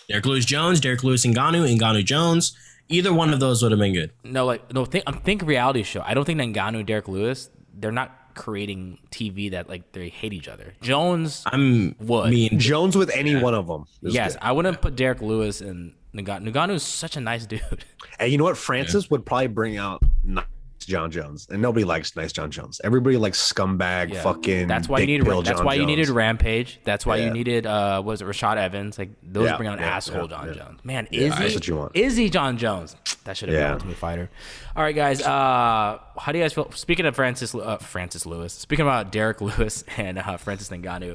Derrick 0.09 0.25
Lewis 0.27 0.45
Jones, 0.45 0.81
Derrick 0.81 1.05
Lewis 1.05 1.25
and 1.25 1.37
Ngannou, 1.37 1.71
and 1.71 1.81
Ngannou 1.81 2.05
Jones. 2.05 2.57
Either 2.89 3.13
one 3.13 3.33
of 3.35 3.41
those 3.41 3.63
would 3.63 3.71
have 3.73 3.79
been 3.79 3.93
good. 3.93 4.11
No, 4.25 4.47
like 4.47 4.73
no. 4.73 4.85
Think 4.87 5.05
I'm 5.07 5.21
think 5.21 5.43
reality 5.43 5.83
show. 5.83 6.03
I 6.05 6.15
don't 6.15 6.25
think 6.25 6.41
Ngannou 6.41 6.79
and 6.79 6.87
Derrick 6.87 7.09
Lewis. 7.09 7.51
They're 7.75 7.93
not 7.93 8.15
creating 8.35 8.99
TV 9.11 9.51
that 9.51 9.69
like 9.69 9.93
they 9.93 10.09
hate 10.09 10.33
each 10.33 10.49
other. 10.49 10.73
Jones, 10.81 11.43
I'm 11.47 11.95
Would. 11.99 12.31
me 12.31 12.49
and 12.49 12.59
Jones 12.59 12.97
with 12.97 13.11
any 13.11 13.37
one 13.37 13.53
of 13.55 13.67
them. 13.67 13.85
yes, 14.01 14.33
good. 14.35 14.43
I 14.43 14.53
wouldn't 14.53 14.81
put 14.81 14.97
Derrick 14.97 15.21
Lewis 15.21 15.61
and 15.61 15.93
Ngannou. 16.15 16.53
Ngannou 16.55 16.75
is 16.75 16.83
such 16.83 17.17
a 17.17 17.21
nice 17.21 17.45
dude. 17.53 17.85
And 18.19 18.33
you 18.33 18.39
know 18.39 18.45
what? 18.45 18.57
Francis 18.57 19.11
would 19.11 19.27
probably 19.27 19.49
bring 19.49 19.77
out 19.77 20.03
nice 20.25 20.45
Jon 20.89 21.11
Jones, 21.11 21.47
and 21.51 21.63
nobody 21.63 21.85
likes 21.85 22.17
nice 22.17 22.33
Jon 22.33 22.51
Jones. 22.51 22.81
Everybody 22.83 23.17
likes 23.17 23.41
scumbag, 23.53 24.13
Yeah. 24.13 24.23
fucking. 24.23 24.67
That's 24.67 24.89
why 24.89 24.99
you 25.01 25.07
needed. 25.07 25.27
That's 25.27 25.49
John 25.51 25.65
why 25.65 25.75
you 25.75 25.87
needed 25.87 26.09
Rampage. 26.09 26.81
That's 26.85 27.07
why 27.07 27.19
you 27.19 27.31
needed. 27.31 27.67
Uh, 27.67 28.03
was 28.05 28.21
it 28.21 28.25
Rashad 28.27 28.57
Evans? 28.57 28.99
Like 28.99 29.11
those 29.23 29.47
Yeah, 29.51 29.57
bring 29.57 29.71
yeah, 29.71 29.77
asshole 29.77 30.23
yeah, 30.23 30.27
John 30.29 30.47
yeah. 30.49 30.53
Jones. 30.55 30.81
Man, 30.85 31.09
Yeah, 31.11 31.21
Izzy, 31.21 31.39
that's 31.43 31.55
what 31.55 31.69
you 31.69 31.77
want. 31.77 31.93
Izzy 31.95 32.31
Jon 32.31 32.57
Jones. 32.59 32.97
That 33.29 33.37
should 33.37 33.51
have 33.51 33.57
been 33.57 33.63
Yeah. 33.63 33.73
Ultimate 33.75 33.97
Fighter. 33.99 34.31
All 34.75 34.83
right, 34.83 34.95
guys. 34.97 35.21
Uh, 35.21 35.99
how 36.19 36.33
do 36.33 36.39
you 36.39 36.45
guys 36.45 36.55
feel? 36.55 36.71
Speaking 36.73 37.05
of 37.05 37.15
Francis, 37.15 37.55
uh, 37.55 37.77
Francis 37.77 38.25
Lewis. 38.25 38.55
Speaking 38.55 38.87
about 38.87 39.13
Derrick 39.13 39.41
Lewis 39.43 39.85
and 39.99 40.19
uh, 40.19 40.39
Francis 40.39 40.71
Ngannou. 40.71 41.15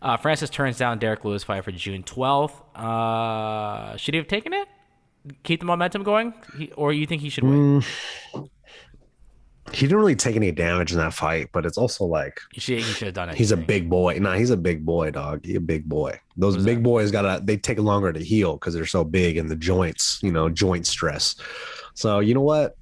Uh, 0.00 0.16
Francis 0.16 0.50
turns 0.50 0.76
down 0.76 0.98
Derrick 0.98 1.24
Lewis 1.24 1.44
fight 1.44 1.62
for 1.62 1.70
June 1.70 2.02
twelfth. 2.02 2.60
Uh, 2.76 3.96
should 3.96 4.14
he 4.14 4.18
have 4.18 4.26
taken 4.26 4.52
it? 4.52 4.66
Keep 5.44 5.60
the 5.60 5.66
momentum 5.66 6.02
going, 6.02 6.34
he, 6.58 6.72
or 6.72 6.92
you 6.92 7.06
think 7.06 7.22
he 7.22 7.28
should 7.28 7.44
wait? 7.44 7.52
Mm. 7.52 8.48
He 9.72 9.86
didn't 9.86 9.98
really 9.98 10.14
take 10.16 10.36
any 10.36 10.52
damage 10.52 10.92
in 10.92 10.98
that 10.98 11.14
fight, 11.14 11.48
but 11.52 11.64
it's 11.66 11.78
also 11.78 12.04
like 12.04 12.40
He 12.52 12.60
should, 12.60 12.78
he 12.78 12.82
should 12.92 13.06
have 13.06 13.14
done 13.14 13.30
it. 13.30 13.36
he's 13.36 13.52
a 13.52 13.56
big 13.56 13.88
boy. 13.88 14.18
Nah, 14.20 14.34
he's 14.34 14.50
a 14.50 14.56
big 14.56 14.84
boy, 14.84 15.10
dog. 15.10 15.44
He 15.44 15.54
a 15.56 15.60
big 15.60 15.88
boy. 15.88 16.18
Those 16.36 16.62
big 16.64 16.82
boys 16.82 17.10
gotta 17.10 17.42
they 17.44 17.56
take 17.56 17.78
longer 17.78 18.12
to 18.12 18.20
heal 18.22 18.54
because 18.54 18.74
they're 18.74 18.86
so 18.86 19.02
big 19.04 19.36
and 19.38 19.50
the 19.50 19.56
joints, 19.56 20.18
you 20.22 20.30
know, 20.32 20.48
joint 20.48 20.86
stress. 20.86 21.36
So 21.94 22.20
you 22.20 22.34
know 22.34 22.40
what? 22.42 22.76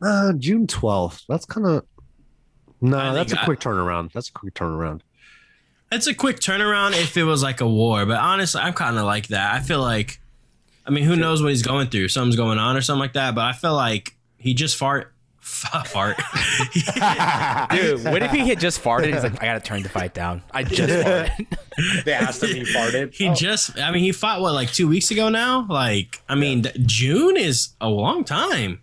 Uh 0.00 0.32
June 0.34 0.66
12th. 0.66 1.24
That's 1.28 1.44
kind 1.44 1.66
of 1.66 1.84
no, 2.80 2.98
I 2.98 3.12
that's 3.14 3.32
a 3.32 3.36
think 3.36 3.42
I- 3.42 3.44
quick 3.46 3.60
turnaround. 3.60 4.12
That's 4.12 4.28
a 4.28 4.32
quick 4.32 4.54
turnaround. 4.54 5.00
It's 5.92 6.06
a 6.06 6.14
quick 6.14 6.40
turnaround 6.40 6.92
if 6.92 7.16
it 7.16 7.24
was 7.24 7.42
like 7.42 7.60
a 7.60 7.68
war, 7.68 8.06
but 8.06 8.18
honestly, 8.18 8.60
I'm 8.62 8.72
kind 8.72 8.96
of 8.96 9.04
like 9.04 9.28
that. 9.28 9.54
I 9.54 9.60
feel 9.60 9.80
like, 9.80 10.20
I 10.86 10.90
mean, 10.90 11.04
who 11.04 11.16
knows 11.16 11.42
what 11.42 11.50
he's 11.50 11.62
going 11.62 11.88
through? 11.90 12.08
Something's 12.08 12.34
going 12.34 12.58
on 12.58 12.76
or 12.78 12.80
something 12.80 12.98
like 13.00 13.12
that. 13.12 13.34
But 13.34 13.42
I 13.44 13.52
feel 13.52 13.74
like 13.74 14.16
he 14.38 14.54
just 14.54 14.76
fart, 14.76 15.12
fart. 15.42 16.16
Dude, 17.70 18.04
what 18.04 18.22
if 18.22 18.30
he 18.30 18.48
had 18.48 18.60
just 18.60 18.82
farted? 18.82 19.12
He's 19.12 19.22
like, 19.22 19.42
I 19.42 19.46
gotta 19.46 19.60
turn 19.60 19.82
the 19.82 19.88
fight 19.88 20.14
down. 20.14 20.42
I 20.52 20.62
just 20.64 20.92
farted. 21.06 21.58
They 22.04 22.12
asked 22.12 22.42
him 22.42 22.50
he 22.50 22.62
farted. 22.64 23.14
he 23.14 23.32
just, 23.32 23.78
I 23.78 23.90
mean, 23.92 24.02
he 24.02 24.12
fought 24.12 24.40
what 24.42 24.52
like 24.54 24.70
two 24.72 24.86
weeks 24.88 25.10
ago 25.10 25.28
now. 25.30 25.66
Like, 25.68 26.22
I 26.28 26.34
mean, 26.34 26.62
th- 26.64 26.76
June 26.86 27.36
is 27.36 27.70
a 27.80 27.88
long 27.88 28.24
time, 28.24 28.80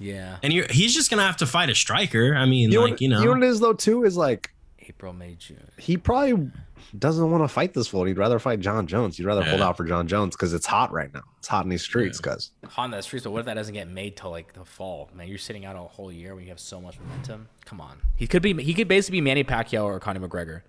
yeah, 0.00 0.38
and 0.42 0.52
you're, 0.52 0.66
he's 0.68 0.92
just 0.94 1.10
gonna 1.10 1.22
have 1.22 1.36
to 1.38 1.46
fight 1.46 1.70
a 1.70 1.74
striker. 1.74 2.34
I 2.34 2.44
mean, 2.46 2.70
You 2.72 2.80
like 2.82 2.90
what, 2.92 3.00
you 3.00 3.08
know, 3.08 3.20
you 3.20 3.26
know 3.26 3.30
what 3.32 3.42
it 3.42 3.46
is 3.48 3.60
though 3.60 3.72
too 3.72 4.04
is 4.04 4.16
like 4.16 4.50
April, 4.80 5.12
May, 5.12 5.36
June. 5.38 5.70
he 5.78 5.96
probably 5.96 6.50
doesn't 6.98 7.30
want 7.30 7.42
to 7.44 7.48
fight 7.48 7.74
this 7.74 7.88
fool. 7.88 8.04
He'd 8.04 8.18
rather 8.18 8.38
fight 8.38 8.60
Jon 8.60 8.86
Jones. 8.86 9.16
He'd 9.16 9.26
rather 9.26 9.42
hold 9.42 9.60
out 9.60 9.76
for 9.76 9.84
Jon 9.84 10.06
Jones 10.06 10.36
because 10.36 10.52
it's 10.52 10.66
hot 10.66 10.92
right 10.92 11.12
now. 11.12 11.22
It's 11.38 11.48
hot 11.48 11.64
in 11.64 11.70
these 11.70 11.82
streets, 11.82 12.20
guys. 12.20 12.50
Honda 12.66 13.02
streets, 13.02 13.24
but 13.24 13.32
what 13.32 13.40
if 13.40 13.46
that 13.46 13.54
doesn't 13.54 13.74
get 13.74 13.88
made 13.88 14.16
till 14.16 14.30
like 14.30 14.52
the 14.52 14.64
fall? 14.64 15.10
Man, 15.14 15.28
you're 15.28 15.38
sitting 15.38 15.64
out 15.64 15.76
a 15.76 15.80
whole 15.80 16.12
year 16.12 16.34
when 16.34 16.44
you 16.44 16.50
have 16.50 16.60
so 16.60 16.80
much 16.80 16.98
momentum. 17.00 17.48
Come 17.64 17.80
on, 17.80 17.98
he 18.16 18.26
could 18.26 18.42
be. 18.42 18.54
He 18.62 18.74
could 18.74 18.88
basically 18.88 19.18
be 19.18 19.22
Manny 19.22 19.44
Pacquiao 19.44 19.84
or 19.84 19.98
Conor 20.00 20.26
McGregor. 20.26 20.62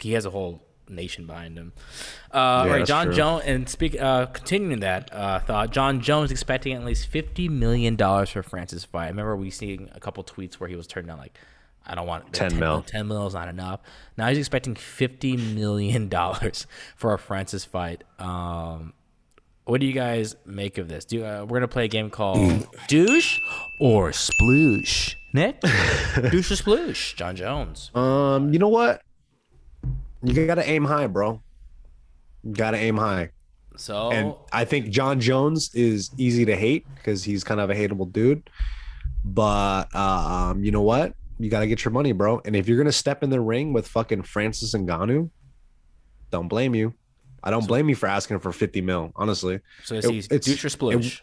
He 0.00 0.12
has 0.12 0.24
a 0.24 0.30
whole 0.30 0.62
nation 0.88 1.26
behind 1.26 1.56
him. 1.56 1.72
Uh, 2.34 2.36
all 2.38 2.68
right, 2.68 2.84
John 2.84 3.06
true. 3.06 3.14
Jones. 3.14 3.44
And 3.46 3.68
speak. 3.68 4.00
Uh, 4.00 4.26
continuing 4.26 4.80
that 4.80 5.12
uh, 5.12 5.38
thought, 5.40 5.70
Jon 5.70 6.00
Jones 6.00 6.30
expecting 6.30 6.74
at 6.74 6.84
least 6.84 7.06
fifty 7.06 7.48
million 7.48 7.96
dollars 7.96 8.30
for 8.30 8.42
Francis 8.42 8.84
fight. 8.84 9.04
I 9.04 9.08
remember 9.08 9.36
we 9.36 9.50
seeing 9.50 9.90
a 9.94 10.00
couple 10.00 10.24
tweets 10.24 10.54
where 10.54 10.68
he 10.68 10.76
was 10.76 10.86
turned 10.86 11.06
down 11.06 11.18
like. 11.18 11.38
I 11.86 11.94
don't 11.94 12.06
want 12.06 12.32
10 12.32 12.58
mil. 12.58 12.82
10 12.82 13.08
mil 13.08 13.26
is 13.26 13.34
not 13.34 13.48
enough. 13.48 13.80
Now 14.16 14.28
he's 14.28 14.38
expecting 14.38 14.74
fifty 14.74 15.36
million 15.36 16.08
dollars 16.08 16.66
for 16.96 17.12
a 17.14 17.18
Francis 17.18 17.64
fight. 17.64 18.04
Um, 18.18 18.92
what 19.64 19.80
do 19.80 19.86
you 19.86 19.92
guys 19.92 20.36
make 20.44 20.78
of 20.78 20.88
this? 20.88 21.04
Do 21.04 21.24
uh, 21.24 21.44
we're 21.48 21.58
gonna 21.58 21.68
play 21.68 21.84
a 21.84 21.88
game 21.88 22.10
called 22.10 22.66
Douche 22.88 23.38
or 23.80 24.10
Sploosh? 24.10 25.14
Nick, 25.34 25.60
Douche 26.30 26.52
or 26.52 26.56
Sploosh? 26.56 27.14
Jon 27.16 27.36
Jones. 27.36 27.90
Um, 27.94 28.52
you 28.52 28.58
know 28.58 28.68
what? 28.68 29.02
You 30.22 30.46
gotta 30.46 30.68
aim 30.68 30.84
high, 30.84 31.06
bro. 31.06 31.42
Gotta 32.52 32.76
aim 32.76 32.96
high. 32.96 33.30
So 33.76 34.10
And 34.10 34.34
I 34.52 34.64
think 34.64 34.90
Jon 34.90 35.20
Jones 35.20 35.74
is 35.74 36.10
easy 36.18 36.44
to 36.44 36.56
hate 36.56 36.86
because 36.96 37.24
he's 37.24 37.42
kind 37.44 37.60
of 37.60 37.70
a 37.70 37.74
hateable 37.74 38.12
dude. 38.12 38.50
But 39.24 39.88
uh, 39.94 40.50
um, 40.50 40.64
you 40.64 40.70
know 40.70 40.82
what? 40.82 41.14
You 41.42 41.50
gotta 41.50 41.66
get 41.66 41.84
your 41.84 41.90
money, 41.90 42.12
bro. 42.12 42.40
And 42.44 42.54
if 42.54 42.68
you're 42.68 42.78
gonna 42.78 42.92
step 42.92 43.24
in 43.24 43.30
the 43.30 43.40
ring 43.40 43.72
with 43.72 43.88
fucking 43.88 44.22
Francis 44.22 44.74
and 44.74 44.88
Ngannou, 44.88 45.28
don't 46.30 46.46
blame 46.46 46.72
you. 46.74 46.94
I 47.42 47.50
don't 47.50 47.66
blame 47.66 47.88
you 47.88 47.96
for 47.96 48.06
asking 48.06 48.38
for 48.38 48.52
50 48.52 48.80
mil, 48.80 49.10
honestly. 49.16 49.58
so 49.82 49.96
is 49.96 50.04
it- 50.04 50.14
it's- 50.32 50.44
Douche 50.44 50.64
or 50.64 50.68
Sploosh? 50.68 51.20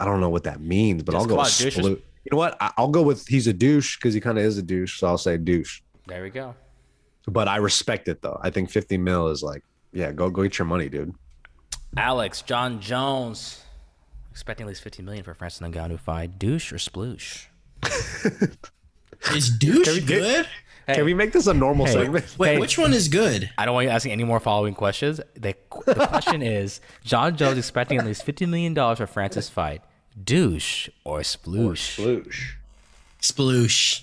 I 0.00 0.06
don't 0.06 0.20
know 0.22 0.30
what 0.30 0.44
that 0.44 0.60
means, 0.62 1.02
but 1.02 1.12
Just 1.12 1.22
I'll 1.22 1.28
go 1.28 1.36
with 1.36 1.46
on, 1.46 1.64
douche 1.64 1.78
is- 1.78 1.84
splu- 1.84 2.02
You 2.24 2.30
know 2.32 2.38
what? 2.38 2.56
I- 2.62 2.72
I'll 2.78 2.88
go 2.88 3.02
with 3.02 3.26
he's 3.28 3.46
a 3.46 3.52
douche 3.52 3.96
because 3.98 4.14
he 4.14 4.20
kind 4.20 4.38
of 4.38 4.44
is 4.44 4.56
a 4.56 4.62
douche. 4.62 4.98
So 4.98 5.06
I'll 5.06 5.18
say 5.18 5.36
douche. 5.36 5.82
there 6.06 6.22
we 6.22 6.30
go. 6.30 6.54
But 7.26 7.46
I 7.48 7.56
respect 7.56 8.08
it 8.08 8.22
though. 8.22 8.38
I 8.42 8.48
think 8.48 8.70
50 8.70 8.96
mil 8.96 9.28
is 9.28 9.42
like, 9.42 9.62
yeah, 9.92 10.12
go 10.12 10.30
go 10.30 10.42
get 10.44 10.58
your 10.58 10.64
money, 10.66 10.88
dude. 10.88 11.14
Alex, 11.98 12.40
Jon 12.40 12.80
Jones, 12.80 13.62
expecting 14.30 14.64
at 14.64 14.68
least 14.68 14.80
fifty 14.82 15.02
million 15.02 15.24
for 15.24 15.34
Francis 15.34 15.60
Ngannou 15.60 16.00
fight. 16.00 16.38
Douche 16.38 16.72
or 16.72 16.76
Sploosh? 16.76 17.46
is 19.34 19.50
douche 19.50 20.00
good? 20.04 20.46
Can 20.86 21.04
we 21.04 21.12
make 21.12 21.32
this 21.32 21.46
a 21.46 21.52
normal 21.54 21.84
Hey. 21.86 21.92
segment? 21.92 22.34
Wait, 22.38 22.52
Hey. 22.54 22.58
which 22.58 22.78
one 22.78 22.94
is 22.94 23.08
good? 23.08 23.50
I 23.58 23.66
don't 23.66 23.74
want 23.74 23.84
you 23.84 23.90
asking 23.90 24.12
any 24.12 24.24
more 24.24 24.40
following 24.40 24.74
questions. 24.74 25.20
The, 25.34 25.54
the 25.86 25.94
question 26.06 26.40
is 26.42 26.80
Jon 27.04 27.36
Jones 27.36 27.58
expecting 27.58 27.98
at 27.98 28.06
least 28.06 28.24
fifty 28.24 28.46
million 28.46 28.72
dollars 28.74 28.98
for 28.98 29.06
Francis 29.06 29.48
fight. 29.50 29.82
Douche 30.24 30.88
or 31.04 31.20
Sploosh? 31.20 31.98
Sploosh. 31.98 32.52
Sploosh. 33.20 34.02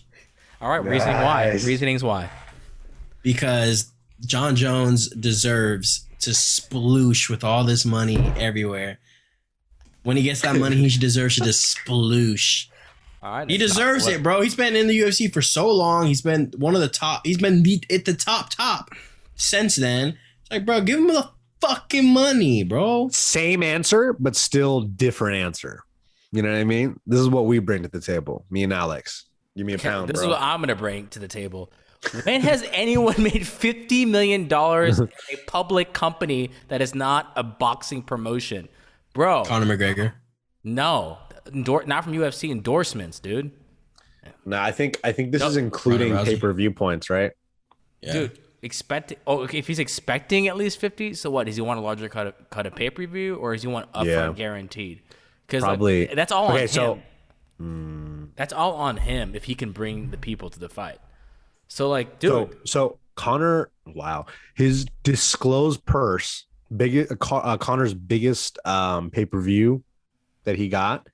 All 0.62 0.70
right, 0.70 0.84
reasoning 0.84 1.16
why? 1.18 1.52
Reasonings 1.52 2.04
why? 2.04 2.30
because 3.24 3.92
Jon 4.24 4.56
Jones 4.56 5.10
deserves 5.10 6.06
to 6.20 6.30
sploosh 6.30 7.28
with 7.30 7.44
all 7.44 7.64
this 7.64 7.84
money 7.86 8.18
everywhere. 8.38 9.00
When 10.04 10.16
he 10.16 10.22
gets 10.24 10.42
that 10.42 10.56
money, 10.58 10.76
he 10.76 10.90
deserves 11.00 11.36
to 11.38 11.42
just 11.44 11.76
sploosh. 11.76 12.68
All 13.26 13.32
right, 13.32 13.50
He 13.50 13.58
deserves 13.58 14.06
it, 14.06 14.22
bro. 14.22 14.42
He's 14.42 14.54
been 14.54 14.76
in 14.76 14.86
the 14.86 15.00
UFC 15.00 15.34
for 15.34 15.42
so 15.42 15.72
long. 15.72 16.06
He's 16.06 16.22
been 16.22 16.54
one 16.58 16.76
of 16.76 16.82
the 16.82 16.88
top. 16.88 17.26
He's 17.26 17.40
been 17.40 17.64
beat 17.64 17.92
at 17.92 18.06
the 18.06 18.14
top, 18.14 18.52
top 18.52 18.92
since 19.34 19.78
then. 19.78 20.10
It's 20.42 20.52
like, 20.52 20.64
bro, 20.64 20.82
give 20.82 21.00
him 21.00 21.08
the 21.08 21.32
fucking 21.60 22.14
money, 22.14 22.62
bro. 22.62 23.10
Same 23.10 23.64
answer, 23.64 24.14
but 24.20 24.36
still 24.36 24.82
different 24.82 25.38
answer. 25.38 25.82
You 26.32 26.44
know 26.44 26.52
what 26.52 26.60
I 26.60 26.66
mean? 26.66 27.00
This 27.08 27.20
is 27.20 27.28
what 27.28 27.48
we 27.48 27.58
bring 27.58 27.82
to 27.82 27.90
the 27.90 28.00
table. 28.00 28.46
Me 28.52 28.62
and 28.64 28.72
Alex. 28.72 29.26
Give 29.58 29.66
me 29.66 29.74
a 29.74 29.80
pound, 29.80 30.08
This 30.08 30.18
bro. 30.18 30.26
is 30.26 30.30
what 30.30 30.42
I'm 30.42 30.60
gonna 30.60 30.76
bring 30.76 31.08
to 31.08 31.18
the 31.20 31.28
table. 31.28 31.72
When 32.26 32.42
has 32.42 32.64
anyone 32.74 33.24
made 33.24 33.48
fifty 33.48 34.06
million 34.06 34.48
dollars 34.48 35.00
in 35.00 35.10
a 35.34 35.38
public 35.48 35.94
company 35.94 36.52
that 36.68 36.80
is 36.82 36.94
not 36.94 37.32
a 37.36 37.42
boxing 37.42 38.04
promotion, 38.04 38.68
bro? 39.14 39.46
Conor 39.46 39.66
McGregor. 39.66 40.14
No, 40.64 41.18
Endor- 41.54 41.84
not 41.86 42.04
from 42.04 42.14
UFC 42.14 42.50
endorsements, 42.52 43.20
dude. 43.20 43.52
no, 44.46 44.60
I 44.60 44.72
think 44.72 45.00
I 45.04 45.12
think 45.12 45.32
this 45.32 45.42
No. 45.42 45.48
is 45.48 45.58
including 45.58 46.14
Ronda 46.14 46.32
Rousey. 46.32 46.36
pay 46.36 46.40
per 46.40 46.54
view 46.54 46.72
points, 46.72 47.10
right? 47.10 47.32
Yeah. 48.02 48.14
Dude, 48.14 48.40
expecting. 48.62 49.18
Oh, 49.28 49.42
okay, 49.44 49.60
if 49.60 49.68
he's 49.68 49.80
expecting 49.80 50.48
at 50.48 50.58
least 50.58 50.80
fifty, 50.80 51.14
so 51.14 51.30
what? 51.30 51.46
Does 51.46 51.56
he 51.56 51.62
want 51.62 51.80
a 51.80 51.84
larger 51.84 52.10
cut 52.10 52.28
of, 52.28 52.34
cut 52.50 52.66
of 52.66 52.76
pay 52.76 52.90
per 52.90 53.06
view, 53.06 53.36
or 53.36 53.54
does 53.54 53.62
he 53.62 53.68
want 53.68 53.92
upfront 53.94 54.06
Yeah. 54.06 54.34
guaranteed? 54.36 55.02
Because 55.46 55.64
Probably- 55.64 56.06
that's 56.08 56.32
all 56.32 56.46
on 56.48 56.54
Okay, 56.54 56.64
him. 56.64 56.68
so- 56.68 57.00
that's 58.36 58.52
all 58.54 58.74
on 58.74 58.98
him 58.98 59.34
if 59.36 59.46
he 59.46 59.56
can 59.56 59.72
bring 59.72 60.12
the 60.12 60.18
people 60.18 60.50
to 60.50 60.60
the 60.60 60.68
fight. 60.70 61.00
So 61.68 61.88
like, 61.90 62.20
dude, 62.20 62.32
So, 62.32 62.50
so 62.66 63.00
Conor, 63.16 63.70
wow, 63.86 64.26
his 64.56 64.86
disclosed 65.04 65.86
purse, 65.86 66.46
big, 66.76 67.12
uh, 67.12 67.16
uh, 67.36 67.58
Conor's 67.58 67.94
biggest 67.94 68.60
um, 68.66 69.10
pay 69.10 69.26
per 69.26 69.40
view 69.40 69.84
that 70.44 70.58
he 70.58 70.68
got, 70.68 71.08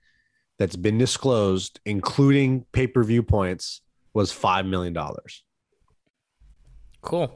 that's 0.61 0.75
been 0.75 0.99
disclosed, 0.99 1.79
including 1.85 2.65
pay 2.71 2.85
per 2.85 3.03
view 3.03 3.23
points, 3.23 3.81
was 4.13 4.31
five 4.31 4.63
million 4.63 4.93
dollars. 4.93 5.43
Cool. 7.01 7.35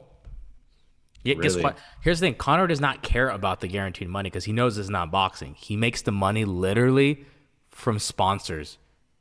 Yeah, 1.24 1.34
guess 1.34 1.52
Really? 1.54 1.64
what? 1.64 1.78
Here's 2.02 2.20
the 2.20 2.26
thing: 2.28 2.34
Conor 2.36 2.68
does 2.68 2.80
not 2.80 3.02
care 3.02 3.28
about 3.28 3.60
the 3.60 3.66
guaranteed 3.66 4.08
money 4.08 4.30
because 4.30 4.44
he 4.44 4.52
knows 4.52 4.78
it's 4.78 4.88
not 4.88 5.10
boxing. 5.10 5.54
He 5.54 5.76
makes 5.76 6.02
the 6.02 6.12
money 6.12 6.44
literally 6.44 7.24
from 7.70 7.98
sponsors 7.98 8.78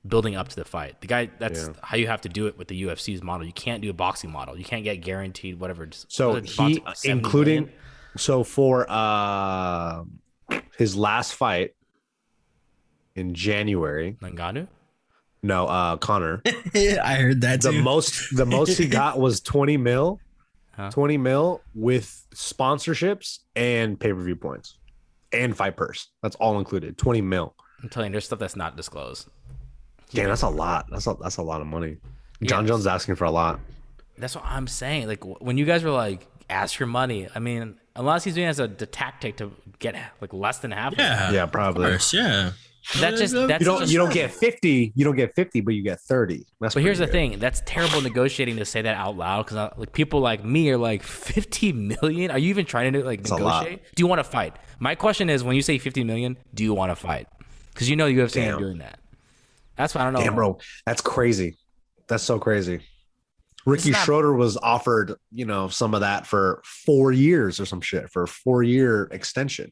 building 0.08 0.36
up 0.36 0.50
to 0.50 0.56
the 0.56 0.66
fight. 0.66 1.02
The 1.02 1.08
guy 1.08 1.32
that's 1.40 1.62
Yeah. 1.68 1.74
how 1.82 1.98
you 1.98 2.06
have 2.06 2.22
to 2.22 2.30
do 2.30 2.46
it 2.46 2.60
with 2.60 2.68
the 2.68 2.84
UFC's 2.84 3.24
model. 3.24 3.48
You 3.48 3.54
can't 3.54 3.82
do 3.82 3.90
a 3.90 3.94
boxing 3.94 4.32
model. 4.32 4.56
You 4.56 4.64
can't 4.64 4.84
get 4.84 4.98
guaranteed 5.02 5.60
whatever. 5.60 5.90
So 5.92 6.36
he, 6.42 6.84
including, 7.06 7.64
million? 7.64 7.80
so 8.16 8.44
for 8.44 8.86
uh, 8.88 10.04
his 10.78 10.96
last 10.96 11.34
fight 11.34 11.74
in 13.16 13.34
January, 13.34 14.18
Ngannou. 14.22 14.68
no, 15.44 15.66
uh, 15.68 15.98
Conor, 15.98 16.42
I 16.76 17.16
heard 17.16 17.42
that 17.42 17.62
the 17.62 17.72
too. 17.72 17.82
most 17.82 18.36
the 18.36 18.46
most 18.46 18.78
he 18.78 18.88
got 18.88 19.20
was 19.26 19.42
20 19.42 19.78
mil 19.78 20.20
Huh? 20.76 20.92
20 20.92 21.18
mil 21.18 21.62
with 21.74 22.28
sponsorships 22.36 23.40
and 23.56 23.98
pay-per-view 23.98 24.36
points 24.36 24.78
and 25.32 25.56
fight 25.56 25.78
purse 25.78 26.10
that's 26.22 26.36
all 26.36 26.60
included 26.60 26.98
20 26.98 27.22
mil 27.22 27.56
I'm 27.82 27.88
telling 27.90 28.10
you, 28.10 28.12
there's 28.14 28.26
stuff 28.26 28.40
that's 28.40 28.56
not 28.58 28.76
disclosed. 28.76 29.30
damn 30.12 30.28
that's 30.28 30.42
a 30.42 30.50
lot 30.50 30.88
that's 30.92 31.08
a, 31.08 31.16
that's 31.22 31.38
a 31.38 31.42
lot 31.44 31.62
of 31.62 31.68
money 31.68 31.96
john 32.44 32.64
Yeah. 32.66 32.68
jones 32.70 32.82
is 32.82 32.88
asking 32.88 33.16
for 33.16 33.24
a 33.24 33.32
lot 33.32 33.60
That's 34.18 34.36
what 34.36 34.44
I'm 34.46 34.68
saying. 34.68 35.08
Like 35.08 35.24
when 35.42 35.58
you 35.58 35.64
guys 35.66 35.84
were 35.84 35.92
like, 35.92 36.28
ask 36.50 36.76
for 36.78 36.86
money. 36.86 37.28
I 37.36 37.40
mean, 37.40 37.76
unless 37.96 38.24
he's 38.24 38.34
doing 38.36 38.48
it 38.48 38.50
as 38.50 38.60
a 38.62 38.68
the 38.68 38.86
tactic 38.86 39.38
to 39.38 39.52
get 39.80 39.96
like 40.22 40.34
less 40.34 40.60
than 40.60 40.72
half. 40.72 40.94
of 40.94 41.00
yeah, 41.00 41.32
yeah 41.32 41.44
of 41.44 41.52
probably 41.52 41.90
course, 41.90 42.14
yeah. 42.14 42.52
That 43.00 43.16
just 43.16 43.34
that's 43.34 43.62
you 43.62 43.66
don't 43.66 43.80
just- 43.80 43.92
you 43.92 43.98
don't 43.98 44.14
get 44.14 44.32
50 44.32 44.94
you 44.96 45.04
don't 45.06 45.16
get 45.16 45.34
50 45.36 45.62
but 45.62 45.74
you 45.74 45.82
get 45.82 46.00
30 46.02 46.46
that's 46.62 46.76
But 46.76 46.84
here's 46.84 47.00
the 47.00 47.08
thing: 47.08 47.40
that's 47.40 47.62
terrible 47.66 48.02
negotiating 48.02 48.58
to 48.58 48.66
say 48.66 48.82
that 48.84 48.96
out 48.96 49.18
loud 49.18 49.46
because 49.46 49.58
uh, 49.58 49.74
like 49.78 49.92
people 49.92 50.20
like 50.20 50.46
me 50.46 50.70
are 50.70 50.78
like, 50.78 51.02
50 51.04 51.74
million? 51.74 52.30
Are 52.32 52.38
you 52.38 52.50
even 52.50 52.66
trying 52.66 52.94
to 52.94 53.04
like 53.04 53.28
a 53.30 53.36
lot. 53.36 53.64
negotiate? 53.64 53.84
Do 53.96 54.04
you 54.04 54.08
want 54.08 54.20
to 54.20 54.24
fight? 54.24 54.56
My 54.80 54.94
question 54.96 55.30
is, 55.30 55.44
when 55.44 55.56
you 55.56 55.62
say 55.62 55.78
50 55.78 56.04
million, 56.04 56.38
do 56.54 56.64
you 56.64 56.74
want 56.74 56.92
to 56.92 56.96
fight? 56.96 57.28
Because 57.74 57.90
you 57.90 57.96
know 57.96 58.06
you 58.06 58.20
have 58.22 58.36
ain't 58.38 58.52
Damn. 58.52 58.60
doing 58.60 58.78
that. 58.78 59.00
That's 59.76 59.94
why 59.96 60.02
I 60.02 60.04
don't 60.06 60.14
know. 60.14 60.20
damn 60.22 60.36
bro 60.36 60.58
that's 60.86 61.02
crazy 61.02 61.58
that's 62.08 62.24
so 62.24 62.40
crazy 62.40 62.80
ricky 63.66 63.92
not- 63.92 64.06
schroeder 64.06 64.34
was 64.34 64.56
offered 64.58 65.16
you 65.32 65.46
know 65.46 65.68
some 65.68 65.94
of 65.94 66.00
that 66.02 66.26
for 66.26 66.62
four 66.64 67.12
years 67.12 67.60
or 67.60 67.66
some 67.66 67.82
shit 67.82 68.10
for 68.12 68.24
a 68.24 68.28
four 68.28 68.64
year 68.64 69.10
extension 69.12 69.72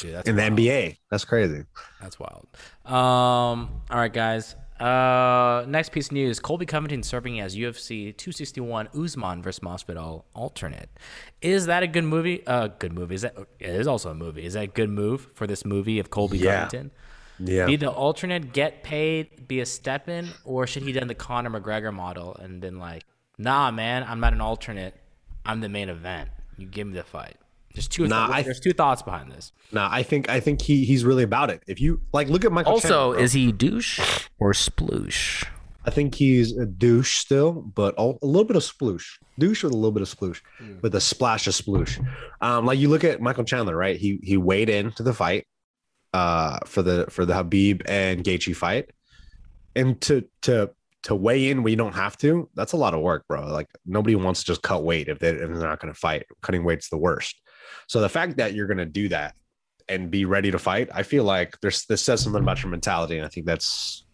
Dude, 0.00 0.14
that's 0.14 0.28
in 0.28 0.36
the 0.36 0.42
nba 0.42 0.96
that's 1.10 1.24
crazy 1.24 1.64
That's 2.00 2.18
wild. 2.18 2.46
Um, 2.84 3.82
all 3.90 3.98
right, 3.98 4.12
guys. 4.12 4.54
Uh, 4.80 5.64
next 5.68 5.92
piece 5.92 6.06
of 6.06 6.12
news: 6.12 6.40
Colby 6.40 6.66
Covington 6.66 7.02
serving 7.04 7.38
as 7.40 7.54
UFC 7.56 8.16
261 8.16 8.88
Usman 8.98 9.40
versus 9.42 9.60
Masvidal 9.60 10.24
alternate. 10.34 10.88
Is 11.40 11.66
that 11.66 11.82
a 11.84 11.86
good 11.86 12.02
movie? 12.04 12.44
Uh, 12.46 12.66
good 12.66 12.92
movie. 12.92 13.14
Is 13.14 13.22
that? 13.22 13.36
It 13.60 13.70
is 13.70 13.86
also 13.86 14.10
a 14.10 14.14
movie. 14.14 14.44
Is 14.44 14.54
that 14.54 14.64
a 14.64 14.66
good 14.66 14.90
move 14.90 15.28
for 15.34 15.46
this 15.46 15.64
movie 15.64 15.98
of 16.00 16.10
Colby 16.10 16.38
Yeah. 16.38 16.64
Covington? 16.64 16.90
yeah 17.38 17.66
Be 17.66 17.76
the 17.76 17.90
alternate, 17.90 18.52
get 18.52 18.82
paid, 18.82 19.46
be 19.46 19.60
a 19.60 19.66
step 19.66 20.08
in, 20.08 20.28
or 20.44 20.66
should 20.66 20.82
he 20.82 20.92
done 20.92 21.06
the 21.08 21.14
Conor 21.14 21.50
McGregor 21.50 21.92
model 21.94 22.34
and 22.36 22.60
then 22.62 22.78
like, 22.78 23.04
nah, 23.38 23.70
man, 23.70 24.04
I'm 24.06 24.18
not 24.20 24.32
an 24.32 24.40
alternate. 24.40 24.94
I'm 25.44 25.60
the 25.60 25.68
main 25.68 25.88
event. 25.88 26.28
You 26.56 26.66
give 26.66 26.86
me 26.88 26.94
the 26.94 27.02
fight. 27.04 27.36
There's 27.74 27.88
two. 27.88 28.06
Nah, 28.06 28.28
I- 28.30 28.42
there's 28.42 28.60
two 28.60 28.72
thoughts 28.72 29.02
behind 29.02 29.30
this. 29.32 29.52
No, 29.72 29.88
I 29.90 30.02
think 30.02 30.28
I 30.28 30.40
think 30.40 30.60
he 30.62 30.84
he's 30.84 31.04
really 31.04 31.22
about 31.22 31.50
it. 31.50 31.62
If 31.66 31.80
you 31.80 32.00
like, 32.12 32.28
look 32.28 32.44
at 32.44 32.52
Michael. 32.52 32.72
Also, 32.72 32.88
Chandler, 33.12 33.18
is 33.24 33.32
he 33.32 33.52
douche 33.52 33.98
or 34.38 34.52
sploosh? 34.52 35.44
I 35.84 35.90
think 35.90 36.14
he's 36.14 36.56
a 36.56 36.64
douche 36.66 37.16
still, 37.18 37.52
but 37.52 37.94
a, 37.98 38.12
a 38.22 38.26
little 38.26 38.44
bit 38.44 38.54
of 38.56 38.62
sploosh, 38.62 39.04
douche 39.38 39.64
with 39.64 39.72
a 39.72 39.76
little 39.76 39.90
bit 39.90 40.02
of 40.02 40.08
sploosh, 40.08 40.40
with 40.80 40.94
a 40.94 41.00
splash 41.00 41.46
of 41.48 41.54
sploosh. 41.54 41.98
Um, 42.40 42.66
like 42.66 42.78
you 42.78 42.88
look 42.88 43.02
at 43.02 43.20
Michael 43.20 43.42
Chandler, 43.44 43.76
right? 43.76 43.96
He 43.96 44.20
he 44.22 44.36
weighed 44.36 44.68
into 44.68 45.02
the 45.02 45.12
fight, 45.14 45.46
uh, 46.12 46.58
for 46.66 46.82
the 46.82 47.06
for 47.10 47.24
the 47.24 47.32
Khabib 47.34 47.82
and 47.86 48.22
Gaethje 48.22 48.54
fight, 48.54 48.90
and 49.74 50.00
to 50.02 50.24
to 50.42 50.70
to 51.04 51.16
weigh 51.16 51.50
in 51.50 51.64
when 51.64 51.72
you 51.72 51.76
don't 51.76 51.94
have 51.96 52.16
to, 52.18 52.48
that's 52.54 52.74
a 52.74 52.76
lot 52.76 52.94
of 52.94 53.00
work, 53.00 53.26
bro. 53.26 53.48
Like 53.48 53.66
nobody 53.84 54.14
wants 54.14 54.40
to 54.44 54.46
just 54.46 54.62
cut 54.62 54.84
weight 54.84 55.08
if, 55.08 55.18
they, 55.18 55.30
if 55.30 55.38
they're 55.40 55.48
not 55.48 55.80
going 55.80 55.92
to 55.92 55.98
fight. 55.98 56.26
Cutting 56.42 56.62
weight's 56.62 56.90
the 56.90 56.96
worst. 56.96 57.41
So 57.86 58.00
the 58.00 58.08
fact 58.08 58.36
that 58.36 58.54
you're 58.54 58.66
going 58.66 58.78
to 58.78 58.86
do 58.86 59.08
that 59.08 59.34
and 59.88 60.10
be 60.10 60.24
ready 60.24 60.50
to 60.50 60.58
fight, 60.58 60.88
I 60.94 61.02
feel 61.02 61.24
like 61.24 61.60
there's 61.60 61.84
this 61.86 62.02
says 62.02 62.22
something 62.22 62.42
about 62.42 62.62
your 62.62 62.70
mentality, 62.70 63.16
and 63.16 63.26
I 63.26 63.28
think 63.28 63.46
that's, 63.46 64.04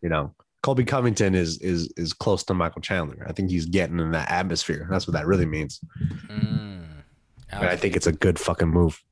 you 0.00 0.08
know, 0.08 0.34
Colby 0.62 0.84
Covington 0.84 1.34
is 1.34 1.58
is 1.58 1.92
is 1.96 2.12
close 2.12 2.44
to 2.44 2.54
Michael 2.54 2.80
Chandler. 2.80 3.26
I 3.28 3.32
think 3.32 3.50
he's 3.50 3.66
getting 3.66 3.98
in 3.98 4.12
that 4.12 4.30
atmosphere. 4.30 4.86
That's 4.90 5.06
what 5.06 5.14
that 5.14 5.26
really 5.26 5.46
means. 5.46 5.80
Mm. 6.28 6.82
And 7.50 7.66
I 7.66 7.76
think 7.76 7.96
it's 7.96 8.06
a 8.06 8.12
good 8.12 8.38
fucking 8.38 8.68
move. 8.68 9.02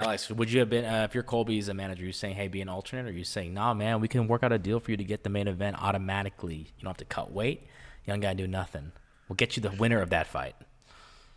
Alex, 0.00 0.28
would 0.28 0.50
you 0.50 0.60
have 0.60 0.68
been 0.68 0.84
uh, 0.84 1.04
if 1.04 1.14
you're 1.14 1.22
Colby's 1.22 1.68
a 1.68 1.74
manager? 1.74 2.04
You 2.04 2.12
saying, 2.12 2.34
"Hey, 2.34 2.48
be 2.48 2.60
an 2.60 2.68
alternate," 2.68 3.06
or 3.06 3.12
you 3.12 3.24
saying, 3.24 3.54
"Nah, 3.54 3.74
man, 3.74 4.00
we 4.00 4.08
can 4.08 4.26
work 4.26 4.42
out 4.42 4.52
a 4.52 4.58
deal 4.58 4.80
for 4.80 4.90
you 4.90 4.96
to 4.96 5.04
get 5.04 5.22
the 5.22 5.30
main 5.30 5.46
event 5.46 5.80
automatically. 5.80 6.56
You 6.56 6.82
don't 6.82 6.90
have 6.90 6.96
to 6.96 7.04
cut 7.04 7.30
weight. 7.30 7.66
Young 8.04 8.20
don't 8.20 8.36
do 8.36 8.46
nothing. 8.46 8.92
We'll 9.28 9.36
get 9.36 9.56
you 9.56 9.62
the 9.62 9.70
winner 9.70 10.00
of 10.00 10.10
that 10.10 10.26
fight." 10.26 10.56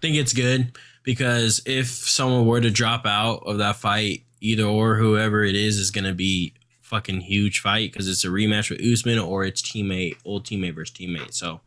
Think 0.02 0.16
it's 0.16 0.34
good 0.34 0.78
because 1.04 1.62
if 1.66 1.88
someone 1.88 2.46
were 2.46 2.62
to 2.62 2.72
drop 2.72 3.06
out 3.06 3.44
of 3.46 3.58
that 3.60 3.76
fight, 3.78 4.24
either 4.42 4.64
or 4.64 4.96
whoever 4.96 5.44
it 5.44 5.56
is 5.56 5.78
is 5.78 5.92
going 5.92 6.06
to 6.06 6.14
be 6.14 6.54
fucking 6.82 7.22
huge 7.22 7.60
fight 7.60 7.92
because 7.92 8.10
it's 8.10 8.24
a 8.24 8.30
rematch 8.30 8.70
with 8.70 8.82
Usman 8.82 9.20
or 9.20 9.44
it's 9.44 9.62
teammate, 9.62 10.16
old 10.26 10.46
teammate 10.46 10.76
versus 10.76 10.96
teammate. 10.96 11.34
So 11.34 11.62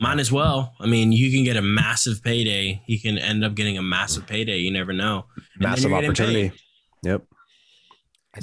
might 0.00 0.18
as 0.18 0.30
well. 0.30 0.74
I 0.80 0.86
mean, 0.86 1.12
you 1.12 1.30
can 1.32 1.44
get 1.44 1.56
a 1.56 1.62
massive 1.62 2.22
payday. 2.22 2.82
He 2.86 2.98
can 2.98 3.18
end 3.18 3.44
up 3.44 3.54
getting 3.54 3.78
a 3.78 3.82
massive 3.82 4.26
payday. 4.26 4.58
You 4.58 4.70
never 4.70 4.92
know. 4.92 5.24
And 5.54 5.62
Massive 5.62 5.92
opportunity. 5.92 6.50
paid. 6.50 6.60
Yep. 7.02 7.22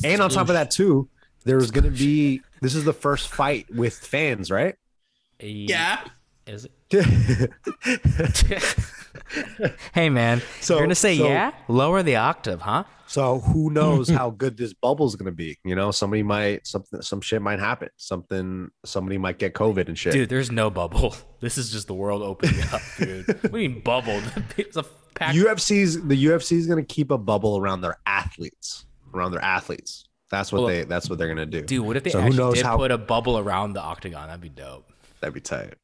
And 0.04 0.22
on 0.22 0.30
top 0.30 0.50
of 0.50 0.56
that, 0.56 0.72
too, 0.72 1.08
there's 1.46 1.72
gonna 1.72 1.92
be 1.92 2.42
this 2.62 2.76
is 2.76 2.84
the 2.84 2.94
first 2.94 3.30
fight 3.30 3.68
with 3.74 3.94
fans, 3.96 4.52
right? 4.52 4.76
Yeah. 5.40 6.02
Is 6.48 6.68
it? 6.90 7.52
hey, 9.94 10.10
man. 10.10 10.42
So- 10.62 10.76
you're 10.76 10.84
gonna 10.86 10.96
say 10.96 11.18
so- 11.18 11.28
yeah? 11.28 11.52
Lower 11.68 12.04
the 12.04 12.16
octave, 12.18 12.62
huh? 12.62 12.84
So 13.08 13.40
who 13.40 13.70
knows 13.70 14.10
how 14.20 14.32
good 14.32 14.58
this 14.58 14.74
bubble 14.74 15.06
is 15.06 15.16
going 15.16 15.28
to 15.28 15.32
be? 15.32 15.60
You 15.64 15.76
know, 15.76 15.92
somebody 15.92 16.24
might 16.24 16.66
something 16.66 17.04
some 17.04 17.22
shit 17.22 17.40
might 17.40 17.60
happen. 17.60 17.90
Something 17.98 18.70
somebody 18.84 19.20
might 19.20 19.38
get 19.38 19.54
COVID 19.54 19.88
and 19.88 19.96
shit. 19.98 20.14
Dude, 20.14 20.28
there's 20.30 20.52
no 20.52 20.70
bubble. 20.70 21.16
This 21.42 21.60
is 21.60 21.72
just 21.72 21.86
the 21.86 21.94
world 21.94 22.24
opening 22.24 22.60
up, 22.74 22.82
dude. 22.98 23.28
what 23.28 23.52
do 23.52 23.60
you 23.60 23.70
mean 23.70 23.82
bubble? 23.82 24.20
It's 24.58 24.76
a 24.78 24.84
pack. 25.14 25.36
UFC's 25.36 26.02
the 26.08 26.26
UFC 26.26 26.54
is 26.54 26.66
going 26.66 26.84
to 26.84 26.94
keep 26.96 27.12
a 27.12 27.20
bubble 27.20 27.60
around 27.60 27.82
their 27.82 27.98
athletes, 28.08 28.88
around 29.14 29.32
their 29.32 29.44
athletes. 29.44 30.06
That's 30.32 30.52
what 30.52 30.60
Well, 30.64 30.68
they 30.70 30.84
that's 30.86 31.08
what 31.08 31.20
they're 31.20 31.28
going 31.28 31.38
to 31.38 31.46
do. 31.46 31.62
dude, 31.62 31.86
what 31.86 31.98
if 31.98 32.04
they 32.04 32.10
So 32.10 32.20
actually 32.20 32.56
did 32.56 32.66
how- 32.66 32.78
put 32.78 32.90
a 32.90 32.98
bubble 32.98 33.38
around 33.38 33.74
the 33.74 33.82
octagon? 33.82 34.26
That'd 34.28 34.42
be 34.42 34.50
dope. 34.50 34.92
That'd 35.20 35.36
be 35.36 35.42
tight. 35.42 35.76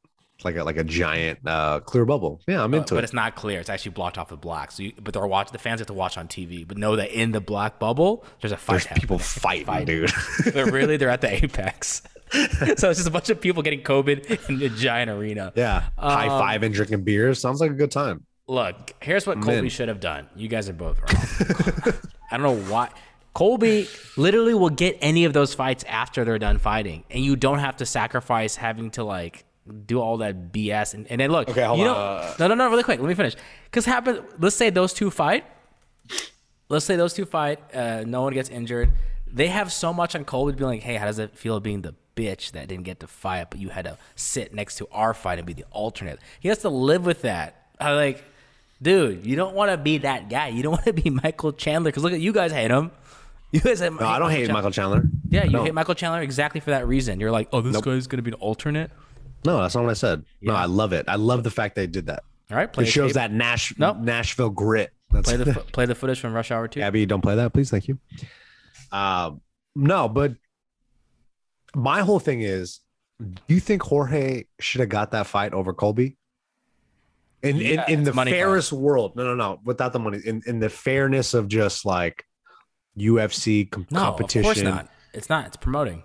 Like 0.44 0.56
a 0.56 0.64
like 0.64 0.76
a 0.76 0.84
giant 0.84 1.40
uh 1.46 1.80
clear 1.80 2.04
bubble. 2.04 2.40
Yeah, 2.46 2.62
I'm 2.62 2.74
into 2.74 2.94
but 2.94 2.94
it. 2.94 2.96
But 2.96 3.04
it's 3.04 3.12
not 3.12 3.34
clear. 3.36 3.60
It's 3.60 3.70
actually 3.70 3.92
blocked 3.92 4.18
off 4.18 4.30
with 4.30 4.40
black. 4.40 4.72
So, 4.72 4.82
you, 4.84 4.92
but 5.00 5.14
they're 5.14 5.26
watch 5.26 5.50
the 5.50 5.58
fans 5.58 5.80
have 5.80 5.86
to 5.88 5.92
watch 5.92 6.18
on 6.18 6.28
TV. 6.28 6.66
But 6.66 6.78
know 6.78 6.96
that 6.96 7.10
in 7.10 7.32
the 7.32 7.40
black 7.40 7.78
bubble, 7.78 8.24
there's 8.40 8.52
a 8.52 8.56
fight. 8.56 8.86
There's 8.88 9.00
people 9.00 9.18
happening. 9.18 9.64
fighting, 9.64 9.84
dude. 9.86 10.10
but 10.52 10.54
really, 10.72 10.96
they're 10.96 11.10
at 11.10 11.20
the 11.20 11.44
apex. 11.44 12.02
so 12.32 12.90
it's 12.90 12.98
just 12.98 13.06
a 13.06 13.10
bunch 13.10 13.28
of 13.28 13.40
people 13.40 13.62
getting 13.62 13.82
COVID 13.82 14.48
in 14.48 14.62
a 14.62 14.68
giant 14.70 15.10
arena. 15.10 15.52
yeah, 15.54 15.84
high 15.98 16.28
Um, 16.28 16.40
five 16.40 16.62
and 16.62 16.74
drinking 16.74 17.04
beers 17.04 17.40
sounds 17.40 17.60
like 17.60 17.70
a 17.70 17.74
good 17.74 17.90
time. 17.90 18.24
Look, 18.48 18.92
here's 19.00 19.26
what 19.26 19.40
Colby 19.40 19.68
should 19.68 19.88
have 19.88 20.00
done. 20.00 20.28
You 20.34 20.48
guys 20.48 20.68
are 20.68 20.72
both 20.72 20.98
wrong. 20.98 21.94
I 22.30 22.36
don't 22.38 22.42
know 22.42 22.72
why. 22.72 22.90
Colby 23.34 23.88
literally 24.16 24.52
will 24.54 24.70
get 24.70 24.98
any 25.00 25.24
of 25.24 25.32
those 25.32 25.54
fights 25.54 25.84
after 25.84 26.24
they're 26.24 26.38
done 26.38 26.58
fighting, 26.58 27.04
and 27.10 27.24
you 27.24 27.36
don't 27.36 27.60
have 27.60 27.76
to 27.78 27.86
sacrifice 27.86 28.56
having 28.56 28.90
to 28.92 29.04
like 29.04 29.44
do 29.86 30.00
all 30.00 30.18
that 30.18 30.52
BS. 30.52 30.94
And, 30.94 31.06
and 31.10 31.20
then 31.20 31.30
look, 31.30 31.48
Okay, 31.48 31.62
hold 31.64 31.78
you 31.78 31.86
on. 31.86 31.94
know, 31.94 32.34
no, 32.40 32.46
no, 32.48 32.54
no, 32.54 32.70
really 32.70 32.82
quick. 32.82 33.00
Let 33.00 33.08
me 33.08 33.14
finish. 33.14 33.34
Because 33.64 33.84
happen. 33.84 34.22
Let's 34.38 34.56
say 34.56 34.70
those 34.70 34.92
two 34.92 35.10
fight. 35.10 35.44
Let's 36.68 36.84
say 36.84 36.96
those 36.96 37.12
two 37.12 37.24
fight. 37.26 37.60
Uh, 37.74 38.04
no 38.06 38.22
one 38.22 38.32
gets 38.32 38.48
injured. 38.48 38.90
They 39.30 39.48
have 39.48 39.72
so 39.72 39.92
much 39.92 40.14
on 40.14 40.24
Colby 40.24 40.52
to 40.52 40.58
be 40.58 40.64
like, 40.64 40.82
hey, 40.82 40.96
how 40.96 41.06
does 41.06 41.18
it 41.18 41.36
feel 41.36 41.60
being 41.60 41.82
the 41.82 41.94
bitch 42.16 42.52
that 42.52 42.68
didn't 42.68 42.84
get 42.84 43.00
to 43.00 43.06
fight, 43.06 43.48
but 43.50 43.58
you 43.60 43.68
had 43.70 43.84
to 43.86 43.96
sit 44.14 44.52
next 44.54 44.76
to 44.76 44.88
our 44.92 45.14
fight 45.14 45.38
and 45.38 45.46
be 45.46 45.52
the 45.52 45.64
alternate? 45.70 46.18
He 46.40 46.48
has 46.48 46.58
to 46.58 46.68
live 46.68 47.06
with 47.06 47.22
that 47.22 47.58
I'm 47.82 47.96
like, 47.96 48.22
dude, 48.80 49.26
you 49.26 49.36
don't 49.36 49.54
want 49.54 49.70
to 49.70 49.76
be 49.76 49.98
that 49.98 50.28
guy. 50.30 50.48
You 50.48 50.62
don't 50.62 50.72
want 50.72 50.84
to 50.84 50.92
be 50.92 51.10
Michael 51.10 51.52
Chandler 51.52 51.90
because 51.90 52.02
look 52.02 52.12
at 52.12 52.20
you 52.20 52.32
guys 52.32 52.52
hate 52.52 52.70
him. 52.70 52.90
You 53.54 53.60
guys 53.60 53.80
hate 53.80 53.92
No, 53.92 54.06
I 54.06 54.18
don't 54.18 54.30
hate 54.30 54.50
Michael 54.50 54.70
Chandler. 54.70 55.02
Yeah, 55.28 55.44
you 55.44 55.62
hate 55.62 55.74
Michael 55.74 55.94
Chandler 55.94 56.22
exactly 56.22 56.58
for 56.62 56.70
that 56.70 56.86
reason. 56.88 57.20
You're 57.20 57.30
like, 57.30 57.48
oh, 57.52 57.60
this 57.60 57.74
Nope. 57.74 57.84
guy's 57.84 58.06
gonna 58.06 58.22
be 58.22 58.30
an 58.30 58.34
alternate. 58.36 58.90
No, 59.44 59.60
that's 59.60 59.74
not 59.74 59.82
what 59.84 59.90
I 59.90 59.94
said. 59.94 60.24
No, 60.40 60.54
I 60.54 60.66
love 60.66 60.92
it. 60.92 61.06
I 61.08 61.16
love 61.16 61.42
the 61.44 61.50
fact 61.50 61.74
they 61.74 61.86
did 61.86 62.06
that. 62.06 62.22
All 62.50 62.56
right, 62.56 62.72
play 62.72 62.84
It 62.84 62.88
shows 62.88 63.10
tape. 63.10 63.14
that 63.14 63.32
Nash 63.32 63.74
Nope. 63.78 63.98
Nashville 63.98 64.50
grit. 64.50 64.92
That's 65.10 65.28
Play 65.32 65.36
the 65.42 65.52
play 65.72 65.86
the 65.86 65.94
footage 65.94 66.20
from 66.20 66.32
Rush 66.32 66.50
Hour 66.50 66.68
Two. 66.68 66.80
Abby, 66.80 67.06
don't 67.06 67.20
play 67.22 67.34
that, 67.36 67.52
please. 67.52 67.70
Thank 67.70 67.88
you. 67.88 67.98
Uh, 68.90 69.32
no, 69.74 70.08
but 70.08 70.34
my 71.74 72.00
whole 72.02 72.18
thing 72.20 72.42
is, 72.42 72.80
do 73.20 73.54
you 73.54 73.60
think 73.60 73.82
Jorge 73.82 74.44
should 74.60 74.80
have 74.80 74.90
got 74.90 75.10
that 75.12 75.26
fight 75.26 75.54
over 75.54 75.72
Colby? 75.72 76.16
In 77.42 77.56
Yeah, 77.56 77.84
in, 77.88 78.00
in 78.00 78.04
the 78.04 78.12
money 78.12 78.30
fight. 78.30 78.36
fairest 78.38 78.72
world, 78.72 79.16
no, 79.16 79.24
no, 79.24 79.34
no, 79.34 79.60
without 79.64 79.92
the 79.92 79.98
money, 79.98 80.18
in, 80.24 80.42
in 80.46 80.60
the 80.60 80.68
fairness 80.68 81.34
of 81.34 81.48
just 81.48 81.84
like 81.84 82.24
UFC 82.98 83.68
com- 83.70 83.86
No, 83.90 84.00
competition. 84.00 84.40
of 84.40 84.44
course 84.44 84.62
not. 84.62 84.88
It's 85.14 85.28
not. 85.28 85.46
It's 85.46 85.56
promoting. 85.56 86.02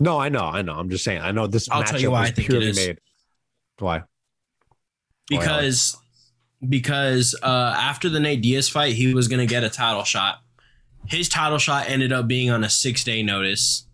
No, 0.00 0.18
I 0.18 0.30
know, 0.30 0.44
I 0.44 0.62
know. 0.62 0.72
I'm 0.74 0.88
just 0.88 1.04
saying. 1.04 1.20
I 1.20 1.30
know 1.30 1.46
this 1.46 1.68
I'll 1.70 1.82
matchup 1.82 1.90
tell 1.90 2.00
you 2.00 2.10
why 2.10 2.22
I 2.22 2.30
think 2.30 2.48
it 2.48 2.50
purely 2.50 2.68
is. 2.70 2.76
made. 2.76 2.98
Why? 3.78 4.02
because 5.30 5.96
because 6.68 7.34
uh, 7.42 7.74
after 7.78 8.08
the 8.08 8.20
Nate 8.20 8.42
Diaz 8.42 8.68
fight, 8.68 8.94
he 8.94 9.14
was 9.14 9.28
gonna 9.28 9.46
get 9.46 9.64
a 9.64 9.70
title 9.70 10.04
shot. 10.04 10.40
His 11.06 11.28
title 11.28 11.58
shot 11.58 11.88
ended 11.88 12.12
up 12.12 12.26
being 12.28 12.50
on 12.50 12.64
a 12.64 12.68
six 12.70 13.04
day 13.04 13.22
notice. 13.22 13.86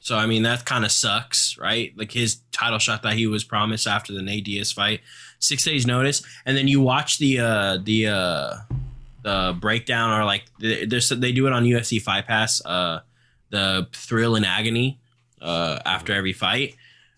So 0.00 0.16
I 0.16 0.26
mean 0.26 0.42
that 0.44 0.64
kind 0.64 0.84
of 0.84 0.92
sucks, 0.92 1.56
right? 1.58 1.92
Like 1.96 2.12
his 2.12 2.40
title 2.52 2.78
shot 2.78 3.02
that 3.02 3.14
he 3.14 3.26
was 3.26 3.42
promised 3.42 3.86
after 3.88 4.12
the 4.12 4.22
Nate 4.22 4.44
Diaz 4.44 4.70
fight, 4.70 5.00
six 5.40 5.64
days 5.64 5.86
notice, 5.86 6.22
and 6.44 6.56
then 6.56 6.68
you 6.68 6.80
watch 6.80 7.18
the 7.18 7.40
uh, 7.40 7.78
the 7.82 8.08
uh, 8.08 8.54
the 9.22 9.56
breakdown 9.60 10.20
or 10.20 10.24
like 10.24 10.44
the- 10.60 10.86
there's 10.86 11.08
they 11.08 11.32
do 11.32 11.46
it 11.46 11.52
on 11.52 11.64
UFC 11.64 12.00
Fight 12.00 12.26
Pass, 12.26 12.64
uh, 12.64 13.00
the 13.50 13.88
thrill 13.92 14.36
and 14.36 14.46
agony 14.46 15.00
uh, 15.40 15.78
after 15.84 16.12
every 16.12 16.32
fight. 16.32 16.76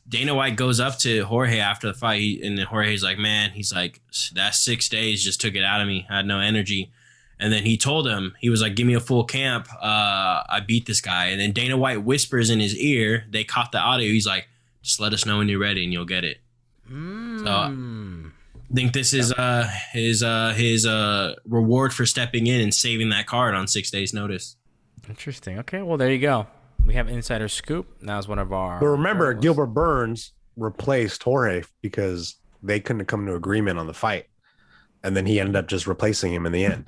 Dana 0.09 0.35
White 0.35 0.57
goes 0.57 0.81
up 0.81 0.99
to 1.01 1.23
Jorge 1.25 1.59
after 1.59 1.87
the 1.89 1.95
fight, 1.95 2.21
he- 2.21 2.43
and 2.43 2.57
then 2.57 2.65
Jorge's 2.67 3.03
like, 3.03 3.19
"Man, 3.19 3.51
he's 3.51 3.73
like 3.75 4.01
that 4.35 4.55
six 4.55 4.89
days 4.89 5.23
just 5.23 5.41
took 5.41 5.55
it 5.55 5.63
out 5.65 5.81
of 5.83 5.87
me. 5.87 6.07
I 6.09 6.17
had 6.17 6.27
no 6.27 6.41
energy." 6.41 6.91
And 7.41 7.53
then 7.53 7.63
he 7.65 7.77
told 7.77 8.09
him, 8.09 8.35
he 8.41 8.49
was 8.51 8.61
like, 8.63 8.75
"Give 8.75 8.87
me 8.87 8.95
a 8.95 9.01
full 9.01 9.23
camp. 9.25 9.69
Uh, 9.75 10.43
I 10.49 10.61
beat 10.67 10.87
this 10.87 11.01
guy." 11.01 11.27
And 11.27 11.41
then 11.41 11.53
Dana 11.53 11.77
White 11.77 12.03
whispers 12.05 12.49
in 12.51 12.59
his 12.59 12.75
ear. 12.77 13.27
They 13.31 13.45
caught 13.45 13.71
the 13.71 13.79
audio. 13.79 14.11
He's 14.11 14.27
like, 14.27 14.49
"Just 14.83 14.99
let 14.99 15.13
us 15.13 15.25
know 15.27 15.39
when 15.39 15.49
you're 15.49 15.61
ready, 15.61 15.85
and 15.85 15.93
you'll 15.93 16.05
get 16.07 16.25
it." 16.25 16.39
Hmm. 16.89 17.45
So 17.45 17.53
I 18.71 18.75
think 18.75 18.93
this 18.95 19.13
is 19.15 19.31
uh 19.33 19.71
his 19.93 20.23
uh 20.23 20.53
his 20.57 20.87
uh 20.87 21.35
reward 21.47 21.93
for 21.93 22.07
stepping 22.07 22.47
in 22.47 22.61
and 22.63 22.75
saving 22.75 23.11
that 23.11 23.27
card 23.27 23.55
on 23.55 23.67
six 23.69 23.91
days 23.91 24.13
notice. 24.15 24.57
Interesting. 25.09 25.59
Okay, 25.61 25.83
well 25.83 25.97
there 25.99 26.11
you 26.11 26.19
go. 26.19 26.47
We 26.85 26.95
have 26.95 27.09
insider 27.09 27.49
scoop. 27.49 27.87
That 28.03 28.17
was 28.17 28.29
one 28.29 28.39
of 28.39 28.53
our. 28.53 28.81
But 28.81 28.87
remember, 28.87 29.35
Gilbert 29.35 29.67
Burns 29.69 30.33
replaced 30.57 31.23
Jorge 31.23 31.63
because 31.83 32.37
they 32.63 32.81
couldn't 32.81 33.05
come 33.07 33.27
to 33.27 33.35
agreement 33.35 33.79
on 33.79 33.87
the 33.87 33.95
fight, 33.95 34.27
and 35.05 35.17
then 35.17 35.27
he 35.27 35.39
ended 35.39 35.57
up 35.57 35.69
just 35.69 35.87
replacing 35.87 36.33
him 36.33 36.47
in 36.47 36.53
the 36.53 36.65
end. 36.65 36.87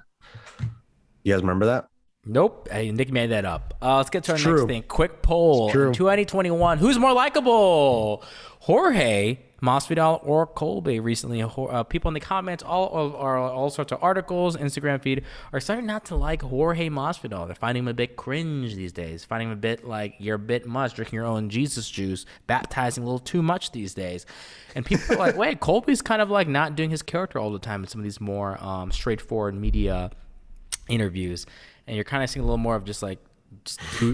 You 1.22 1.34
guys 1.34 1.42
remember 1.42 1.66
that? 1.66 1.86
Nope. 2.24 2.68
Hey, 2.70 2.90
Nick 2.92 3.10
made 3.12 3.28
that 3.30 3.44
up. 3.44 3.74
Uh, 3.80 3.96
let's 3.98 4.10
get 4.10 4.24
to 4.24 4.32
our 4.32 4.36
It's 4.36 4.44
next 4.44 4.58
true. 4.60 4.66
thing. 4.66 4.82
Quick 4.84 5.22
poll. 5.22 5.66
It's 5.66 5.72
true. 5.72 5.86
In 5.88 5.92
2021, 5.94 6.78
who's 6.78 6.98
more 6.98 7.12
likable? 7.12 8.22
Jorge 8.60 9.38
Masvidal 9.62 10.20
or 10.24 10.46
Colby? 10.46 11.00
Recently, 11.00 11.42
uh, 11.42 11.82
people 11.84 12.08
in 12.08 12.14
the 12.14 12.20
comments, 12.20 12.62
all, 12.62 12.86
all, 12.86 13.14
all, 13.14 13.48
all 13.50 13.70
sorts 13.70 13.92
of 13.92 14.02
articles, 14.02 14.56
Instagram 14.56 15.02
feed, 15.02 15.24
are 15.52 15.60
starting 15.60 15.86
not 15.86 16.04
to 16.06 16.16
like 16.16 16.42
Jorge 16.42 16.88
Masvidal. 16.88 17.46
They're 17.46 17.54
finding 17.54 17.84
him 17.84 17.88
a 17.88 17.94
bit 17.94 18.16
cringe 18.16 18.74
these 18.74 18.92
days. 18.92 19.24
Finding 19.24 19.48
him 19.48 19.52
a 19.52 19.60
bit 19.60 19.86
like 19.86 20.14
you're 20.18 20.36
a 20.36 20.38
bit 20.38 20.66
much, 20.66 20.94
drinking 20.94 21.16
your 21.16 21.26
own 21.26 21.50
Jesus 21.50 21.90
juice, 21.90 22.26
baptizing 22.46 23.02
a 23.02 23.06
little 23.06 23.18
too 23.18 23.42
much 23.42 23.72
these 23.72 23.94
days. 23.94 24.26
And 24.74 24.84
people 24.84 25.14
are 25.14 25.18
like, 25.18 25.36
wait, 25.36 25.60
Colby's 25.60 26.02
kind 26.02 26.22
of 26.22 26.30
like 26.30 26.48
not 26.48 26.76
doing 26.76 26.90
his 26.90 27.02
character 27.02 27.38
all 27.38 27.52
the 27.52 27.58
time 27.58 27.82
in 27.82 27.88
some 27.88 28.00
of 28.00 28.04
these 28.04 28.20
more 28.20 28.62
um, 28.62 28.90
straightforward 28.92 29.54
media 29.54 30.10
interviews, 30.88 31.46
and 31.86 31.96
you're 31.96 32.04
kind 32.04 32.22
of 32.22 32.30
seeing 32.30 32.42
a 32.42 32.46
little 32.46 32.58
more 32.58 32.76
of 32.76 32.84
just 32.84 33.02
like 33.02 33.18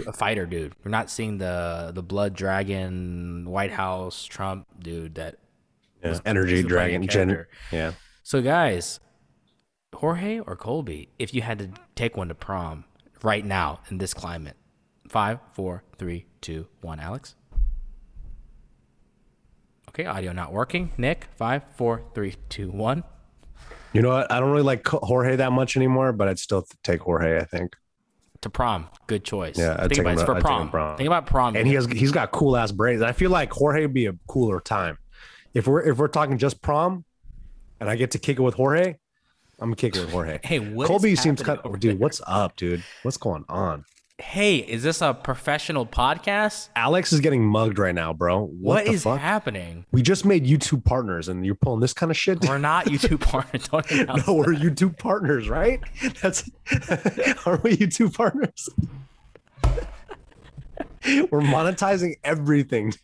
a 0.07 0.12
fighter 0.12 0.47
dude. 0.47 0.74
We're 0.84 0.91
not 0.91 1.11
seeing 1.11 1.39
the 1.39 1.91
the 1.95 2.03
blood 2.03 2.34
dragon, 2.34 3.49
White 3.49 3.72
House, 3.72 4.24
Trump 4.24 4.66
dude. 4.78 5.16
That 5.16 5.37
Yeah. 6.03 6.18
Energy 6.24 6.57
he's 6.57 6.64
a 6.64 6.68
Dragon. 6.68 7.03
funny 7.03 7.07
Gen- 7.09 7.47
yeah. 7.72 7.93
so, 8.22 8.41
guys, 8.43 9.01
Jorge 9.95 10.39
or 10.41 10.57
Colby, 10.57 11.09
if 11.18 11.32
you 11.34 11.43
had 11.43 11.59
to 11.59 11.70
take 11.95 12.16
one 12.16 12.28
to 12.28 12.34
prom 12.34 12.84
right 13.22 13.45
now 13.45 13.80
in 13.91 13.99
this 13.99 14.12
climate, 14.14 14.57
five, 15.09 15.39
four, 15.53 15.82
three, 15.99 16.26
two, 16.41 16.66
one. 16.80 17.01
Alex. 17.01 17.34
Okay, 19.89 20.05
audio 20.05 20.32
not 20.32 20.53
working. 20.53 20.93
Nick, 20.99 21.28
five, 21.37 21.62
four, 21.76 22.03
three, 22.14 22.34
two, 22.51 22.70
one. 22.70 23.03
You 23.95 24.03
know 24.03 24.11
what? 24.11 24.30
I 24.30 24.41
don't 24.41 24.51
really 24.51 24.62
like 24.62 24.87
Jorge 24.87 25.37
that 25.37 25.53
much 25.53 25.76
anymore, 25.76 26.12
but 26.12 26.28
I'd 26.28 26.39
still 26.39 26.66
take 26.84 27.01
Jorge. 27.01 27.39
I 27.41 27.45
think, 27.45 27.74
To 28.47 28.51
prom, 28.51 28.86
good 29.09 29.24
choice. 29.24 29.59
Yeah, 29.59 29.72
I'd 29.72 29.88
think 29.88 29.94
take 29.94 29.99
about 30.03 30.11
it. 30.11 30.14
It's 30.14 30.22
for 30.22 30.36
I'd 30.36 30.42
take 30.42 30.51
him 30.53 30.68
prom. 30.68 30.70
prom. 30.70 30.97
Think 30.97 31.07
about 31.09 31.26
prom. 31.26 31.57
and 31.57 31.66
he 31.66 31.74
has 31.74 31.86
he's 31.86 32.12
got 32.12 32.30
cool 32.30 32.57
ass 32.57 32.70
braids. 32.70 33.03
I 33.03 33.11
feel 33.11 33.28
like 33.28 33.53
Jorge 33.53 33.82
would 33.82 33.92
be 33.92 34.07
a 34.07 34.12
cooler 34.28 34.61
time. 34.61 34.99
If 35.53 35.66
we're 35.66 35.82
if 35.82 35.99
we're 35.99 36.07
talking 36.07 36.38
just 36.38 36.62
prom, 36.62 37.05
and 37.80 37.90
I 37.90 37.97
get 37.97 38.12
to 38.12 38.20
kick 38.20 38.38
it 38.38 38.42
with 38.42 38.55
Jorge, 38.55 38.99
I'm 39.59 39.66
gonna 39.66 39.74
kick 39.74 39.97
it 39.97 40.01
with 40.01 40.12
Jorge. 40.12 40.38
Hey, 40.44 40.61
what 40.61 40.84
is 40.84 40.88
Colby 40.88 41.16
seems 41.16 41.40
happening 41.40 41.62
kind 41.64 41.74
of 41.74 41.80
dude. 41.80 41.90
there? 41.94 41.99
What's 41.99 42.22
up, 42.24 42.55
dude? 42.55 42.84
What's 43.03 43.16
going 43.16 43.44
on? 43.49 43.84
Hey, 44.18 44.56
is 44.56 44.82
this 44.82 45.02
a 45.02 45.12
professional 45.12 45.84
podcast? 45.84 46.70
Alex 46.74 47.12
is 47.12 47.20
getting 47.20 47.44
mugged 47.44 47.78
right 47.78 47.94
now, 47.94 48.14
bro. 48.14 48.44
What, 48.44 48.50
what 48.60 48.84
the 48.86 48.92
is 48.92 49.02
fuck? 49.02 49.20
happening? 49.20 49.84
we 49.92 50.00
just 50.00 50.24
made 50.24 50.46
YouTube 50.46 50.86
partners, 50.86 51.28
and 51.28 51.44
you're 51.44 51.54
pulling 51.54 51.80
this 51.80 51.92
kind 51.92 52.10
of 52.10 52.16
shit. 52.16 52.42
We're 52.48 52.56
not 52.56 52.86
YouTube 52.86 53.20
partners. 53.20 53.68
Don't 53.68 53.90
announce 53.90 54.26
no, 54.26 54.32
we're 54.32 54.54
YouTube 54.54 54.98
partners, 54.98 55.50
right? 55.50 55.80
That's 56.22 56.50
aren't 57.44 57.62
we 57.62 57.76
YouTube 57.76 58.14
partners? 58.14 58.70
we're 61.30 61.40
monetizing 61.42 62.14
everything. 62.24 62.94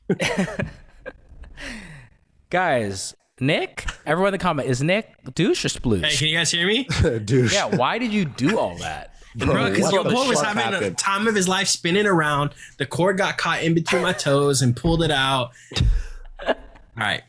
Guys, 2.49 3.15
Nick, 3.39 3.85
everyone 4.07 4.29
in 4.29 4.33
the 4.33 4.39
comment, 4.43 4.67
is 4.67 4.83
Nick 4.83 5.13
douche 5.35 5.63
or 5.67 5.69
sploosh? 5.69 6.07
Hey, 6.07 6.17
can 6.17 6.29
you 6.29 6.37
guys 6.39 6.51
hear 6.51 6.67
me? 6.67 6.85
Dude. 7.25 7.53
yeah, 7.53 7.67
why 7.67 7.99
did 7.99 8.15
you 8.15 8.25
do 8.25 8.59
all 8.59 8.77
that? 8.79 9.11
Bro, 9.35 9.71
because 9.71 9.85
what 9.85 9.93
your 9.93 10.05
boy 10.05 10.29
was 10.29 10.41
fuck 10.41 10.57
having 10.57 10.83
a 10.83 10.91
time 10.91 11.27
of 11.27 11.35
his 11.35 11.49
life 11.49 11.69
spinning 11.69 12.07
around. 12.07 12.51
The 12.79 12.87
cord 12.87 13.17
got 13.17 13.39
caught 13.39 13.63
in 13.63 13.75
between 13.75 14.03
my 14.03 14.13
toes 14.13 14.63
and 14.63 14.77
pulled 14.77 15.03
it 15.03 15.11
out. 15.11 15.53
All 16.47 16.55
right. 16.97 17.23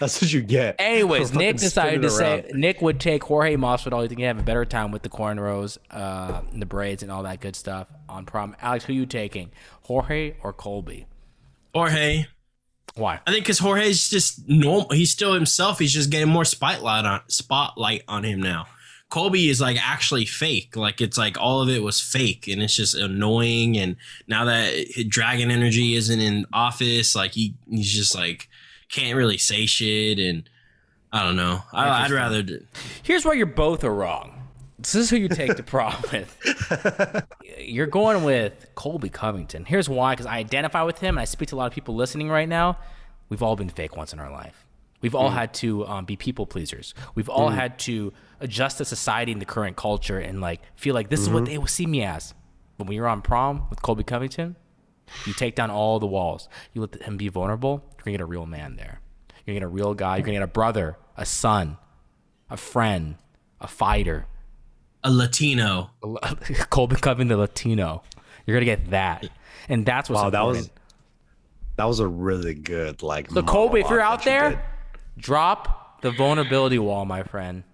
That's 0.00 0.20
what 0.20 0.32
you 0.32 0.42
get. 0.42 0.76
Anyways, 0.80 1.32
Nick 1.32 1.56
decided 1.56 2.02
to 2.02 2.10
spinning 2.10 2.50
say. 2.50 2.50
Nick 2.52 2.82
would 2.82 2.98
take 2.98 3.22
Jorge 3.22 3.56
Masvidal. 3.56 4.02
You 4.02 4.08
think 4.08 4.20
he'd 4.20 4.26
have 4.26 4.40
a 4.40 4.42
better 4.42 4.64
time 4.64 4.90
with 4.90 5.02
the 5.02 5.08
cornrows, 5.08 5.78
uh, 5.90 6.42
and 6.52 6.60
the 6.60 6.66
braids, 6.66 7.02
and 7.02 7.12
all 7.12 7.22
that 7.22 7.40
good 7.40 7.54
stuff 7.54 7.86
on 8.08 8.26
prom. 8.26 8.56
Alex, 8.60 8.84
who 8.84 8.92
you 8.92 9.06
taking, 9.06 9.50
Jorge 9.82 10.34
or 10.42 10.52
Colby? 10.52 11.06
Jorge. 11.74 12.26
Why? 12.96 13.20
I 13.26 13.32
think 13.32 13.44
because 13.44 13.58
Jorge's 13.58 14.08
just 14.08 14.48
normal. 14.48 14.88
He's 14.90 15.10
still 15.10 15.32
himself. 15.32 15.78
He's 15.78 15.92
just 15.92 16.10
getting 16.10 16.28
more 16.28 16.44
spotlight 16.44 17.04
on 17.04 17.20
spotlight 17.28 18.02
on 18.06 18.24
him 18.24 18.40
now. 18.40 18.66
Colby 19.10 19.48
is 19.48 19.60
like 19.60 19.76
actually 19.80 20.24
fake. 20.24 20.76
Like 20.76 21.00
it's 21.00 21.16
like 21.16 21.38
all 21.38 21.60
of 21.62 21.68
it 21.68 21.82
was 21.82 22.00
fake, 22.00 22.48
and 22.48 22.60
it's 22.62 22.74
just 22.74 22.94
annoying. 22.94 23.76
And 23.76 23.96
now 24.26 24.44
that 24.46 24.74
Dragon 25.08 25.50
Energy 25.50 25.94
isn't 25.94 26.20
in 26.20 26.46
office, 26.52 27.14
like 27.14 27.32
he 27.32 27.54
he's 27.70 27.92
just 27.92 28.14
like 28.14 28.48
can't 28.90 29.16
really 29.16 29.38
say 29.38 29.66
shit. 29.66 30.18
And 30.18 30.48
I 31.12 31.22
don't 31.22 31.36
know. 31.36 31.62
I, 31.72 32.04
I'd 32.04 32.10
rather. 32.10 32.42
d- 32.42 32.58
Here's 33.02 33.24
why 33.24 33.34
you're 33.34 33.46
both 33.46 33.84
are 33.84 33.94
wrong. 33.94 34.48
This 34.78 34.96
is 34.96 35.10
who 35.10 35.16
you 35.16 35.28
take 35.28 35.56
the 35.56 35.62
prom 35.62 35.94
with. 36.12 37.24
You're 37.58 37.86
going 37.86 38.24
with 38.24 38.66
Colby 38.74 39.08
Covington. 39.08 39.64
Here's 39.64 39.88
why: 39.88 40.12
because 40.12 40.26
I 40.26 40.38
identify 40.38 40.82
with 40.82 40.98
him, 40.98 41.16
and 41.16 41.20
I 41.20 41.24
speak 41.24 41.50
to 41.50 41.54
a 41.54 41.58
lot 41.58 41.66
of 41.66 41.72
people 41.72 41.94
listening 41.94 42.28
right 42.28 42.48
now. 42.48 42.78
We've 43.28 43.42
all 43.42 43.56
been 43.56 43.70
fake 43.70 43.96
once 43.96 44.12
in 44.12 44.18
our 44.18 44.30
life. 44.30 44.66
We've 45.00 45.14
all 45.14 45.30
had 45.30 45.52
to 45.54 45.86
um, 45.86 46.04
be 46.06 46.16
people 46.16 46.46
pleasers. 46.46 46.94
We've 47.14 47.28
all 47.28 47.50
had 47.50 47.78
to 47.80 48.12
adjust 48.44 48.78
to 48.78 48.84
society 48.84 49.32
and 49.32 49.40
the 49.40 49.46
current 49.46 49.76
culture, 49.76 50.18
and 50.18 50.40
like 50.40 50.60
feel 50.76 50.94
like 50.94 51.08
this 51.08 51.20
is 51.20 51.28
what 51.28 51.44
mm-hmm. 51.44 51.52
they 51.52 51.58
will 51.58 51.66
see 51.66 51.86
me 51.86 52.04
as. 52.04 52.34
But 52.78 52.86
when 52.86 52.96
you're 52.96 53.08
on 53.08 53.22
prom 53.22 53.66
with 53.70 53.82
Colby 53.82 54.04
Covington, 54.04 54.56
you 55.26 55.32
take 55.32 55.56
down 55.56 55.70
all 55.70 55.98
the 55.98 56.06
walls. 56.06 56.48
You 56.72 56.82
let 56.82 57.02
him 57.02 57.16
be 57.16 57.28
vulnerable. 57.28 57.82
You're 57.96 58.04
gonna 58.04 58.18
get 58.18 58.20
a 58.20 58.26
real 58.26 58.46
man 58.46 58.76
there. 58.76 59.00
You're 59.44 59.54
gonna 59.54 59.60
get 59.60 59.64
a 59.64 59.68
real 59.68 59.94
guy. 59.94 60.16
You're 60.16 60.26
gonna 60.26 60.38
get 60.38 60.42
a 60.42 60.46
brother, 60.46 60.98
a 61.16 61.24
son, 61.24 61.78
a 62.50 62.56
friend, 62.56 63.16
a 63.60 63.66
fighter. 63.66 64.26
A 65.02 65.10
Latino. 65.10 65.90
Colby 66.70 66.96
Covington, 66.96 67.28
the 67.28 67.36
Latino. 67.36 68.02
You're 68.46 68.56
gonna 68.56 68.66
get 68.66 68.90
that, 68.90 69.28
and 69.68 69.86
that's 69.86 70.10
what's 70.10 70.22
Wow, 70.22 70.30
that 70.30 70.42
was 70.42 70.58
important. 70.58 70.82
that 71.76 71.84
was 71.84 72.00
a 72.00 72.06
really 72.06 72.54
good 72.54 73.02
like. 73.02 73.30
So 73.30 73.42
Colby, 73.42 73.80
if 73.80 73.88
you're 73.88 74.00
out 74.00 74.24
you 74.24 74.30
there, 74.30 74.50
did. 74.50 74.58
drop 75.16 76.02
the 76.02 76.10
vulnerability 76.10 76.78
wall, 76.78 77.06
my 77.06 77.22
friend. 77.22 77.64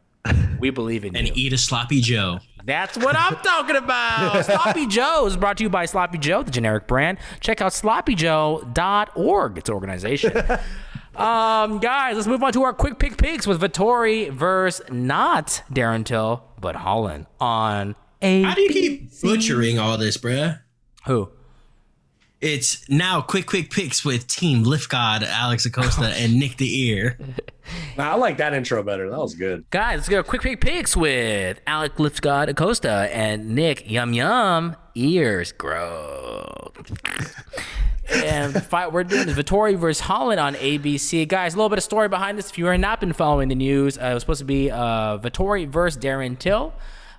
We 0.60 0.70
believe 0.70 1.04
in 1.04 1.16
and 1.16 1.26
you. 1.26 1.32
And 1.32 1.38
eat 1.38 1.52
a 1.52 1.58
sloppy 1.58 2.00
Joe. 2.00 2.40
That's 2.64 2.96
what 2.98 3.16
I'm 3.16 3.36
talking 3.36 3.76
about. 3.76 4.42
Sloppy 4.44 4.86
Joe 4.86 5.26
is 5.26 5.36
brought 5.36 5.56
to 5.58 5.64
you 5.64 5.70
by 5.70 5.86
Sloppy 5.86 6.18
Joe, 6.18 6.42
the 6.42 6.50
generic 6.50 6.86
brand. 6.86 7.18
Check 7.40 7.60
out 7.60 7.72
sloppyjoe.org. 7.72 9.58
It's 9.58 9.68
an 9.68 9.74
organization. 9.74 10.36
um, 11.16 11.78
guys, 11.78 12.16
let's 12.16 12.26
move 12.26 12.42
on 12.42 12.52
to 12.52 12.62
our 12.62 12.74
quick 12.74 12.98
pick 12.98 13.16
picks 13.16 13.46
with 13.46 13.60
Vettori 13.60 14.30
versus 14.30 14.84
not 14.90 15.62
Darren 15.72 16.04
Till, 16.04 16.44
but 16.60 16.76
Holland 16.76 17.26
on 17.40 17.96
a. 18.20 18.42
How 18.42 18.54
do 18.54 18.60
you 18.60 18.68
keep 18.70 19.20
butchering 19.22 19.78
all 19.78 19.96
this, 19.96 20.18
bruh? 20.18 20.60
Who? 21.06 21.30
It's 22.41 22.88
now 22.88 23.20
quick, 23.20 23.45
quick 23.47 23.70
picks 23.70 24.03
with 24.03 24.26
Team 24.26 24.62
Lift 24.62 24.88
God, 24.88 25.22
Alex 25.22 25.66
Acosta, 25.66 26.07
and 26.16 26.36
Nick 26.36 26.57
the 26.57 26.86
Ear. 26.88 27.18
Nah, 27.99 28.12
I 28.12 28.14
like 28.14 28.38
that 28.38 28.55
intro 28.55 28.82
better. 28.82 29.11
That 29.11 29.18
was 29.18 29.34
good. 29.34 29.64
Guys, 29.70 29.99
let's 29.99 30.09
go 30.09 30.22
quick 30.22 30.41
quick 30.41 30.61
picks 30.61 30.97
with 30.97 31.61
Alec 31.66 31.99
Lift 31.99 32.22
God 32.22 32.49
Acosta 32.49 33.11
and 33.12 33.51
Nick 33.55 33.91
Yum 33.91 34.14
Yum 34.14 34.74
Ears 34.95 35.53
Grow. 35.53 36.72
and 38.09 38.55
the 38.55 38.61
fight 38.62 38.91
we're 38.91 39.05
doing 39.05 39.28
is 39.28 39.36
Vettori 39.36 39.76
versus 39.76 40.01
Holland 40.01 40.41
on 40.41 40.55
ABC. 40.55 41.28
Guys, 41.28 41.53
a 41.53 41.59
little 41.59 41.68
bit 41.68 41.78
of 41.78 41.84
story 41.84 42.09
behind 42.09 42.38
this. 42.38 42.49
If 42.49 42.57
you 42.57 42.64
have 42.66 42.80
not 42.80 43.01
been 43.01 43.12
following 43.12 43.51
the 43.51 43.55
news, 43.55 43.99
uh, 43.99 44.07
it 44.07 44.14
was 44.14 44.22
supposed 44.22 44.41
to 44.41 44.47
be 44.47 44.70
uh, 44.70 45.18
Vettori 45.18 45.68
versus 45.68 46.03
Darren 46.03 46.38
Till. 46.38 46.72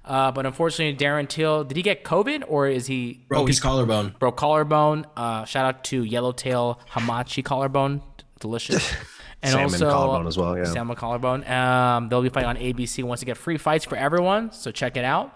Uh, 0.03 0.31
but 0.31 0.45
unfortunately, 0.45 0.97
Darren 0.97 1.27
Till, 1.27 1.63
did 1.63 1.77
he 1.77 1.83
get 1.83 2.03
COVID 2.03 2.43
or 2.47 2.67
is 2.67 2.87
he 2.87 3.23
Broke 3.27 3.43
oh, 3.43 3.45
his 3.45 3.57
he 3.57 3.61
collarbone. 3.61 4.15
broke 4.19 4.37
collarbone? 4.37 5.05
Uh, 5.15 5.45
shout 5.45 5.65
out 5.65 5.83
to 5.85 6.03
Yellowtail 6.03 6.79
Hamachi 6.91 7.43
collarbone. 7.43 8.01
Delicious. 8.39 8.91
And 9.43 9.53
Salmon 9.53 9.73
also, 9.73 9.89
collarbone 9.89 10.27
as 10.27 10.37
well, 10.37 10.55
yeah. 10.55 10.65
Salmon 10.65 10.95
collarbone. 10.95 11.43
Um, 11.47 12.09
they'll 12.09 12.21
be 12.21 12.29
fighting 12.29 12.49
on 12.49 12.57
ABC 12.57 13.03
once 13.03 13.21
to 13.21 13.25
get 13.25 13.37
free 13.37 13.57
fights 13.57 13.85
for 13.85 13.95
everyone. 13.95 14.51
So 14.51 14.69
check 14.69 14.97
it 14.97 15.03
out. 15.03 15.33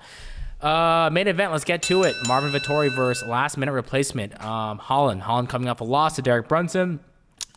Uh, 0.61 1.09
main 1.11 1.27
event. 1.27 1.51
Let's 1.51 1.63
get 1.63 1.81
to 1.83 2.03
it. 2.03 2.15
Marvin 2.27 2.51
Vettori 2.51 2.91
versus 2.95 3.27
last 3.27 3.57
minute 3.57 3.71
replacement. 3.71 4.39
Um, 4.43 4.77
Holland. 4.77 5.23
Holland 5.23 5.49
coming 5.49 5.69
off 5.69 5.81
a 5.81 5.83
loss 5.83 6.17
to 6.17 6.21
Derek 6.21 6.47
Brunson. 6.47 6.99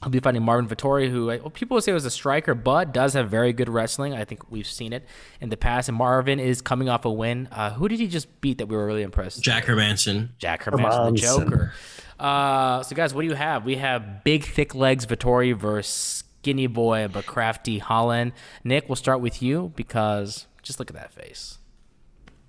He'll 0.02 0.10
be 0.10 0.20
fighting 0.20 0.42
Marvin 0.44 0.68
Vettori, 0.68 1.10
who 1.10 1.30
uh, 1.30 1.48
people 1.48 1.74
would 1.74 1.82
say 1.84 1.92
was 1.92 2.04
a 2.04 2.10
striker, 2.10 2.54
but 2.54 2.92
does 2.92 3.14
have 3.14 3.28
very 3.28 3.52
good 3.52 3.68
wrestling. 3.68 4.14
I 4.14 4.24
think 4.24 4.48
we've 4.50 4.66
seen 4.66 4.92
it 4.92 5.04
in 5.40 5.48
the 5.48 5.56
past. 5.56 5.88
And 5.88 5.98
Marvin 5.98 6.38
is 6.38 6.62
coming 6.62 6.88
off 6.88 7.04
a 7.04 7.10
win. 7.10 7.48
Uh, 7.50 7.72
who 7.72 7.88
did 7.88 7.98
he 7.98 8.06
just 8.06 8.40
beat 8.40 8.58
that 8.58 8.66
we 8.66 8.76
were 8.76 8.86
really 8.86 9.02
impressed? 9.02 9.42
Jack 9.42 9.64
Hermansson. 9.64 10.28
Jack 10.38 10.62
Hermansson, 10.64 11.12
the 11.14 11.18
Joker. 11.20 11.72
Uh, 12.18 12.82
so 12.84 12.94
guys, 12.94 13.12
what 13.12 13.22
do 13.22 13.28
you 13.28 13.34
have? 13.34 13.64
We 13.64 13.76
have 13.76 14.22
big, 14.22 14.44
thick 14.44 14.74
legs 14.74 15.04
Vettori 15.04 15.54
versus 15.56 16.24
skinny 16.40 16.68
boy 16.68 17.08
but 17.12 17.26
crafty 17.26 17.78
Holland. 17.78 18.32
Nick, 18.62 18.88
we'll 18.88 18.96
start 18.96 19.20
with 19.20 19.42
you 19.42 19.72
because 19.74 20.46
just 20.62 20.78
look 20.78 20.90
at 20.90 20.96
that 20.96 21.12
face. 21.12 21.58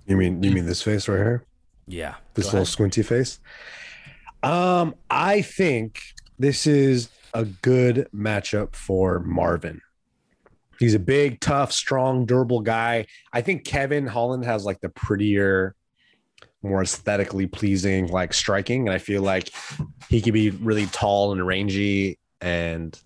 You 0.06 0.16
mean 0.16 0.42
you 0.42 0.50
mean 0.52 0.66
this 0.66 0.82
face 0.82 1.08
right 1.08 1.16
here? 1.18 1.44
Yeah, 1.86 2.14
This 2.34 2.44
Go 2.46 2.48
little 2.50 2.58
ahead. 2.60 2.68
squinty 2.68 3.02
face. 3.02 3.40
Um, 4.42 4.94
I 5.10 5.42
think 5.42 6.00
this 6.38 6.66
is 6.66 7.08
a 7.34 7.44
good 7.44 8.08
matchup 8.14 8.74
for 8.74 9.20
Marvin. 9.20 9.80
He's 10.78 10.94
a 10.94 10.98
big, 10.98 11.40
tough, 11.40 11.72
strong, 11.72 12.24
durable 12.24 12.60
guy. 12.60 13.06
I 13.32 13.42
think 13.42 13.64
Kevin 13.64 14.06
Holland 14.06 14.44
has 14.46 14.64
like 14.64 14.80
the 14.80 14.88
prettier, 14.88 15.74
more 16.62 16.82
aesthetically 16.82 17.46
pleasing, 17.46 18.06
like 18.06 18.32
striking. 18.32 18.88
And 18.88 18.94
I 18.94 18.98
feel 18.98 19.22
like 19.22 19.50
he 20.08 20.22
could 20.22 20.32
be 20.32 20.50
really 20.50 20.86
tall 20.86 21.32
and 21.32 21.46
rangy. 21.46 22.18
And 22.40 22.98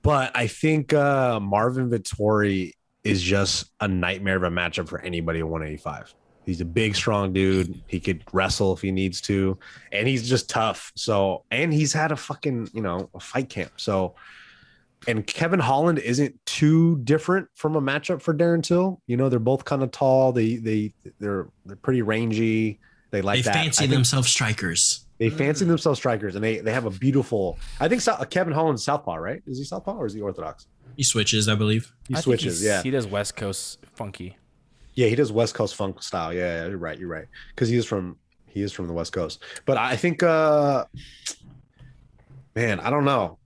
but 0.00 0.32
I 0.34 0.46
think 0.46 0.92
uh 0.92 1.38
Marvin 1.38 1.90
Vettori 1.90 2.72
is 3.04 3.20
just 3.20 3.70
a 3.80 3.88
nightmare 3.88 4.36
of 4.36 4.44
a 4.44 4.50
matchup 4.50 4.88
for 4.88 5.00
anybody 5.00 5.40
at 5.40 5.48
185. 5.48 6.14
He's 6.44 6.60
a 6.60 6.64
big, 6.64 6.96
strong 6.96 7.32
dude. 7.32 7.80
He 7.86 8.00
could 8.00 8.24
wrestle 8.32 8.72
if 8.72 8.80
he 8.80 8.90
needs 8.90 9.20
to, 9.22 9.58
and 9.92 10.08
he's 10.08 10.28
just 10.28 10.50
tough. 10.50 10.90
So, 10.96 11.44
and 11.50 11.72
he's 11.72 11.92
had 11.92 12.10
a 12.12 12.16
fucking, 12.16 12.70
you 12.72 12.82
know, 12.82 13.08
a 13.14 13.20
fight 13.20 13.48
camp. 13.48 13.72
So, 13.76 14.16
and 15.06 15.26
Kevin 15.26 15.60
Holland 15.60 15.98
isn't 15.98 16.38
too 16.46 16.98
different 17.04 17.48
from 17.54 17.76
a 17.76 17.80
matchup 17.80 18.22
for 18.22 18.34
Darren 18.34 18.62
Till. 18.62 19.00
You 19.06 19.16
know, 19.16 19.28
they're 19.28 19.38
both 19.38 19.64
kind 19.64 19.82
of 19.82 19.90
tall. 19.92 20.32
They 20.32 20.56
they 20.56 20.94
they're 21.20 21.48
they're 21.64 21.76
pretty 21.76 22.02
rangy. 22.02 22.80
They 23.10 23.22
like 23.22 23.38
They 23.38 23.42
that. 23.50 23.54
fancy 23.54 23.86
themselves 23.86 24.28
strikers. 24.28 25.06
They 25.18 25.28
fancy 25.30 25.64
themselves 25.64 25.98
strikers, 26.00 26.34
and 26.34 26.42
they 26.42 26.58
they 26.58 26.72
have 26.72 26.86
a 26.86 26.90
beautiful. 26.90 27.58
I 27.78 27.88
think 27.88 28.00
Sou- 28.00 28.16
Kevin 28.30 28.52
Holland's 28.52 28.82
southpaw, 28.82 29.14
right? 29.16 29.42
Is 29.46 29.58
he 29.58 29.64
southpaw 29.64 29.96
or 29.96 30.06
is 30.06 30.14
he 30.14 30.20
orthodox? 30.20 30.66
He 30.96 31.04
switches, 31.04 31.48
I 31.48 31.54
believe. 31.54 31.92
He 32.08 32.14
I 32.16 32.20
switches. 32.20 32.62
Yeah, 32.64 32.82
he 32.82 32.90
does 32.90 33.06
West 33.06 33.36
Coast 33.36 33.78
funky. 33.94 34.36
Yeah, 34.94 35.08
he 35.08 35.14
does 35.14 35.32
West 35.32 35.54
Coast 35.54 35.74
funk 35.74 36.02
style. 36.02 36.32
Yeah, 36.32 36.62
yeah, 36.62 36.68
you're 36.68 36.78
right. 36.78 36.98
You're 36.98 37.08
right. 37.08 37.26
Because 37.54 37.68
he 37.68 37.76
is 37.76 37.86
from 37.86 38.16
he 38.46 38.62
is 38.62 38.72
from 38.72 38.86
the 38.86 38.92
West 38.92 39.12
Coast. 39.12 39.42
But 39.64 39.76
I 39.78 39.96
think 39.96 40.22
uh 40.22 40.84
man, 42.54 42.80
I 42.80 42.90
don't 42.90 43.04
know. 43.04 43.38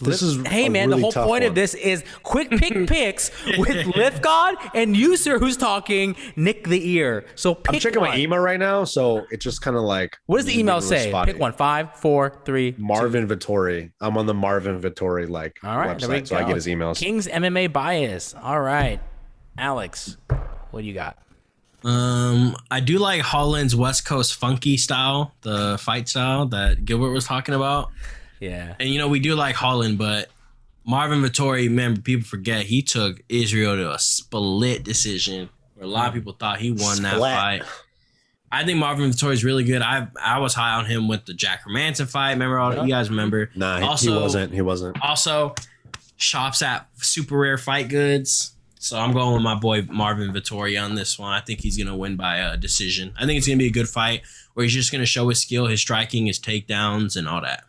This 0.00 0.22
is 0.22 0.46
hey 0.46 0.68
man, 0.68 0.90
really 0.90 1.00
the 1.00 1.02
whole 1.06 1.12
tough 1.12 1.26
point 1.26 1.42
one. 1.42 1.48
of 1.48 1.54
this 1.56 1.74
is 1.74 2.04
quick 2.22 2.50
pick 2.50 2.86
picks 2.88 3.32
with 3.58 3.84
Lift 3.96 4.22
God 4.22 4.54
and 4.72 4.96
you, 4.96 5.16
sir, 5.16 5.40
who's 5.40 5.56
talking 5.56 6.14
Nick 6.36 6.68
the 6.68 6.88
Ear. 6.90 7.26
So 7.34 7.52
pick 7.54 7.74
I'm 7.74 7.80
checking 7.80 8.00
one. 8.00 8.10
my 8.10 8.16
email 8.16 8.38
right 8.38 8.60
now, 8.60 8.84
so 8.84 9.26
it's 9.32 9.42
just 9.44 9.60
kind 9.60 9.76
of 9.76 9.82
like 9.82 10.16
What 10.26 10.36
does 10.36 10.46
the 10.46 10.56
email 10.58 10.80
say? 10.80 11.08
spotty. 11.10 11.32
Pick 11.32 11.40
one. 11.40 11.52
Five, 11.52 11.96
four, 11.96 12.40
three. 12.44 12.72
two. 12.72 12.80
Marvin 12.82 13.26
Vettori. 13.26 13.90
I'm 14.00 14.16
on 14.16 14.26
the 14.26 14.34
Marvin 14.34 14.80
Vettori 14.80 15.28
like 15.28 15.58
All 15.64 15.76
right, 15.76 15.98
there 15.98 16.08
we 16.08 16.14
website, 16.20 16.28
so. 16.28 16.36
I 16.36 16.44
get 16.44 16.54
his 16.54 16.66
emails. 16.66 16.96
King's 16.96 17.26
MMA 17.26 17.72
bias. 17.72 18.34
All 18.40 18.60
right, 18.60 19.00
Alex, 19.56 20.16
what 20.70 20.80
do 20.82 20.86
you 20.86 20.94
got? 20.94 21.18
Um, 21.84 22.56
I 22.70 22.80
do 22.80 22.98
like 22.98 23.20
Holland's 23.20 23.74
West 23.76 24.04
Coast 24.04 24.34
funky 24.34 24.76
style, 24.76 25.32
the 25.42 25.78
fight 25.78 26.08
style 26.08 26.46
that 26.46 26.84
Gilbert 26.84 27.10
was 27.12 27.24
talking 27.24 27.54
about. 27.54 27.90
Yeah, 28.40 28.74
And 28.78 28.88
you 28.88 28.98
know, 28.98 29.08
we 29.08 29.20
do 29.20 29.34
like 29.34 29.54
Holland, 29.56 29.98
but 29.98 30.28
Marvin 30.84 31.20
Vettori, 31.22 31.64
remember, 31.64 32.00
people 32.00 32.26
forget 32.26 32.62
he 32.66 32.82
took 32.82 33.20
Israel 33.28 33.76
to 33.76 33.92
a 33.92 33.98
split 33.98 34.84
decision 34.84 35.48
where 35.74 35.86
a 35.86 35.88
lot 35.90 36.08
of 36.08 36.14
people 36.14 36.32
thought 36.32 36.58
he 36.60 36.70
won 36.72 37.02
that 37.02 37.18
fight. 37.18 37.62
I 38.50 38.64
think 38.64 38.78
Marvin 38.78 39.10
Vettori 39.10 39.32
is 39.32 39.44
really 39.44 39.64
good. 39.64 39.82
I 39.82 40.08
I 40.22 40.38
was 40.38 40.54
high 40.54 40.74
on 40.74 40.86
him 40.86 41.06
with 41.08 41.26
the 41.26 41.34
Jack 41.34 41.64
Hermansson 41.64 42.08
fight. 42.08 42.30
Remember 42.32 42.58
all 42.58 42.86
you 42.86 42.92
guys 42.92 43.10
remember? 43.10 43.50
Nah, 43.54 43.80
Also- 43.86 44.12
he 44.14 44.20
wasn't. 44.22 44.52
He 44.54 44.62
wasn't. 44.62 44.96
Also, 45.02 45.54
shops 46.16 46.62
at 46.62 46.88
super 46.96 47.36
rare 47.38 47.58
fight 47.58 47.88
goods. 47.88 48.52
So 48.80 48.98
I'm 48.98 49.12
going 49.12 49.34
with 49.34 49.42
my 49.42 49.54
boy 49.54 49.82
Marvin 49.82 50.32
Vettori 50.32 50.82
on 50.82 50.94
this 50.94 51.18
one. 51.18 51.32
I 51.32 51.40
think 51.40 51.60
he's 51.60 51.76
gonna 51.76 51.96
win 51.96 52.16
by 52.16 52.36
a 52.38 52.56
decision. 52.56 53.12
I 53.18 53.26
think 53.26 53.38
it's 53.38 53.46
gonna 53.46 53.58
be 53.58 53.66
a 53.66 53.70
good 53.70 53.88
fight 53.88 54.22
where 54.54 54.64
he's 54.64 54.74
just 54.74 54.92
gonna 54.92 55.06
show 55.06 55.28
his 55.28 55.40
skill, 55.40 55.66
his 55.66 55.80
striking, 55.80 56.26
his 56.26 56.38
takedowns, 56.38 57.16
and 57.16 57.28
all 57.28 57.40
that. 57.42 57.64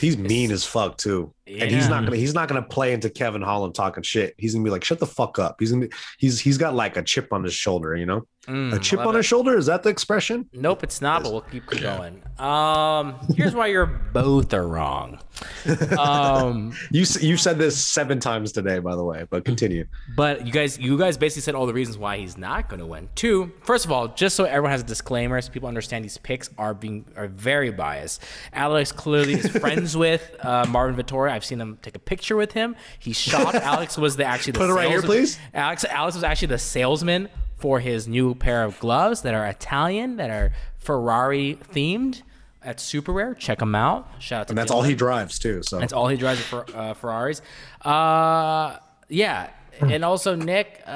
He's 0.00 0.16
mean 0.16 0.50
as 0.52 0.64
fuck 0.64 0.96
too, 0.98 1.32
and 1.46 1.70
he's 1.70 1.88
not 1.88 2.04
gonna 2.04 2.16
he's 2.16 2.34
not 2.34 2.48
gonna 2.48 2.62
play 2.62 2.92
into 2.92 3.10
Kevin 3.10 3.42
Holland 3.42 3.74
talking 3.74 4.02
shit. 4.02 4.34
He's 4.38 4.54
gonna 4.54 4.64
be 4.64 4.70
like, 4.70 4.84
"Shut 4.84 4.98
the 4.98 5.06
fuck 5.06 5.38
up." 5.38 5.56
He's 5.58 5.72
gonna 5.72 5.86
be, 5.86 5.92
he's 6.18 6.38
he's 6.40 6.58
got 6.58 6.74
like 6.74 6.96
a 6.96 7.02
chip 7.02 7.32
on 7.32 7.42
his 7.44 7.54
shoulder, 7.54 7.96
you 7.96 8.06
know, 8.06 8.26
Mm, 8.48 8.74
a 8.74 8.78
chip 8.80 8.98
on 8.98 9.14
it. 9.14 9.18
his 9.18 9.26
shoulder. 9.26 9.56
Is 9.56 9.66
that 9.66 9.84
the 9.84 9.88
expression? 9.88 10.48
Nope, 10.52 10.82
it's 10.82 11.00
not. 11.00 11.22
But 11.22 11.30
we'll 11.32 11.40
keep 11.42 11.64
going. 11.66 12.20
Um, 12.40 13.14
here's 13.36 13.54
why 13.54 13.68
you're 13.68 13.86
both 13.86 14.52
are 14.52 14.66
wrong. 14.66 15.20
Um, 15.98 16.72
You 16.90 17.04
you 17.20 17.36
said 17.36 17.58
this 17.58 17.76
seven 17.82 18.18
times 18.20 18.52
today, 18.52 18.78
by 18.80 18.96
the 18.96 19.04
way, 19.04 19.26
but 19.30 19.44
continue. 19.44 19.86
but 20.16 20.46
you 20.46 20.52
guys, 20.52 20.78
you 20.78 20.98
guys 20.98 21.16
basically 21.16 21.42
said 21.42 21.54
all 21.54 21.66
the 21.66 21.72
reasons 21.72 21.98
why 21.98 22.18
he's 22.18 22.36
not 22.36 22.68
to 22.70 22.86
win. 22.86 23.08
Two, 23.14 23.52
first 23.62 23.84
of 23.84 23.92
all, 23.92 24.08
just 24.08 24.34
so 24.36 24.44
everyone 24.44 24.70
has 24.72 24.80
a 24.80 24.84
disclaimer, 24.86 25.40
so 25.40 25.50
people 25.52 25.68
understand 25.68 26.04
these 26.04 26.18
picks 26.18 26.50
are 26.58 26.74
being 26.74 27.04
are 27.16 27.28
very 27.28 27.70
biased. 27.70 28.22
Alex 28.52 28.90
clearly 28.92 29.34
is 29.34 29.46
friends 29.60 29.96
with 29.96 30.34
uh, 30.44 30.64
Marvin 30.68 30.96
Vettori. 31.02 31.30
I've 31.32 31.44
seen 31.44 31.60
him 31.60 31.78
take 31.82 31.96
a 31.96 31.98
picture 31.98 32.36
with 32.36 32.52
him. 32.52 32.76
He 32.98 33.12
shocked. 33.12 33.54
Alex 33.72 33.98
was 33.98 34.16
the 34.16 34.24
actually 34.24 34.52
the 34.52 34.58
Put 34.60 34.70
it 34.70 34.74
right 34.74 34.88
here, 34.88 35.02
please. 35.02 35.38
Alex 35.54 35.84
Alex 35.84 36.14
was 36.14 36.24
actually 36.24 36.48
the 36.48 36.58
salesman 36.58 37.28
for 37.56 37.80
his 37.80 38.06
new 38.08 38.34
pair 38.34 38.64
of 38.64 38.78
gloves 38.80 39.22
that 39.22 39.34
are 39.34 39.46
Italian, 39.46 40.16
that 40.16 40.30
are 40.30 40.52
Ferrari 40.78 41.58
themed. 41.72 42.22
At 42.64 42.78
Super 42.78 43.10
Rare, 43.12 43.34
check 43.34 43.58
them 43.58 43.74
out. 43.74 44.08
Shout 44.20 44.42
out 44.42 44.46
to 44.46 44.50
And 44.52 44.58
that's 44.58 44.70
Dylan. 44.70 44.74
all 44.76 44.82
he 44.82 44.94
drives 44.94 45.40
too. 45.40 45.64
So 45.64 45.80
That's 45.80 45.92
all 45.92 46.06
he 46.06 46.16
drives 46.16 46.40
for 46.42 46.64
uh, 46.72 46.94
Ferraris. 46.94 47.42
Uh, 47.80 48.76
yeah, 49.08 49.50
and 49.80 50.04
also 50.04 50.36
Nick. 50.36 50.80
Uh, 50.86 50.90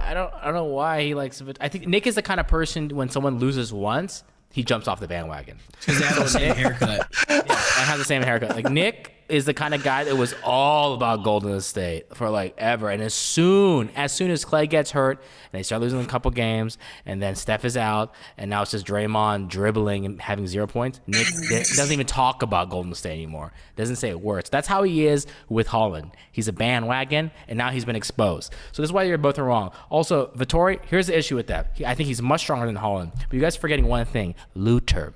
I 0.00 0.12
don't. 0.14 0.32
I 0.32 0.44
don't 0.44 0.54
know 0.54 0.64
why 0.66 1.02
he 1.02 1.14
likes 1.14 1.40
it. 1.40 1.58
I 1.60 1.68
think 1.68 1.88
Nick 1.88 2.06
is 2.06 2.14
the 2.14 2.22
kind 2.22 2.38
of 2.38 2.46
person 2.46 2.88
when 2.90 3.08
someone 3.08 3.40
loses 3.40 3.72
once, 3.72 4.22
he 4.52 4.62
jumps 4.62 4.86
off 4.86 5.00
the 5.00 5.08
bandwagon. 5.08 5.58
Because 5.80 5.98
they 5.98 6.06
have 6.06 6.16
the 6.18 6.28
same 6.28 6.54
haircut. 6.62 7.08
and 7.28 7.42
has 7.50 7.98
the 7.98 8.04
same 8.04 8.22
haircut. 8.22 8.50
Like 8.54 8.70
Nick 8.70 9.21
is 9.32 9.46
the 9.46 9.54
kind 9.54 9.72
of 9.72 9.82
guy 9.82 10.04
that 10.04 10.14
was 10.14 10.34
all 10.44 10.92
about 10.92 11.24
Golden 11.24 11.58
State 11.62 12.14
for 12.14 12.28
like 12.28 12.54
ever. 12.58 12.90
And 12.90 13.02
as 13.02 13.14
soon 13.14 13.88
as 13.96 14.12
soon 14.12 14.30
as 14.30 14.44
Clay 14.44 14.66
gets 14.66 14.90
hurt 14.90 15.18
and 15.18 15.58
they 15.58 15.62
start 15.62 15.80
losing 15.80 16.00
a 16.00 16.06
couple 16.06 16.30
games, 16.30 16.76
and 17.06 17.22
then 17.22 17.34
Steph 17.34 17.64
is 17.64 17.78
out, 17.78 18.14
and 18.36 18.50
now 18.50 18.60
it's 18.60 18.72
just 18.72 18.84
Draymond 18.84 19.48
dribbling 19.48 20.04
and 20.04 20.20
having 20.20 20.46
zero 20.46 20.66
points. 20.66 21.00
Nick 21.06 21.26
doesn't 21.50 21.92
even 21.92 22.04
talk 22.04 22.42
about 22.42 22.68
Golden 22.68 22.94
State 22.94 23.12
anymore. 23.12 23.54
Doesn't 23.74 23.96
say 23.96 24.14
word. 24.14 24.46
So 24.46 24.50
that's 24.52 24.68
how 24.68 24.82
he 24.82 25.06
is 25.06 25.26
with 25.48 25.68
Holland. 25.68 26.10
He's 26.30 26.48
a 26.48 26.52
bandwagon, 26.52 27.30
and 27.48 27.56
now 27.56 27.70
he's 27.70 27.86
been 27.86 27.96
exposed. 27.96 28.52
So 28.72 28.82
this 28.82 28.88
is 28.88 28.92
why 28.92 29.04
you're 29.04 29.16
both 29.16 29.38
wrong. 29.38 29.72
Also, 29.88 30.26
Vettori, 30.36 30.78
here's 30.84 31.06
the 31.06 31.16
issue 31.16 31.36
with 31.36 31.46
that. 31.46 31.80
I 31.86 31.94
think 31.94 32.06
he's 32.06 32.20
much 32.20 32.42
stronger 32.42 32.66
than 32.66 32.76
Holland. 32.76 33.12
But 33.14 33.32
you 33.32 33.40
guys 33.40 33.56
are 33.56 33.60
forgetting 33.60 33.86
one 33.86 34.04
thing: 34.04 34.34
Luther. 34.54 35.14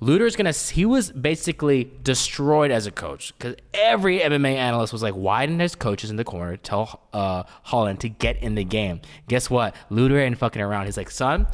Luter's 0.00 0.34
gonna. 0.34 0.52
He 0.52 0.86
was 0.86 1.12
basically 1.12 1.92
destroyed 2.02 2.70
as 2.70 2.86
a 2.86 2.90
coach 2.90 3.34
because 3.36 3.56
every 3.74 4.20
MMA 4.20 4.56
analyst 4.56 4.94
was 4.94 5.02
like, 5.02 5.12
"Why 5.12 5.44
didn't 5.44 5.60
his 5.60 5.74
coaches 5.74 6.08
in 6.08 6.16
the 6.16 6.24
corner 6.24 6.56
tell 6.56 7.02
uh, 7.12 7.42
Holland 7.64 8.00
to 8.00 8.08
get 8.08 8.42
in 8.42 8.54
the 8.54 8.64
game?" 8.64 9.02
Guess 9.28 9.50
what? 9.50 9.74
Luter 9.90 10.18
ain't 10.18 10.38
fucking 10.38 10.62
around. 10.62 10.86
He's 10.86 10.96
like, 10.96 11.10
"Son, 11.10 11.46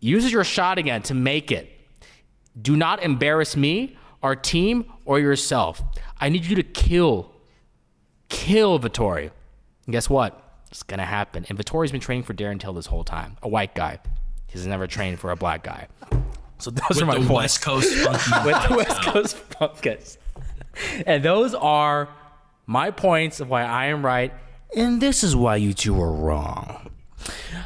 use 0.00 0.30
your 0.32 0.42
shot 0.42 0.78
again 0.78 1.02
to 1.02 1.14
make 1.14 1.52
it. 1.52 1.70
Do 2.60 2.76
not 2.76 3.02
embarrass 3.04 3.56
me, 3.56 3.96
our 4.24 4.34
team, 4.34 4.92
or 5.04 5.20
yourself. 5.20 5.80
I 6.20 6.30
need 6.30 6.46
you 6.46 6.56
to 6.56 6.64
kill, 6.64 7.32
kill 8.28 8.80
Vettori." 8.80 9.30
And 9.86 9.92
guess 9.92 10.10
what? 10.10 10.42
It's 10.72 10.82
gonna 10.82 11.04
happen. 11.04 11.46
And 11.48 11.56
Vettori's 11.56 11.92
been 11.92 12.00
training 12.00 12.24
for 12.24 12.34
Darren 12.34 12.58
Till 12.58 12.72
this 12.72 12.86
whole 12.86 13.04
time. 13.04 13.36
A 13.40 13.48
white 13.48 13.76
guy. 13.76 14.00
He's 14.48 14.66
never 14.66 14.88
trained 14.88 15.20
for 15.20 15.30
a 15.30 15.36
black 15.36 15.62
guy. 15.62 15.86
So 16.58 16.70
those 16.70 16.82
With 16.90 17.02
are 17.02 17.06
my 17.06 17.14
the 17.18 17.26
points 17.26 17.30
West 17.30 17.62
Coast 17.62 17.94
funky. 17.96 18.46
with 18.46 18.68
the 18.68 18.76
West 18.76 19.02
Coast 19.02 19.36
Funkers. 19.50 20.16
And 21.06 21.22
those 21.22 21.54
are 21.54 22.08
my 22.66 22.90
points 22.90 23.40
of 23.40 23.48
why 23.48 23.62
I 23.62 23.86
am 23.86 24.04
right, 24.04 24.32
and 24.76 25.00
this 25.00 25.22
is 25.22 25.34
why 25.36 25.56
you 25.56 25.72
two 25.74 26.00
are 26.00 26.12
wrong. 26.12 26.90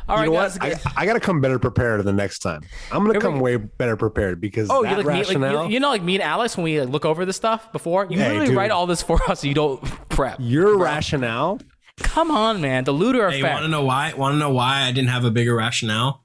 All 0.09 0.16
right, 0.16 0.24
you 0.24 0.30
know 0.32 0.38
guys. 0.41 0.59
what? 0.59 0.86
I, 0.86 1.03
I 1.03 1.07
got 1.07 1.12
to 1.14 1.20
come 1.20 1.41
better 1.41 1.59
prepared 1.59 2.03
the 2.05 2.12
next 2.12 2.38
time. 2.41 2.62
I'm 2.91 3.03
going 3.05 3.14
to 3.14 3.20
come 3.20 3.41
way 3.41 3.57
better 3.57 3.97
prepared 3.97 4.41
because 4.41 4.68
oh, 4.70 4.82
that 4.82 4.91
you 4.91 4.97
like 4.97 5.07
me, 5.07 5.12
like, 5.12 5.26
rationale. 5.26 5.66
you, 5.66 5.74
you 5.74 5.80
know, 5.80 5.91
like 5.91 6.03
me 6.03 6.14
and 6.16 6.22
Alex 6.22 6.57
when 6.57 6.64
we 6.64 6.80
like, 6.80 6.88
look 6.88 7.05
over 7.05 7.24
this 7.24 7.36
stuff 7.36 7.70
before. 7.72 8.07
You 8.11 8.16
Hey, 8.18 8.24
literally 8.28 8.47
dude. 8.49 8.57
write 8.57 8.70
all 8.70 8.86
this 8.86 9.03
for 9.03 9.20
us, 9.30 9.41
so 9.41 9.47
you 9.49 9.55
don't 9.55 9.82
prep. 10.09 10.36
your 10.41 10.78
rationale. 10.78 11.61
Come 11.99 12.30
on, 12.30 12.61
man. 12.61 12.84
The 12.84 12.93
looter 12.93 13.28
Hey, 13.30 13.41
effect. 13.41 13.53
want 13.55 13.64
to 13.64 13.68
know 13.70 13.84
why? 13.84 14.14
Want 14.14 14.34
to 14.34 14.38
know 14.38 14.51
why 14.51 14.82
I 14.82 14.93
didn't 14.93 15.11
have 15.11 15.24
a 15.24 15.30
bigger 15.30 15.55
rationale? 15.55 16.22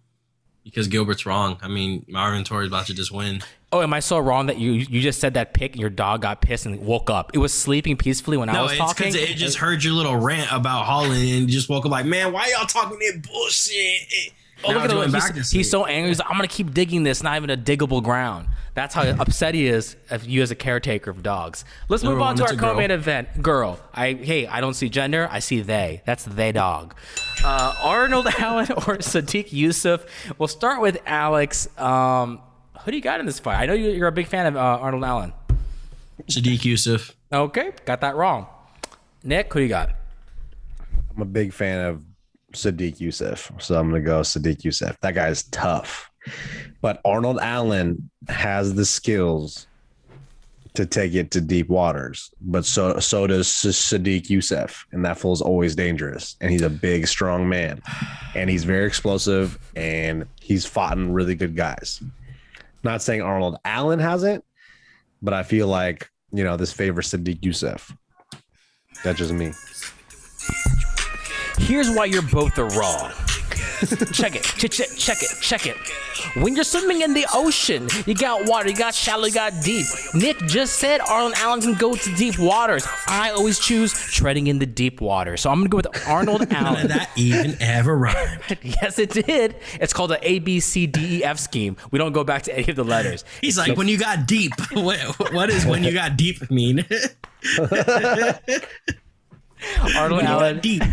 Because 0.66 0.88
Gilbert's 0.89 1.26
wrong. 1.26 1.57
I 1.61 1.70
mean, 1.70 2.05
Marvin 2.09 2.43
Torres 2.43 2.68
about 2.68 2.88
to 2.88 2.93
just 2.93 3.11
win. 3.11 3.41
oh, 3.72 3.82
am 3.82 3.93
I 3.93 3.99
so 4.01 4.18
wrong 4.20 4.47
that 4.47 4.57
you 4.57 4.72
you 4.74 4.99
just 5.01 5.20
said 5.22 5.36
that 5.36 5.53
pick 5.53 5.74
and 5.74 5.80
your 5.80 5.89
dog 5.91 6.24
got 6.24 6.41
pissed 6.41 6.66
and 6.66 6.80
woke 6.80 7.09
up? 7.09 7.32
It 7.34 7.38
was 7.38 7.53
sleeping 7.53 7.95
peacefully 7.95 8.36
when 8.36 8.49
I 8.49 8.61
was 8.61 8.76
talking. 8.76 9.05
No, 9.05 9.07
it's 9.07 9.16
because 9.18 9.32
it 9.32 9.36
just 9.38 9.57
heard 9.59 9.84
your 9.84 9.93
little 9.93 10.18
rant 10.18 10.51
about 10.51 10.86
Holland 10.86 11.22
and 11.22 11.47
just 11.47 11.70
woke 11.70 11.86
up 11.86 11.91
like, 11.91 12.05
man, 12.05 12.34
why 12.34 12.51
y'all 12.57 12.66
talking 12.66 12.97
that 12.97 13.22
bullshit? 13.24 14.34
Oh, 14.68 14.72
look 14.74 14.84
at 14.84 14.89
doing 14.89 15.09
him. 15.11 15.22
He's, 15.36 15.51
he's 15.51 15.70
so 15.70 15.86
angry. 15.86 16.09
He's 16.09 16.20
like, 16.20 16.30
I'm 16.30 16.38
going 16.38 16.47
to 16.47 16.53
keep 16.55 16.74
digging 16.74 17.03
this, 17.03 17.22
not 17.24 17.38
even 17.38 17.49
a 17.49 17.57
diggable 17.57 18.03
ground. 18.03 18.47
That's 18.74 18.93
how 18.93 19.03
upset 19.03 19.53
he 19.53 19.68
is 19.68 19.95
of 20.09 20.26
you 20.26 20.41
as 20.41 20.51
a 20.51 20.55
caretaker 20.55 21.09
of 21.09 21.24
dogs. 21.24 21.63
Let's 21.88 22.03
move 22.03 22.11
Number 22.13 22.26
on 22.26 22.36
to 22.38 22.43
our 22.43 22.47
it's 22.49 22.57
a 22.57 22.59
girl. 22.59 22.72
co-main 22.74 22.91
event. 22.91 23.41
Girl. 23.41 23.80
I 23.93 24.13
Hey, 24.13 24.47
I 24.47 24.59
don't 24.59 24.74
see 24.74 24.89
gender. 24.89 25.30
I 25.32 25.39
see 25.39 25.61
they. 25.61 26.01
That's 26.05 26.26
they 26.26 26.51
dog. 26.51 26.93
Uh, 27.43 27.74
Arnold 27.82 28.28
Allen 28.39 28.68
or 28.72 28.97
Sodiq 28.97 29.49
Yusuff. 29.49 30.05
We'll 30.38 30.47
start 30.49 30.82
with 30.82 30.97
Alex. 31.05 31.68
Um, 31.80 32.41
who 32.84 32.91
do 32.91 32.97
you 32.97 33.03
got 33.03 33.20
in 33.22 33.26
this 33.26 33.39
fight? 33.39 33.61
I 33.61 33.66
know 33.66 33.74
you- 33.74 33.91
you're 33.91 34.07
a 34.07 34.11
big 34.11 34.28
fan 34.28 34.45
of 34.45 34.55
uh, 34.57 34.59
Arnold 34.59 35.03
Allen. 35.05 35.32
Sodiq 36.30 36.59
Yusuff. 36.59 37.11
Okay, 37.32 37.72
got 37.86 38.01
that 38.01 38.16
wrong. 38.16 38.47
Nick, 39.24 39.51
who 39.53 39.59
do 39.59 39.63
you 39.63 39.70
got? 39.70 39.91
I'm 41.16 41.22
a 41.22 41.26
big 41.26 41.53
fan 41.53 41.86
of 41.86 42.03
Sodiq 42.56 42.97
Yusuff, 42.97 43.62
so 43.62 43.80
I'm 43.80 43.89
going 43.89 44.01
to 44.01 44.06
go 44.06 44.22
Sodiq 44.22 44.62
Yusuff. 44.62 44.97
That 45.01 45.16
guy's 45.16 45.43
tough, 45.43 46.10
but 46.82 47.01
Arnold 47.06 47.39
Allen 47.41 48.10
has 48.28 48.76
the 48.76 48.86
skills 48.86 49.68
to 50.76 50.86
take 50.86 51.14
it 51.14 51.32
to 51.32 51.41
deep 51.41 51.70
waters. 51.70 52.32
But 52.41 52.66
so 52.66 52.99
so 52.99 53.28
does 53.28 53.47
Sodiq 53.47 54.28
Yusuff, 54.28 54.86
and 54.91 55.03
that 55.06 55.18
fool's 55.18 55.41
always 55.41 55.76
dangerous. 55.76 56.36
And 56.41 56.51
he's 56.51 56.62
a 56.62 56.70
big, 56.70 57.08
strong 57.08 57.47
man, 57.49 57.82
and 58.36 58.49
he's 58.49 58.64
very 58.64 58.86
explosive, 58.86 59.58
and 59.76 60.26
he's 60.41 60.66
fought 60.66 60.97
in 60.97 61.14
really 61.14 61.36
good 61.36 61.56
guys. 61.56 62.01
Not 62.84 63.01
saying 63.01 63.22
Arnold 63.22 63.58
Allen 63.66 63.99
hasn't, 63.99 64.43
but 65.22 65.34
I 65.34 65.43
feel 65.43 65.68
like 65.68 66.10
you 66.32 66.43
know 66.43 66.58
this 66.58 66.72
favors 66.72 67.10
Sodiq 67.10 67.39
Yusuff. 67.39 67.95
That's 69.03 69.20
just 69.20 69.34
me. 69.34 69.51
Here's 71.66 71.89
why 71.89 72.05
you're 72.05 72.22
both 72.22 72.57
are 72.59 72.70
wrong. 72.70 73.11
check 74.13 74.36
it, 74.36 74.43
check, 74.43 74.72
check, 74.72 74.88
check 74.95 75.18
it, 75.22 75.30
check 75.41 75.66
it. 75.66 75.76
When 76.36 76.55
you're 76.55 76.63
swimming 76.63 77.01
in 77.01 77.13
the 77.13 77.26
ocean, 77.34 77.88
you 78.05 78.13
got 78.13 78.47
water, 78.47 78.70
you 78.70 78.76
got 78.76 78.93
shallow, 78.93 79.26
you 79.26 79.34
got 79.34 79.51
deep. 79.63 79.86
Nick 80.13 80.38
just 80.45 80.76
said 80.80 81.01
Arnold 81.01 81.34
Allen 81.38 81.61
can 81.61 81.74
go 81.74 81.95
to 81.95 82.16
deep 82.16 82.38
waters. 82.38 82.88
I 83.07 83.32
always 83.32 83.57
choose 83.59 83.93
treading 83.93 84.47
in 84.47 84.59
the 84.59 84.66
deep 84.66 85.01
water. 85.01 85.38
So 85.38 85.49
I'm 85.49 85.57
gonna 85.59 85.70
go 85.70 85.78
with 85.78 86.07
Arnold 86.07 86.47
Allen. 86.51 86.84
Did 86.84 86.91
that 86.91 87.09
even 87.16 87.57
ever 87.59 87.97
rhymed. 87.97 88.41
yes, 88.61 88.99
it 88.99 89.09
did. 89.09 89.55
It's 89.82 89.91
called 89.91 90.11
the 90.11 90.20
A 90.22 90.39
B 90.39 90.59
C 90.59 90.86
D 90.88 91.20
E 91.20 91.24
F 91.24 91.39
scheme. 91.39 91.78
We 91.91 91.97
don't 91.97 92.13
go 92.13 92.24
back 92.24 92.43
to 92.43 92.55
any 92.57 92.70
of 92.70 92.76
the 92.76 92.86
letters. 92.86 93.26
He's 93.41 93.57
like, 93.57 93.76
when 93.76 93.88
you 93.88 93.97
got 93.97 94.28
deep. 94.28 94.53
What, 94.72 94.99
what 95.34 95.49
does 95.49 95.66
when 95.66 95.84
you 95.84 95.93
got 95.93 96.16
deep 96.16 96.49
mean? 96.51 96.86
Arnold 99.95 100.24
Allen. 100.24 100.59
deep. 100.59 100.84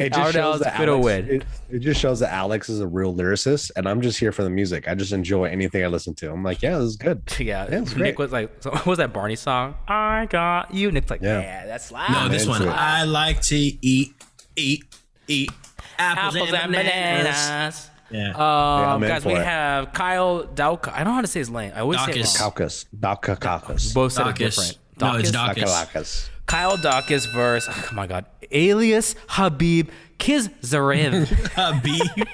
It 0.00 0.16
Our 0.16 0.24
just 0.24 0.34
shows 0.34 0.60
that 0.60 0.78
Alex, 0.80 1.06
it, 1.28 1.44
it 1.70 1.78
just 1.80 2.00
shows 2.00 2.20
that 2.20 2.32
Alex 2.32 2.68
is 2.68 2.80
a 2.80 2.86
real 2.86 3.14
lyricist, 3.14 3.70
and 3.76 3.88
I'm 3.88 4.00
just 4.00 4.18
here 4.18 4.32
for 4.32 4.42
the 4.42 4.50
music. 4.50 4.88
I 4.88 4.94
just 4.94 5.12
enjoy 5.12 5.44
anything 5.44 5.84
I 5.84 5.88
listen 5.88 6.14
to. 6.16 6.30
I'm 6.32 6.42
like, 6.42 6.62
yeah, 6.62 6.78
this 6.78 6.88
is 6.88 6.96
good. 6.96 7.22
Yeah, 7.40 7.66
Yeah, 7.70 7.80
it's 7.82 7.90
Nick 7.96 8.16
great. 8.16 8.18
was 8.18 8.32
like, 8.32 8.50
so 8.60 8.70
what 8.72 8.86
was 8.86 8.98
that 8.98 9.12
Barney 9.12 9.36
song? 9.36 9.74
I 9.88 10.26
got 10.30 10.72
you. 10.74 10.90
Nick's 10.92 11.10
like, 11.10 11.22
yeah, 11.22 11.40
Yeah. 11.40 11.66
that's 11.66 11.90
loud. 11.92 12.10
No, 12.10 12.28
this 12.28 12.46
one. 12.46 12.62
it. 12.62 12.68
I 12.68 13.04
like 13.04 13.40
to 13.42 13.56
eat, 13.56 14.14
eat, 14.56 14.84
eat 15.28 15.50
apples, 15.98 16.36
apples 16.36 16.52
and 16.52 16.72
bananas. 16.72 17.90
Yeah. 18.10 18.30
Um, 18.32 18.38
I'm 18.38 19.00
guys, 19.00 19.24
we 19.24 19.32
it. 19.32 19.42
have 19.44 19.92
Kyle 19.92 20.44
Dauka. 20.44 20.92
I 20.92 20.98
don't 20.98 21.06
know 21.08 21.12
how 21.14 21.20
to 21.22 21.26
say 21.26 21.40
his 21.40 21.50
name. 21.50 21.72
I 21.74 21.80
always 21.80 21.98
say 22.00 22.04
it 22.04 22.06
Dawkins. 22.08 22.40
wrong. 22.40 22.50
Caucus, 22.50 22.84
Daka 23.00 23.36
Caucus, 23.36 23.92
Both 23.94 24.12
said 24.12 24.22
it 24.22 24.24
Dawkins. 24.36 24.56
different. 24.56 24.78
No, 25.00 25.16
it's 25.16 25.30
Dawkins? 25.30 25.70
Dawkins. 25.70 26.30
Dakalakis. 26.46 26.46
Kyle 26.46 26.76
Dawkins 26.76 27.26
verse. 27.26 27.66
Oh 27.68 27.90
my 27.92 28.06
God. 28.06 28.26
Alias 28.50 29.14
Habib 29.28 29.90
Khizriev. 30.18 31.26
Habib. 31.54 32.28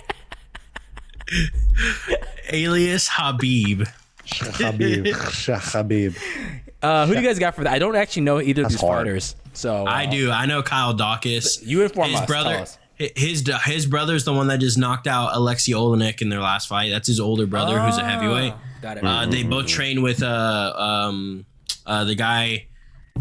Alias 2.50 3.08
Habib. 3.10 3.86
Habib, 4.30 5.06
Shah 5.30 5.58
Habib. 5.58 6.14
uh, 6.82 7.06
who 7.06 7.14
do 7.14 7.20
you 7.20 7.26
guys 7.26 7.38
got 7.38 7.54
for 7.54 7.64
that? 7.64 7.72
I 7.72 7.78
don't 7.78 7.96
actually 7.96 8.22
know 8.22 8.40
either 8.40 8.62
of 8.64 8.68
these 8.70 8.80
hard. 8.80 9.06
fighters. 9.06 9.36
So 9.54 9.86
I 9.86 10.06
uh, 10.06 10.10
do. 10.10 10.30
I 10.30 10.46
know 10.46 10.62
Kyle 10.62 10.92
Dawkins. 10.94 11.62
You 11.62 11.82
inform 11.82 12.10
his 12.10 12.20
us. 12.20 12.26
brother. 12.26 12.52
Tell 12.52 12.62
us. 12.62 12.78
His 12.96 13.48
his 13.64 13.86
brother's 13.86 14.24
the 14.24 14.32
one 14.32 14.48
that 14.48 14.58
just 14.58 14.76
knocked 14.76 15.06
out 15.06 15.30
Alexei 15.32 15.72
Oleinik 15.72 16.20
in 16.20 16.30
their 16.30 16.40
last 16.40 16.68
fight. 16.68 16.90
That's 16.90 17.06
his 17.06 17.20
older 17.20 17.46
brother, 17.46 17.78
who's 17.78 17.96
a 17.96 18.04
heavyweight. 18.04 18.54
Got 18.82 18.98
it. 18.98 19.04
Uh, 19.04 19.26
they 19.26 19.44
both 19.44 19.66
train 19.66 20.02
with 20.02 20.22
uh 20.22 20.72
um 20.76 21.46
uh 21.86 22.04
the 22.04 22.14
guy. 22.16 22.66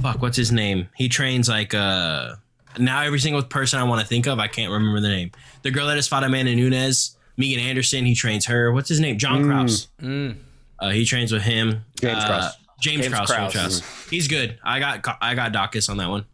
Fuck, 0.02 0.22
what's 0.22 0.38
his 0.38 0.52
name? 0.52 0.88
He 0.96 1.10
trains 1.10 1.50
like 1.50 1.74
uh. 1.74 2.36
Now 2.80 3.02
every 3.02 3.20
single 3.20 3.42
person 3.42 3.80
I 3.80 3.84
want 3.84 4.02
to 4.02 4.08
think 4.08 4.28
of, 4.28 4.38
I 4.38 4.48
can't 4.48 4.72
remember 4.72 5.00
the 5.02 5.10
name. 5.10 5.32
The 5.64 5.72
girl 5.72 5.88
that 5.88 5.96
just 5.96 6.10
fought 6.10 6.24
Amanda 6.24 6.54
Nunes, 6.56 7.18
Megan 7.36 7.60
Anderson. 7.66 8.06
He 8.06 8.14
trains 8.14 8.46
her. 8.46 8.72
What's 8.72 8.88
his 8.90 9.00
name? 9.00 9.18
John 9.18 9.44
Krause. 9.44 9.88
Uh, 10.00 10.90
he 10.92 11.04
trains 11.06 11.32
with 11.32 11.42
him. 11.42 11.84
James 12.00 12.24
uh, 12.24 12.28
Krause. 12.28 12.58
James, 12.80 13.02
James 13.06 13.16
Krause. 13.16 13.30
James 13.30 13.54
Krause. 13.54 13.82
Krause. 13.82 14.10
He's 14.12 14.28
good. 14.28 14.60
I 14.64 14.80
got 14.80 15.18
I 15.22 15.34
got 15.34 15.52
Dawkins 15.54 15.90
on 15.90 15.98
that 15.98 16.10
one. 16.10 16.26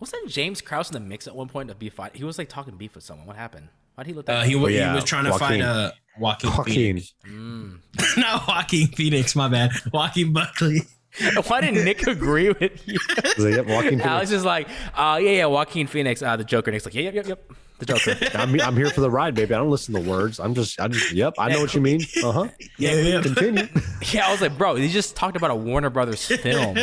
Wasn't 0.00 0.28
James 0.28 0.60
Krause 0.60 0.90
in 0.90 0.94
the 0.94 1.00
mix 1.00 1.28
at 1.28 1.36
one 1.36 1.46
point 1.48 1.68
to 1.68 1.76
be 1.76 1.88
fight? 1.88 2.16
He 2.16 2.24
was 2.24 2.36
like 2.36 2.48
talking 2.48 2.76
beef 2.76 2.96
with 2.96 3.04
someone. 3.04 3.26
What 3.28 3.36
happened? 3.36 3.68
Why'd 3.94 4.08
he 4.08 4.12
look 4.12 4.26
that 4.26 4.38
Uh, 4.40 4.42
he, 4.42 4.56
wa- 4.56 4.66
he 4.66 4.80
was 4.80 5.04
trying 5.04 5.24
to 5.26 5.32
fight 5.38 5.60
Joaquin. 5.60 5.62
uh, 5.62 5.92
Joaquin, 6.18 6.50
Joaquin. 6.50 6.74
Phoenix. 6.74 7.14
Not 8.16 8.48
Joaquin 8.48 8.88
Phoenix, 8.88 9.36
my 9.36 9.46
bad. 9.46 9.70
Joaquin 9.92 10.32
Buckley. 10.32 10.80
Why 11.46 11.60
didn't 11.60 11.84
Nick 11.84 12.06
agree 12.06 12.48
with 12.48 12.86
you? 12.88 12.98
So, 13.36 13.48
yep, 13.48 13.66
walking 13.66 14.00
Alex 14.00 14.30
is 14.30 14.44
like, 14.44 14.68
uh, 14.94 15.18
yeah, 15.22 15.30
yeah, 15.30 15.46
Joaquin 15.46 15.86
Phoenix, 15.86 16.22
uh, 16.22 16.36
the 16.36 16.44
Joker. 16.44 16.70
Nick's 16.70 16.84
like, 16.86 16.94
yeah, 16.94 17.02
yep, 17.02 17.14
yep, 17.14 17.26
yep, 17.26 17.52
the 17.78 17.86
Joker. 17.86 18.16
I'm, 18.38 18.58
I'm 18.60 18.76
here 18.76 18.88
for 18.88 19.02
the 19.02 19.10
ride, 19.10 19.34
baby. 19.34 19.54
I 19.54 19.58
don't 19.58 19.70
listen 19.70 19.94
to 19.94 20.00
words. 20.00 20.40
I'm 20.40 20.54
just, 20.54 20.80
I 20.80 20.88
just, 20.88 21.12
yep, 21.12 21.34
I 21.38 21.50
know 21.50 21.60
what 21.60 21.74
you 21.74 21.80
mean. 21.80 22.00
Uh 22.24 22.32
huh. 22.32 22.48
Yeah, 22.78 22.94
yeah. 22.94 23.20
Continue. 23.20 23.68
yeah, 24.12 24.28
I 24.28 24.32
was 24.32 24.40
like, 24.40 24.56
bro, 24.56 24.76
he 24.76 24.88
just 24.88 25.14
talked 25.16 25.36
about 25.36 25.50
a 25.50 25.54
Warner 25.56 25.90
Brothers 25.90 26.24
film. 26.26 26.76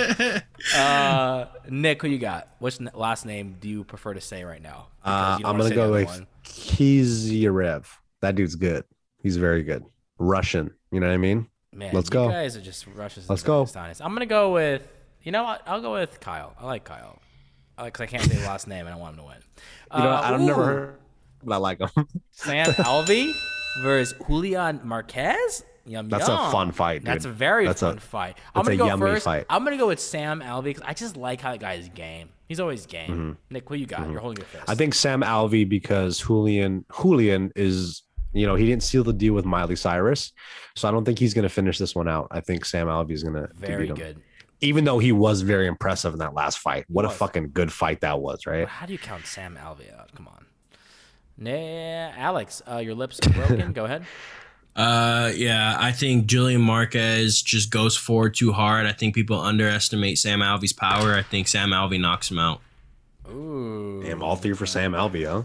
uh, 0.76 1.46
Nick, 1.70 2.02
who 2.02 2.08
you 2.10 2.20
got? 2.20 2.50
Which 2.60 2.80
last 2.94 3.26
name 3.26 3.56
do 3.60 3.70
you 3.70 3.84
prefer 3.84 4.14
to 4.14 4.22
say 4.22 4.44
right 4.44 4.62
now? 4.62 4.88
Uh, 5.04 5.38
Because 5.38 5.40
you 5.40 5.44
don't 5.46 5.56
I'm 5.56 5.62
gonna 5.62 5.76
go 5.76 5.92
with 5.92 6.08
one. 6.08 6.28
That 8.22 8.36
dude's 8.36 8.56
good. 8.56 8.84
He's 9.24 9.38
very 9.38 9.64
good. 9.64 9.84
Russian. 10.18 10.72
You 10.92 11.00
know 11.00 11.08
what 11.08 11.14
I 11.14 11.18
mean? 11.18 11.48
Man, 11.74 11.94
let's 11.94 12.08
you 12.08 12.14
go. 12.14 12.30
guys 12.30 12.58
are 12.58 12.62
just 12.62 12.88
rushes. 12.88 13.30
Let's 13.30 13.44
go. 13.44 13.68
Honest. 13.76 14.02
I'm 14.02 14.14
gonna 14.14 14.26
go 14.26 14.52
with 14.54 14.88
You 15.24 15.32
know 15.32 15.44
what? 15.44 15.62
I'll 15.68 15.82
go 15.82 15.94
with 15.94 16.20
Kyle. 16.20 16.56
I 16.60 16.66
like 16.66 16.84
Kyle. 16.84 17.20
I 17.78 17.84
like 17.84 17.94
because 17.94 18.04
I 18.04 18.08
can't 18.08 18.24
say 18.24 18.38
the 18.38 18.46
last 18.48 18.68
name. 18.68 18.80
And 18.82 18.90
I 18.90 18.92
don't 18.94 19.00
want 19.02 19.14
him 19.14 19.20
to 19.20 19.26
win. 19.28 19.38
You 19.96 20.04
know, 20.04 20.10
Uh, 20.10 20.22
I've 20.24 20.42
never 20.42 20.66
heard, 20.66 20.96
but 21.44 21.54
I 21.56 21.58
like 21.58 21.80
him. 21.80 21.90
Sam 22.32 22.68
Alvey 22.74 23.32
versus 23.82 24.16
Julian 24.28 24.82
Marquez. 24.84 25.64
Yum, 25.86 26.08
That's 26.08 26.28
a 26.28 26.38
fun 26.52 26.72
fight, 26.72 27.04
That's 27.04 27.26
a 27.26 27.32
very 27.32 27.66
That's 27.66 27.82
a- 27.82 27.88
fun 27.92 28.00
fight. 28.00 28.38
I'm 28.54 28.64
that's 28.64 28.68
gonna 28.68 28.76
a 28.76 28.78
go 28.78 28.86
yummy 28.88 29.12
first. 29.14 29.26
fight. 29.26 29.46
I'm 29.50 29.64
gonna 29.64 29.78
go 29.78 29.88
with 29.88 30.00
Sam 30.00 30.40
Alvey 30.42 30.66
because 30.66 30.84
I 30.86 30.94
just 30.94 31.18
like 31.18 31.42
how 31.42 31.52
that 31.52 31.60
guy's 31.60 31.90
game. 31.90 32.30
He's 32.48 32.60
always 32.60 32.86
game. 32.86 33.38
Nick, 33.50 33.70
what 33.70 33.80
you 33.80 33.86
got? 33.88 34.10
You're 34.10 34.20
holding 34.20 34.38
your 34.42 34.48
fist. 34.48 34.64
Mm-hmm. 34.64 34.72
I 34.72 34.76
think 34.76 34.94
Sam 34.94 35.22
Alvey 35.22 35.68
because 35.68 36.20
Julian 36.20 36.86
Julian 37.02 37.52
is 37.56 38.04
you 38.34 38.46
know 38.46 38.56
he 38.56 38.66
didn't 38.66 38.84
seal 38.84 39.04
the 39.04 39.14
deal 39.14 39.34
with 39.34 39.46
Miley 39.46 39.76
Cyrus, 39.76 40.32
so 40.76 40.88
I 40.88 40.92
don't 40.92 41.06
think 41.06 41.20
he's 41.20 41.34
going 41.34 41.44
to 41.44 41.50
finish 41.50 41.78
this 41.78 41.96
one 41.96 42.08
out. 42.08 42.28
I 42.32 42.42
think 42.42 42.66
Sam 42.66 42.88
Alvey 42.88 43.12
is 43.12 43.24
going 43.24 43.36
to 43.36 43.50
very 43.56 43.84
beat 43.84 43.90
him. 43.92 43.96
good. 43.96 44.22
Even 44.62 44.84
though 44.84 45.00
he 45.00 45.12
was 45.14 45.42
very 45.42 45.68
impressive 45.68 46.12
in 46.14 46.20
that 46.20 46.34
last 46.34 46.60
fight, 46.60 46.84
what 46.90 47.06
a 47.06 47.10
fucking 47.10 47.52
good 47.54 47.72
fight 47.72 48.02
that 48.02 48.20
was, 48.20 48.46
right? 48.46 48.68
How 48.68 48.86
do 48.86 48.92
you 48.92 49.00
count 49.00 49.26
Sam 49.26 49.58
Alvey 49.58 49.98
out? 49.98 50.14
Come 50.16 50.28
on. 50.28 50.46
Nah, 51.38 52.12
Alex, 52.18 52.62
uh, 52.70 52.78
your 52.78 52.96
lips 52.96 53.20
are 53.26 53.30
broken. 53.30 53.72
go 53.74 53.86
ahead. 53.86 54.04
Uh, 54.76 55.32
yeah, 55.34 55.78
I 55.80 55.94
think 55.94 56.26
Julian 56.26 56.62
Marquez 56.62 57.42
just 57.42 57.70
goes 57.70 57.96
forward 57.96 58.36
too 58.36 58.52
hard. 58.52 58.86
I 58.86 58.92
think 58.92 59.16
people 59.16 59.40
underestimate 59.40 60.18
Sam 60.18 60.40
Alvey's 60.40 60.74
power. 60.74 61.16
I 61.16 61.22
think 61.22 61.48
Sam 61.48 61.70
Alvey 61.70 62.00
knocks 62.00 62.30
him 62.30 62.40
out. 62.40 62.62
Ooh. 63.30 64.02
Damn, 64.04 64.22
all 64.22 64.36
three 64.36 64.54
for 64.54 64.66
Sam 64.66 64.92
Alvey, 64.94 65.26
huh? 65.26 65.44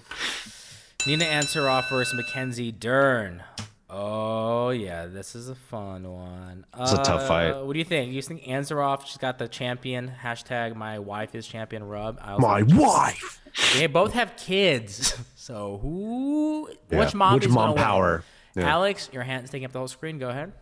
Nina 1.07 1.25
Ansaroff 1.25 1.91
versus 1.91 2.15
Mackenzie 2.15 2.73
Dern. 2.73 3.43
Oh 3.91 4.71
yeah, 4.71 5.07
this 5.07 5.35
is 5.35 5.49
a 5.51 5.55
fun 5.55 6.11
one. 6.11 6.65
It's 6.81 6.93
a 6.93 6.97
tough 7.03 7.29
fight. 7.29 7.51
Uh, 7.51 7.65
What 7.65 7.75
do 7.75 7.79
you 7.79 7.85
think? 7.85 8.13
You 8.13 8.23
think 8.23 8.43
Ansaroff? 8.45 9.07
She's 9.07 9.19
got 9.19 9.39
the 9.39 9.47
champion 9.47 10.11
hashtag. 10.23 10.75
My 10.75 10.99
wife 10.99 11.35
is 11.35 11.47
champion. 11.47 11.85
Rub. 11.85 12.19
I 12.23 12.39
My 12.39 12.63
think- 12.63 12.81
wife. 12.81 13.41
They 13.75 13.87
both 13.87 14.13
have 14.15 14.37
kids. 14.37 15.17
So 15.45 15.79
who? 15.83 16.71
Yeah, 16.91 17.01
Which 17.01 17.15
mom? 17.15 17.35
which 17.35 17.45
is 17.45 17.53
gonna 17.55 17.67
mom 17.73 17.77
power? 17.77 18.25
Yeah. 18.57 18.67
Alex, 18.67 19.11
your 19.13 19.25
hand's 19.25 19.51
taking 19.51 19.67
up 19.67 19.73
the 19.73 19.79
whole 19.79 19.89
screen. 19.89 20.19
Go 20.19 20.31
ahead. 20.31 20.55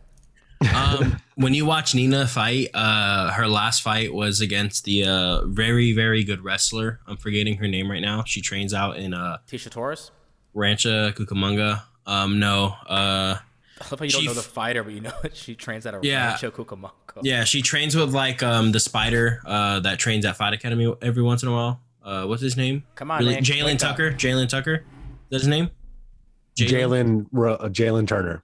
Um, 0.75 1.19
when 1.37 1.55
you 1.55 1.65
watch 1.67 1.95
Nina 1.95 2.27
fight, 2.27 2.71
uh, 2.75 3.31
her 3.31 3.47
last 3.47 3.83
fight 3.83 4.13
was 4.13 4.41
against 4.41 4.83
the 4.85 5.05
uh, 5.07 5.47
very, 5.47 5.93
very 5.93 6.25
good 6.25 6.43
wrestler. 6.43 6.99
I'm 7.07 7.17
forgetting 7.17 7.59
her 7.59 7.69
name 7.69 7.89
right 7.89 8.03
now. 8.03 8.25
She 8.27 8.41
trains 8.41 8.75
out 8.75 8.97
in 8.97 9.15
uh, 9.15 9.39
Tecia 9.49 9.71
Torres. 9.71 10.11
Rancho 10.55 11.11
Cucamonga. 11.13 11.83
Um, 12.07 12.39
no, 12.41 12.75
uh, 12.89 13.37
I 13.81 13.85
love 13.91 13.99
how 13.99 14.05
you 14.05 14.11
don't 14.13 14.25
know 14.27 14.35
the 14.35 14.43
fighter, 14.43 14.83
but 14.83 14.93
you 14.93 15.01
know. 15.01 15.13
She 15.33 15.55
trains 15.55 15.87
at 15.87 15.95
a 15.95 16.01
Yeah. 16.03 16.29
Rancho 16.31 16.51
Cucamonga. 16.51 16.91
yeah, 17.23 17.45
she 17.45 17.63
trains 17.63 17.97
with 17.97 18.13
like 18.15 18.43
um 18.43 18.73
the 18.73 18.81
spider 18.81 19.41
uh 19.45 19.81
that 19.81 19.99
trains 19.99 20.25
at 20.25 20.37
Fight 20.37 20.53
Academy 20.55 20.93
every 21.03 21.23
once 21.23 21.43
in 21.43 21.49
a 21.49 21.53
while. 21.53 21.81
Uh, 22.05 22.25
what's 22.27 22.43
his 22.43 22.57
name? 22.57 22.83
Come 22.97 23.11
on, 23.13 23.21
Really- 23.21 23.37
Jalen. 23.37 23.79
Tucker. 23.79 24.11
Jalen 24.13 24.49
Tucker. 24.49 24.85
That's 25.31 25.43
his 25.45 25.49
name. 25.49 25.71
Jalen 26.57 27.27
Ro- 27.33 27.55
uh, 27.55 27.69
Jalen 27.69 28.07
Turner. 28.07 28.43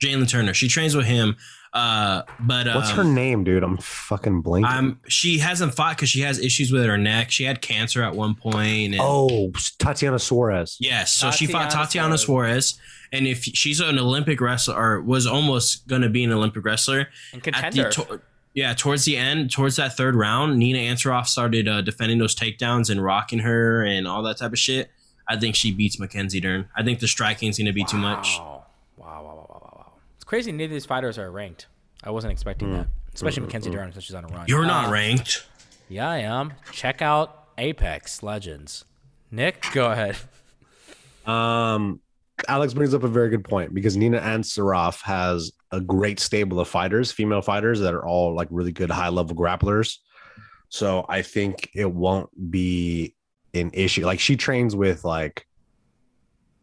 Jalen 0.00 0.28
Turner. 0.28 0.54
She 0.54 0.68
trains 0.68 0.94
with 0.96 1.06
him. 1.06 1.36
Uh, 1.72 2.22
but 2.40 2.66
um, 2.68 2.76
What's 2.76 2.90
her 2.92 3.04
name, 3.04 3.44
dude? 3.44 3.62
I'm 3.62 3.76
fucking 3.76 4.42
blanking. 4.42 4.64
I'm 4.66 5.00
she 5.08 5.38
hasn't 5.38 5.74
fought 5.74 5.96
because 5.96 6.08
she 6.08 6.20
has 6.22 6.38
issues 6.38 6.72
with 6.72 6.84
her 6.86 6.96
neck. 6.96 7.30
She 7.30 7.44
had 7.44 7.60
cancer 7.60 8.02
at 8.02 8.14
one 8.14 8.34
point. 8.34 8.94
And, 8.94 8.98
oh, 9.00 9.52
Tatiana 9.78 10.18
Suarez. 10.18 10.76
yes. 10.80 11.12
So 11.12 11.30
she 11.30 11.46
fought 11.46 11.64
Tatiana 11.70 11.84
Tatiana 11.86 12.18
Suarez. 12.18 12.78
And 13.12 13.26
if 13.26 13.44
she's 13.44 13.80
an 13.80 13.98
Olympic 13.98 14.40
wrestler 14.40 14.74
or 14.74 15.00
was 15.02 15.26
almost 15.26 15.86
going 15.86 16.02
to 16.02 16.08
be 16.08 16.24
an 16.24 16.32
Olympic 16.32 16.64
wrestler, 16.64 17.08
And 17.32 17.46
at 17.48 17.54
contender. 17.54 17.82
the 17.84 17.90
to- 17.90 18.20
yeah, 18.54 18.72
towards 18.72 19.04
the 19.04 19.18
end, 19.18 19.50
towards 19.50 19.76
that 19.76 19.98
third 19.98 20.14
round, 20.14 20.58
Nina 20.58 20.78
Ansaroff 20.78 21.26
started 21.26 21.68
uh, 21.68 21.82
defending 21.82 22.16
those 22.16 22.34
takedowns 22.34 22.88
and 22.88 23.04
rocking 23.04 23.40
her 23.40 23.84
and 23.84 24.08
all 24.08 24.22
that 24.22 24.38
type 24.38 24.52
of 24.52 24.58
shit. 24.58 24.90
I 25.28 25.36
think 25.36 25.56
she 25.56 25.72
beats 25.72 26.00
Mackenzie 26.00 26.40
Dern. 26.40 26.66
I 26.74 26.82
think 26.82 27.00
the 27.00 27.06
striking's 27.08 27.58
going 27.58 27.66
to 27.66 27.74
be 27.74 27.84
too 27.84 27.98
much. 27.98 28.38
Wow. 28.38 28.64
Wow, 28.96 29.06
wow, 29.06 29.22
wow, 29.22 29.34
wow, 29.34 29.46
wow, 29.62 29.72
wow. 29.76 29.92
It's 30.15 30.15
crazy 30.26 30.52
neither 30.52 30.64
of 30.72 30.74
these 30.74 30.84
fighters 30.86 31.16
are 31.18 31.30
ranked. 31.30 31.66
I 32.04 32.10
wasn't 32.10 32.32
expecting 32.32 32.72
that. 32.74 32.88
Especially 33.14 33.42
Mackenzie 33.42 33.70
Dern 33.70 33.90
since 33.92 34.04
she's 34.04 34.14
on 34.14 34.24
a 34.24 34.28
run. 34.28 34.44
You're 34.48 34.66
not 34.66 34.88
Uh, 34.88 34.92
ranked. 34.92 35.46
Yeah, 35.88 36.10
I 36.10 36.18
am. 36.18 36.52
Check 36.72 37.00
out 37.00 37.44
Apex 37.56 38.22
Legends. 38.22 38.84
Nick, 39.30 39.64
go 39.72 39.90
ahead. 39.90 40.16
Um, 41.24 42.00
Alex 42.48 42.74
brings 42.74 42.92
up 42.94 43.02
a 43.02 43.08
very 43.08 43.30
good 43.30 43.44
point 43.44 43.72
because 43.74 43.96
Nina 43.96 44.20
Ansaroff 44.20 45.00
has 45.02 45.52
a 45.72 45.80
great 45.80 46.20
stable 46.20 46.60
of 46.60 46.68
fighters, 46.68 47.10
female 47.10 47.42
fighters 47.42 47.80
that 47.80 47.94
are 47.94 48.04
all 48.04 48.34
like 48.34 48.48
really 48.50 48.72
good 48.72 48.90
high 48.90 49.08
level 49.08 49.34
grapplers. 49.34 49.96
So 50.68 51.06
I 51.08 51.22
think 51.22 51.70
it 51.74 51.90
won't 51.90 52.28
be 52.50 53.14
an 53.54 53.70
issue. 53.72 54.04
Like 54.04 54.20
she 54.20 54.36
trains 54.36 54.76
with 54.76 55.04
like 55.04 55.45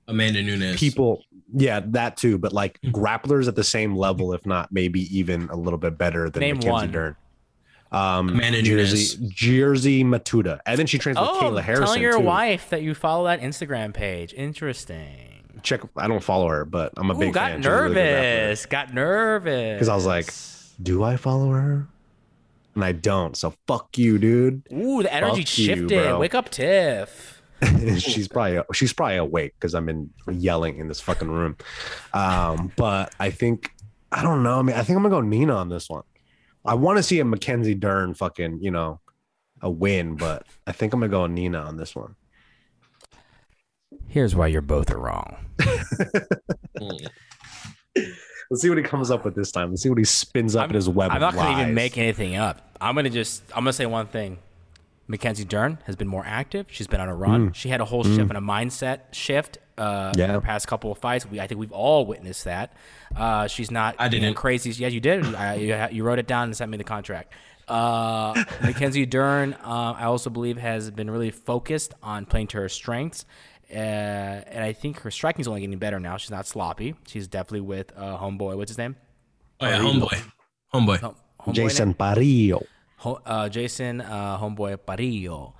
Amanda 0.07 0.41
Nunes. 0.43 0.77
people, 0.79 1.23
yeah, 1.53 1.81
that 1.87 2.17
too, 2.17 2.37
but 2.37 2.51
like 2.53 2.79
grapplers 2.81 3.47
at 3.47 3.55
the 3.55 3.63
same 3.63 3.95
level, 3.95 4.33
if 4.33 4.45
not 4.45 4.71
maybe 4.71 5.01
even 5.17 5.49
a 5.49 5.55
little 5.55 5.79
bit 5.79 5.97
better 5.97 6.29
than 6.29 6.41
Name 6.41 6.55
Mackenzie 6.57 6.69
one. 6.71 6.91
Dern. 6.91 7.15
Um, 7.91 8.29
Amanda 8.29 8.61
Jersey, 8.63 9.23
Jersey 9.29 10.03
Matuda, 10.03 10.59
and 10.65 10.79
then 10.79 10.87
she 10.87 10.97
trains 10.97 11.19
with 11.19 11.29
Oh, 11.31 11.39
Kayla 11.41 11.61
Harrison. 11.61 11.85
telling 11.85 12.01
your 12.01 12.13
too. 12.17 12.23
wife 12.25 12.69
that 12.71 12.81
you 12.81 12.95
follow 12.95 13.25
that 13.25 13.41
Instagram 13.41 13.93
page. 13.93 14.33
Interesting. 14.33 15.29
Check. 15.61 15.81
I 15.95 16.07
don't 16.07 16.23
follow 16.23 16.47
her, 16.49 16.65
but 16.65 16.91
I'm 16.97 17.11
a 17.11 17.15
Ooh, 17.15 17.19
big 17.19 17.33
got 17.33 17.51
fan. 17.51 17.61
She's 17.61 17.65
a 17.67 17.71
really 17.71 17.87
good 17.89 17.95
nervous. 17.95 18.65
got 18.65 18.93
nervous. 18.93 19.73
because 19.75 19.89
I 19.89 19.95
was 19.95 20.05
like, 20.07 20.33
do 20.81 21.03
I 21.03 21.17
follow 21.17 21.51
her? 21.51 21.87
And 22.75 22.83
I 22.83 22.91
don't. 22.91 23.37
So 23.37 23.53
fuck 23.67 23.95
you, 23.97 24.17
dude. 24.17 24.63
Ooh, 24.73 25.03
the 25.03 25.13
energy 25.13 25.41
Fuck 25.43 25.47
shifted. 25.47 25.87
bro. 25.89 26.19
Wake 26.19 26.33
up, 26.35 26.49
Tiff. 26.49 27.32
she's 27.99 28.27
probably 28.27 28.61
she's 28.73 28.93
probably 28.93 29.17
awake 29.17 29.53
because 29.55 29.75
I've 29.75 29.85
been 29.85 30.09
yelling 30.31 30.77
in 30.77 30.87
this 30.87 30.99
fucking 30.99 31.29
room. 31.29 31.57
Um, 32.13 32.71
but 32.75 33.13
I 33.19 33.29
think 33.29 33.71
I 34.11 34.21
don't 34.23 34.43
know. 34.43 34.59
I 34.59 34.61
mean, 34.61 34.75
I 34.75 34.83
think 34.83 34.97
I'm 34.97 35.03
gonna 35.03 35.15
go 35.15 35.21
Nina 35.21 35.55
on 35.55 35.69
this 35.69 35.89
one. 35.89 36.03
I 36.65 36.75
want 36.75 36.97
to 36.97 37.03
see 37.03 37.19
a 37.19 37.25
Mackenzie 37.25 37.75
Dern 37.75 38.13
fucking 38.13 38.59
you 38.61 38.71
know 38.71 38.99
a 39.61 39.69
win, 39.69 40.15
but 40.15 40.45
I 40.67 40.71
think 40.71 40.93
I'm 40.93 40.99
gonna 40.99 41.09
go 41.09 41.27
Nina 41.27 41.59
on 41.59 41.77
this 41.77 41.95
one. 41.95 42.15
Here's 44.07 44.35
why 44.35 44.47
you're 44.47 44.61
both 44.61 44.91
are 44.91 44.99
wrong. 44.99 45.37
Let's 47.95 48.61
see 48.61 48.69
what 48.69 48.77
he 48.77 48.83
comes 48.83 49.09
up 49.09 49.25
with 49.25 49.33
this 49.33 49.51
time. 49.51 49.71
Let's 49.71 49.81
see 49.81 49.89
what 49.89 49.97
he 49.97 50.03
spins 50.03 50.55
up 50.55 50.69
in 50.69 50.75
his 50.75 50.87
web. 50.87 51.09
I'm 51.11 51.19
not 51.19 51.33
going 51.33 51.55
to 51.55 51.61
even 51.61 51.73
make 51.73 51.97
anything 51.97 52.35
up. 52.35 52.77
I'm 52.79 52.93
going 52.93 53.05
to 53.05 53.09
just, 53.09 53.41
I'm 53.49 53.63
going 53.63 53.71
to 53.71 53.73
say 53.73 53.87
one 53.87 54.05
thing. 54.05 54.37
Mackenzie 55.07 55.43
Dern 55.45 55.79
has 55.85 55.95
been 55.95 56.07
more 56.07 56.23
active. 56.25 56.67
She's 56.69 56.87
been 56.87 57.01
on 57.01 57.09
a 57.09 57.15
run. 57.15 57.53
She 57.53 57.69
had 57.69 57.81
a 57.81 57.85
whole 57.85 58.03
shift 58.03 58.19
and 58.19 58.37
a 58.37 58.41
mindset 58.41 59.13
shift. 59.13 59.57
Uh, 59.77 60.11
Mm. 60.11 60.17
Yeah. 60.17 60.27
Her 60.27 60.41
past 60.41 60.67
couple 60.67 60.91
of 60.91 60.99
fights, 60.99 61.25
we 61.25 61.39
I 61.39 61.47
think 61.47 61.59
we've 61.59 61.71
all 61.71 62.05
witnessed 62.05 62.43
that. 62.45 62.73
Uh, 63.15 63.47
she's 63.47 63.71
not. 63.71 63.95
I 63.97 64.07
didn't. 64.07 64.35
crazy. 64.35 64.69
Yeah, 64.71 64.87
you 64.89 64.99
did. 64.99 65.33
I, 65.33 65.55
you, 65.55 65.87
you 65.91 66.03
wrote 66.03 66.19
it 66.19 66.27
down 66.27 66.43
and 66.43 66.55
sent 66.55 66.69
me 66.69 66.77
the 66.77 66.83
contract. 66.83 67.33
Uh, 67.67 68.43
Mackenzie 68.61 69.05
Dern, 69.07 69.53
uh, 69.63 69.95
I 69.97 70.03
also 70.03 70.29
believe, 70.29 70.57
has 70.57 70.91
been 70.91 71.09
really 71.09 71.31
focused 71.31 71.93
on 72.03 72.25
playing 72.25 72.47
to 72.47 72.57
her 72.57 72.69
strengths. 72.69 73.25
Uh, 73.71 73.73
and 73.75 74.63
I 74.63 74.73
think 74.73 74.99
her 74.99 75.09
striking 75.09 75.41
is 75.41 75.47
only 75.47 75.61
getting 75.61 75.79
better 75.79 75.99
now. 75.99 76.17
She's 76.17 76.29
not 76.29 76.45
sloppy. 76.45 76.93
She's 77.07 77.27
definitely 77.27 77.61
with 77.61 77.91
uh, 77.97 78.17
homeboy. 78.19 78.55
What's 78.57 78.69
his 78.69 78.77
name? 78.77 78.95
Oh 79.59 79.67
yeah, 79.67 79.79
homeboy, 79.79 80.21
homeboy. 80.73 80.99
Oh, 81.03 81.15
homeboy 81.41 81.53
Jason 81.55 81.93
Parillo. 81.95 82.63
Ho- 83.03 83.21
uh, 83.25 83.49
Jason 83.49 84.01
uh, 84.01 84.37
Homeboy 84.39 84.77
Parillo. 84.87 85.53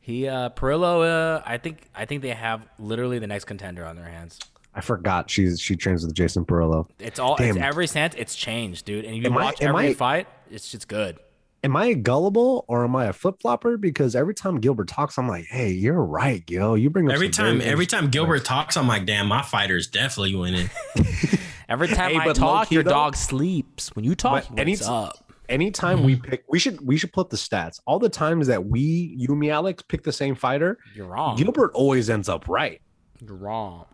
He 0.00 0.26
uh, 0.28 0.50
Perillo. 0.50 1.04
Uh, 1.38 1.42
I 1.46 1.58
think 1.58 1.88
I 1.94 2.04
think 2.04 2.22
they 2.22 2.30
have 2.30 2.66
literally 2.78 3.18
the 3.18 3.26
next 3.26 3.44
contender 3.46 3.84
on 3.84 3.96
their 3.96 4.06
hands. 4.08 4.38
I 4.74 4.80
forgot 4.80 5.28
she's 5.30 5.60
she 5.60 5.74
trains 5.76 6.04
with 6.04 6.14
Jason 6.14 6.44
Parillo. 6.44 6.88
It's 6.98 7.18
all 7.18 7.36
Damn. 7.36 7.56
it's 7.56 7.64
every 7.64 7.86
sense. 7.86 8.14
It's 8.16 8.34
changed, 8.34 8.84
dude. 8.86 9.04
And 9.04 9.14
if 9.16 9.22
you 9.22 9.30
Am 9.30 9.36
I- 9.38 9.44
watch 9.44 9.60
am 9.62 9.70
every 9.70 9.88
I- 9.90 9.94
fight, 9.94 10.28
it's 10.50 10.70
just 10.70 10.86
good. 10.88 11.18
am 11.62 11.76
I 11.76 11.92
gullible 11.92 12.64
or 12.68 12.84
am 12.84 12.96
I 12.96 13.06
a 13.06 13.12
flip 13.12 13.36
flopper? 13.42 13.76
Because 13.76 14.16
every 14.16 14.34
time 14.34 14.58
Gilbert 14.60 14.88
talks, 14.88 15.18
I'm 15.18 15.28
like, 15.28 15.44
hey, 15.46 15.70
you're 15.70 16.02
right, 16.02 16.44
Gil. 16.46 16.76
You 16.78 16.88
bring 16.88 17.08
up 17.08 17.14
Every 17.14 17.28
time, 17.28 17.60
every 17.60 17.86
time 17.86 18.08
Gilbert 18.10 18.36
points." 18.38 18.48
talks, 18.48 18.76
I'm 18.76 18.88
like, 18.88 19.06
damn, 19.06 19.26
my 19.26 19.42
fighter's 19.42 19.86
definitely 19.86 20.34
winning. 20.36 20.70
Every 21.68 21.86
time 21.88 22.10
Hey, 22.12 22.18
I 22.18 22.32
talk, 22.32 22.40
low-key, 22.62 22.74
your 22.74 22.82
though- 22.84 22.90
dog 22.90 23.16
sleeps. 23.16 23.94
When 23.94 24.04
you 24.04 24.14
talk, 24.16 24.44
But 24.50 24.66
he 24.66 24.72
wakes 24.72 24.86
up. 24.88 25.29
Anytime 25.50 26.04
we 26.04 26.16
mm. 26.16 26.22
pick, 26.22 26.44
we 26.48 26.60
should 26.60 26.80
we 26.80 26.96
should 26.96 27.12
put 27.12 27.28
the 27.28 27.36
stats. 27.36 27.80
All 27.84 27.98
the 27.98 28.08
times 28.08 28.46
that 28.46 28.64
we, 28.64 29.14
you, 29.18 29.34
me, 29.34 29.50
Alex, 29.50 29.82
pick 29.82 30.04
the 30.04 30.12
same 30.12 30.36
fighter, 30.36 30.78
You're 30.94 31.06
wrong. 31.06 31.36
Gilbert 31.36 31.72
always 31.74 32.08
ends 32.08 32.28
up 32.28 32.48
right. 32.48 32.80
You're 33.20 33.34
wrong. 33.34 33.86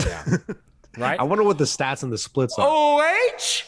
Yeah. 0.00 0.24
right. 0.98 1.20
I 1.20 1.22
wonder 1.22 1.44
what 1.44 1.58
the 1.58 1.64
stats 1.64 2.02
and 2.02 2.10
the 2.10 2.18
splits 2.18 2.58
are. 2.58 2.66
O 2.66 3.28
H 3.34 3.66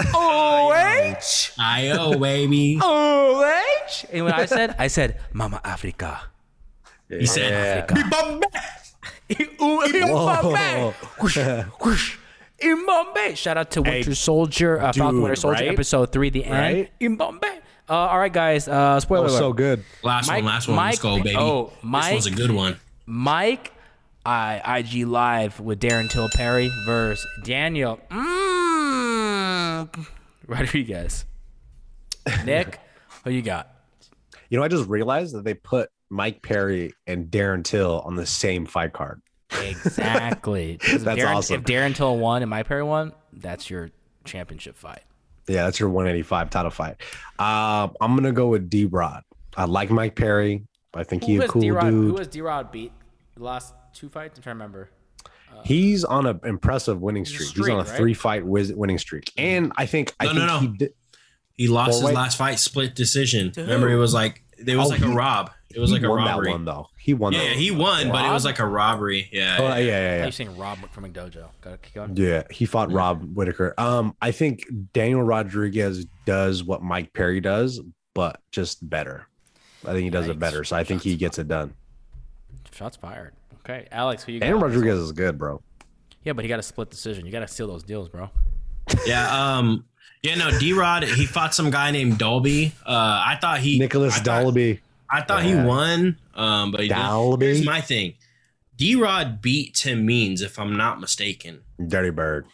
O 0.14 0.72
H 0.72 1.52
I-O, 1.58 2.18
baby. 2.18 2.78
O 2.82 3.44
H. 3.44 4.04
H. 4.04 4.06
And 4.12 4.24
when 4.24 4.34
I 4.34 4.46
said, 4.46 4.76
I 4.78 4.86
said, 4.86 5.20
Mama 5.32 5.60
Africa. 5.64 6.22
He 7.08 7.26
said, 7.26 7.90
Ooh, 7.90 9.80
Mbappe. 9.84 10.92
Whoosh, 11.20 11.38
whoosh. 11.80 12.16
Mbombe. 12.62 13.36
Shout 13.36 13.56
out 13.58 13.70
to 13.72 13.82
Winter 13.82 14.14
Soldier, 14.14 14.80
uh, 14.80 14.92
Falcon 14.92 15.20
Winter 15.22 15.36
Soldier, 15.36 15.64
right? 15.64 15.72
episode 15.72 16.12
three, 16.12 16.30
the 16.30 16.44
end. 16.44 16.76
Right? 16.78 16.90
Mbombe. 17.00 17.44
Uh, 17.88 17.92
all 17.94 18.18
right, 18.18 18.32
guys. 18.32 18.68
Uh, 18.68 19.00
spoiler 19.00 19.24
was 19.24 19.32
alert. 19.32 19.40
so 19.40 19.52
good. 19.52 19.84
Last 20.02 20.28
Mike- 20.28 20.36
one, 20.44 20.52
last 20.52 20.68
one. 20.68 20.76
Let's 20.76 21.02
Mike- 21.02 21.02
go, 21.02 21.22
baby. 21.22 21.36
oh, 21.36 21.72
Mike- 21.82 22.04
this 22.14 22.26
one's 22.26 22.26
a 22.26 22.30
good 22.42 22.50
one. 22.52 22.76
Mike, 23.06 23.72
I 24.24 24.78
IG 24.78 25.04
live 25.06 25.58
with 25.60 25.80
Darren 25.80 26.08
Till 26.08 26.28
Perry 26.30 26.70
versus 26.86 27.26
Daniel 27.44 27.98
mm, 28.10 30.06
Rodriguez. 30.46 31.24
Nick, 32.44 32.78
who 33.24 33.30
you 33.30 33.42
got? 33.42 33.68
You 34.48 34.58
know, 34.58 34.64
I 34.64 34.68
just 34.68 34.88
realized 34.88 35.34
that 35.34 35.42
they 35.44 35.54
put 35.54 35.90
Mike 36.08 36.42
Perry 36.42 36.92
and 37.06 37.26
Darren 37.30 37.64
Till 37.64 38.00
on 38.02 38.14
the 38.14 38.26
same 38.26 38.64
fight 38.66 38.92
card. 38.92 39.20
Exactly. 39.60 40.78
'Cause 40.78 40.92
if 40.94 41.02
That's 41.04 41.20
Darren, 41.20 41.34
awesome. 41.36 41.56
If 41.60 41.62
Darren 41.64 41.94
Till 41.94 42.16
won 42.18 42.42
and 42.42 42.50
Mike 42.50 42.66
Perry 42.66 42.82
won, 42.82 43.12
that's 43.32 43.68
your 43.70 43.90
championship 44.24 44.76
fight. 44.76 45.02
Yeah, 45.48 45.64
that's 45.64 45.80
your 45.80 45.88
185 45.88 46.50
title 46.50 46.70
fight. 46.70 46.96
Um, 47.38 47.94
I'm 48.00 48.14
gonna 48.14 48.32
go 48.32 48.48
with 48.48 48.70
D 48.70 48.86
Rod. 48.86 49.22
I 49.56 49.64
like 49.64 49.90
Mike 49.90 50.14
Perry. 50.14 50.64
I 50.94 51.04
think 51.04 51.24
he's 51.24 51.38
Who 51.40 51.44
a 51.44 51.48
cool 51.48 51.62
D-Rod, 51.62 51.84
who 51.86 52.08
dude. 52.10 52.18
has 52.18 52.28
D-Rod 52.28 52.70
beat 52.70 52.92
the 53.36 53.42
last 53.44 53.72
two 53.94 54.08
fights? 54.10 54.38
I'm 54.38 54.42
trying 54.42 54.56
to 54.56 54.58
remember. 54.62 54.90
He's 55.64 56.04
on 56.04 56.26
an 56.26 56.40
impressive 56.44 57.00
winning 57.00 57.24
He's 57.24 57.34
streak. 57.34 57.56
He's 57.66 57.68
on 57.68 57.80
a 57.80 57.84
right? 57.84 57.96
three 57.96 58.14
fight 58.14 58.44
winning 58.46 58.98
streak, 58.98 59.30
and 59.36 59.72
I 59.76 59.86
think 59.86 60.14
I 60.20 60.26
think 60.26 60.38
no, 60.38 60.46
no. 60.46 60.58
he 60.60 60.68
did. 60.68 60.94
He 61.54 61.68
lost 61.68 61.92
Four-way? 62.00 62.08
his 62.12 62.16
last 62.16 62.36
fight, 62.38 62.58
split 62.58 62.94
decision. 62.94 63.52
To 63.52 63.60
Remember, 63.62 63.88
who? 63.88 63.96
it 63.96 63.98
was 64.00 64.14
like 64.14 64.42
it 64.66 64.76
was 64.76 64.86
Oh, 64.86 64.90
like 64.90 65.02
a 65.02 65.08
rob. 65.08 65.50
It 65.74 65.78
was 65.80 65.90
he 65.90 65.94
like 65.96 66.02
a 66.04 66.08
won 66.10 66.18
robbery. 66.24 66.46
that 66.46 66.52
one 66.52 66.64
though. 66.64 66.86
He 66.98 67.14
won. 67.14 67.32
Yeah, 67.32 67.38
that 67.40 67.48
yeah, 67.50 67.54
he 67.54 67.70
won, 67.70 68.10
but 68.10 68.24
it 68.24 68.30
was 68.32 68.44
like 68.44 68.58
a 68.58 68.66
robbery. 68.66 69.28
Yeah, 69.32 69.56
Oh, 69.58 69.66
yeah, 69.68 69.78
yeah, 69.78 70.10
How 70.10 70.16
yeah. 70.18 70.26
you 70.26 70.32
saying 70.32 70.56
Rob 70.58 70.78
from 70.90 71.04
McDojo? 71.04 71.46
Got 71.62 71.70
to 71.70 71.78
keep 71.78 71.94
going. 71.94 72.16
Yeah, 72.16 72.42
he 72.50 72.64
fought 72.66 72.92
Rob 72.92 73.22
Whitaker. 73.34 73.74
Um, 73.78 74.14
I 74.20 74.30
think 74.32 74.64
Daniel 74.92 75.22
Rodriguez 75.22 76.04
does 76.26 76.62
what 76.62 76.82
Mike 76.82 77.12
Perry 77.14 77.40
does, 77.40 77.80
but 78.14 78.40
just 78.50 78.88
better. 78.88 79.26
I 79.84 79.92
think 79.92 80.04
he 80.04 80.10
does 80.10 80.26
Yikes. 80.26 80.30
it 80.30 80.38
better, 80.38 80.64
so 80.64 80.76
I 80.76 80.84
think 80.84 81.02
he 81.02 81.16
gets 81.16 81.38
it 81.38 81.48
done. 81.48 81.74
Shots 82.72 82.96
fired. 82.96 83.32
Okay, 83.64 83.86
Alex, 83.90 84.22
who 84.24 84.32
you 84.32 84.40
Daniel 84.40 84.58
got? 84.60 84.66
Rodriguez 84.66 84.98
is 84.98 85.12
good, 85.12 85.38
bro. 85.38 85.62
Yeah, 86.24 86.34
but 86.34 86.44
he 86.44 86.48
got 86.48 86.58
a 86.58 86.62
split 86.62 86.90
decision. 86.90 87.24
You 87.26 87.32
got 87.32 87.40
to 87.40 87.48
seal 87.48 87.66
those 87.66 87.82
deals, 87.82 88.08
bro. 88.08 88.30
yeah. 89.06 89.56
Um, 89.56 89.84
yeah. 90.22 90.34
No, 90.36 90.56
D 90.58 90.72
Rod. 90.72 91.04
He 91.04 91.26
fought 91.26 91.54
some 91.54 91.70
guy 91.70 91.90
named 91.90 92.18
Dalby. 92.18 92.72
Uh, 92.86 92.90
I 93.26 93.38
thought 93.40 93.60
he 93.60 93.78
Nicholas 93.78 94.14
I 94.14 94.16
thought- 94.18 94.24
Dalby. 94.42 94.80
I 95.10 95.20
thought 95.20 95.42
he 95.42 95.54
won. 95.54 96.16
Um, 96.34 96.70
but 96.70 96.80
he 96.80 96.88
didn't. 96.88 97.02
Dalby. 97.02 97.46
Here's 97.46 97.64
my 97.66 97.80
thing. 97.82 98.14
D 98.76 98.94
Rod 98.96 99.42
beat 99.42 99.74
Tim 99.74 100.06
Means, 100.06 100.40
if 100.40 100.58
I'm 100.58 100.74
not 100.76 100.98
mistaken, 101.00 101.60
Dirty 101.86 102.08
Bird. 102.10 102.46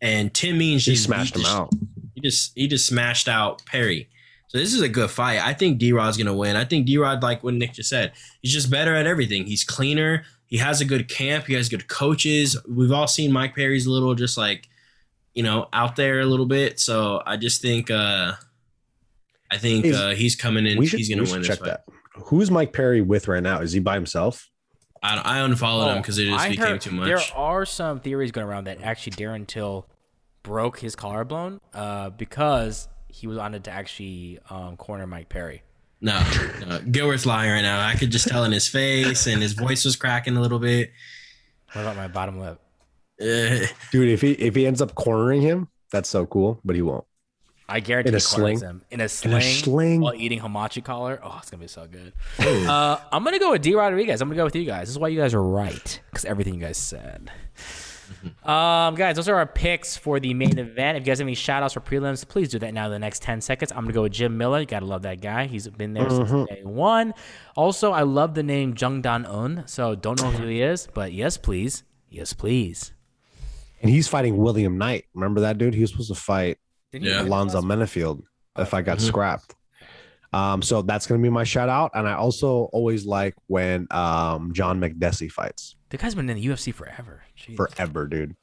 and 0.00 0.32
Tim 0.32 0.56
Means 0.58 0.84
He 0.86 0.92
just 0.92 1.04
smashed 1.04 1.34
he 1.34 1.40
him 1.40 1.44
just- 1.44 1.56
out. 1.56 1.72
He 2.14 2.20
just 2.20 2.52
he 2.54 2.68
just 2.68 2.86
smashed 2.86 3.28
out 3.28 3.64
Perry. 3.66 4.08
So 4.46 4.58
this 4.58 4.72
is 4.72 4.80
a 4.80 4.88
good 4.88 5.10
fight. 5.10 5.40
I 5.44 5.52
think 5.52 5.78
D 5.78 5.92
Rod's 5.92 6.16
gonna 6.16 6.32
win. 6.34 6.54
I 6.54 6.64
think 6.64 6.86
D 6.86 6.96
Rod, 6.96 7.22
like 7.22 7.42
what 7.42 7.54
Nick 7.54 7.72
just 7.72 7.90
said, 7.90 8.12
he's 8.40 8.52
just 8.52 8.70
better 8.70 8.94
at 8.94 9.06
everything. 9.06 9.46
He's 9.46 9.64
cleaner. 9.64 10.24
He 10.46 10.58
has 10.58 10.80
a 10.80 10.84
good 10.84 11.08
camp. 11.08 11.46
He 11.46 11.54
has 11.54 11.68
good 11.68 11.88
coaches. 11.88 12.56
We've 12.68 12.92
all 12.92 13.08
seen 13.08 13.32
Mike 13.32 13.56
Perry's 13.56 13.88
little 13.88 14.14
just 14.14 14.36
like, 14.38 14.68
you 15.34 15.42
know, 15.42 15.68
out 15.72 15.96
there 15.96 16.20
a 16.20 16.26
little 16.26 16.46
bit. 16.46 16.78
So 16.80 17.22
I 17.26 17.36
just 17.36 17.60
think 17.60 17.90
uh 17.90 18.32
I 19.50 19.58
think 19.58 19.84
Is- 19.84 19.96
uh 19.98 20.10
he's 20.10 20.36
coming 20.36 20.66
in. 20.66 20.78
We 20.78 20.86
should, 20.86 20.98
he's 20.98 21.08
gonna 21.08 21.22
we 21.22 21.26
should 21.26 21.32
win 21.32 21.40
this 21.42 21.48
check 21.48 21.58
fight. 21.60 21.66
that. 21.68 21.84
Who's 22.26 22.50
Mike 22.50 22.72
Perry 22.72 23.02
with 23.02 23.26
right 23.28 23.42
now? 23.42 23.60
Is 23.60 23.72
he 23.72 23.80
by 23.80 23.94
himself? 23.94 24.48
I, 25.02 25.16
I 25.18 25.38
unfollowed 25.40 25.94
him 25.96 26.00
because 26.00 26.18
it 26.18 26.26
just 26.26 26.40
Oh, 26.40 26.46
I 26.46 26.48
became 26.50 26.66
heard 26.66 26.80
too 26.80 26.90
much. 26.92 27.06
There 27.06 27.20
are 27.36 27.66
some 27.66 28.00
theories 28.00 28.32
going 28.32 28.46
around 28.46 28.64
that 28.64 28.80
actually 28.82 29.12
Darren 29.16 29.46
Till 29.46 29.86
broke 30.42 30.78
his 30.78 30.96
collarbone 30.96 31.60
uh, 31.74 32.10
because 32.10 32.88
he 33.08 33.26
was 33.26 33.36
on 33.36 33.54
it 33.54 33.64
to 33.64 33.70
actually 33.70 34.38
um, 34.48 34.76
corner 34.76 35.06
Mike 35.06 35.28
Perry. 35.28 35.62
No, 36.00 36.22
no, 36.66 36.80
Gilbert's 36.80 37.26
lying 37.26 37.50
right 37.50 37.62
now. 37.62 37.86
I 37.86 37.94
could 37.94 38.10
just 38.10 38.28
tell 38.28 38.44
in 38.44 38.52
his 38.52 38.68
face, 38.68 39.26
and 39.26 39.40
his 39.42 39.52
voice 39.54 39.84
was 39.84 39.96
cracking 39.96 40.36
a 40.36 40.40
little 40.40 40.58
bit. 40.58 40.92
What 41.72 41.82
about 41.82 41.96
my 41.96 42.08
bottom 42.08 42.38
lip? 42.40 42.60
Uh, 43.20 43.66
Dude, 43.92 44.08
if 44.08 44.20
he 44.20 44.32
if 44.32 44.54
he 44.54 44.66
ends 44.66 44.82
up 44.82 44.94
cornering 44.94 45.40
him, 45.42 45.68
that's 45.90 46.08
so 46.08 46.26
cool, 46.26 46.60
but 46.64 46.74
he 46.76 46.82
won't. 46.82 47.04
I 47.68 47.80
guarantee 47.80 48.08
In 48.08 48.14
a 48.14 48.18
he 48.18 48.20
sling? 48.20 48.60
him 48.60 48.82
in 48.90 49.00
a 49.00 49.08
sling, 49.08 49.32
In 49.32 49.38
a 49.38 49.42
sling. 49.42 50.00
while 50.02 50.14
eating 50.14 50.38
hamachi 50.40 50.84
collar. 50.84 51.18
Oh, 51.22 51.38
it's 51.40 51.50
gonna 51.50 51.62
be 51.62 51.66
so 51.68 51.86
good. 51.86 52.12
Uh, 52.68 52.98
I'm 53.12 53.24
gonna 53.24 53.38
go 53.38 53.52
with 53.52 53.62
D 53.62 53.74
Rodriguez. 53.74 54.20
I'm 54.20 54.28
gonna 54.28 54.36
go 54.36 54.44
with 54.44 54.56
you 54.56 54.64
guys. 54.66 54.82
This 54.88 54.90
is 54.90 54.98
why 54.98 55.08
you 55.08 55.18
guys 55.20 55.32
are 55.32 55.42
right 55.42 56.00
because 56.10 56.24
everything 56.24 56.54
you 56.54 56.60
guys 56.60 56.76
said. 56.76 57.30
Um, 58.44 58.94
guys, 58.94 59.16
those 59.16 59.28
are 59.28 59.36
our 59.36 59.46
picks 59.46 59.96
for 59.96 60.20
the 60.20 60.34
main 60.34 60.58
event. 60.58 60.96
If 60.98 61.02
you 61.02 61.06
guys 61.10 61.18
have 61.18 61.26
any 61.26 61.34
shout 61.34 61.62
outs 61.62 61.72
for 61.74 61.80
prelims, 61.80 62.26
please 62.26 62.48
do 62.50 62.58
that 62.58 62.74
now 62.74 62.86
in 62.86 62.90
the 62.92 62.98
next 62.98 63.22
10 63.22 63.40
seconds. 63.40 63.72
I'm 63.72 63.78
going 63.78 63.88
to 63.88 63.92
go 63.94 64.02
with 64.02 64.12
Jim 64.12 64.36
Miller. 64.36 64.60
You 64.60 64.66
got 64.66 64.80
to 64.80 64.86
love 64.86 65.02
that 65.02 65.20
guy. 65.22 65.46
He's 65.46 65.66
been 65.68 65.94
there 65.94 66.08
since 66.10 66.30
day 66.48 66.60
one. 66.64 67.14
Also, 67.56 67.92
I 67.92 68.02
love 68.02 68.34
the 68.34 68.42
name 68.42 68.74
Jung 68.78 69.00
Dan 69.02 69.24
Un. 69.26 69.64
So 69.66 69.94
don't 69.94 70.20
know 70.20 70.30
who 70.30 70.46
he 70.46 70.60
is, 70.62 70.86
but 70.92 71.12
yes, 71.12 71.36
please. 71.38 71.82
Yes, 72.10 72.32
please. 72.34 72.92
And 73.84 73.90
he's 73.92 74.08
fighting 74.08 74.38
William 74.38 74.78
Knight. 74.78 75.04
Remember 75.12 75.42
that 75.42 75.58
dude? 75.58 75.74
He 75.74 75.82
was 75.82 75.90
supposed 75.90 76.08
to 76.08 76.14
fight 76.14 76.56
Yeah. 76.90 77.20
Alonzo 77.20 77.60
last- 77.60 77.66
Menefield 77.66 78.22
if 78.56 78.72
I 78.72 78.80
got 78.80 78.98
scrapped. 79.02 79.54
Um, 80.32 80.62
so 80.62 80.80
that's 80.80 81.06
gonna 81.06 81.20
be 81.20 81.28
my 81.28 81.44
shout 81.44 81.68
out. 81.68 81.90
And 81.92 82.08
I 82.08 82.14
also 82.14 82.70
always 82.72 83.04
like 83.04 83.34
when 83.46 83.86
um 83.90 84.54
John 84.54 84.80
Makdessi 84.80 85.30
fights. 85.30 85.76
The 85.90 85.98
guy's 85.98 86.14
been 86.14 86.30
in 86.30 86.36
the 86.36 86.46
UFC 86.46 86.72
forever. 86.72 87.24
Jeez. 87.38 87.56
Forever, 87.56 88.06
dude. 88.06 88.34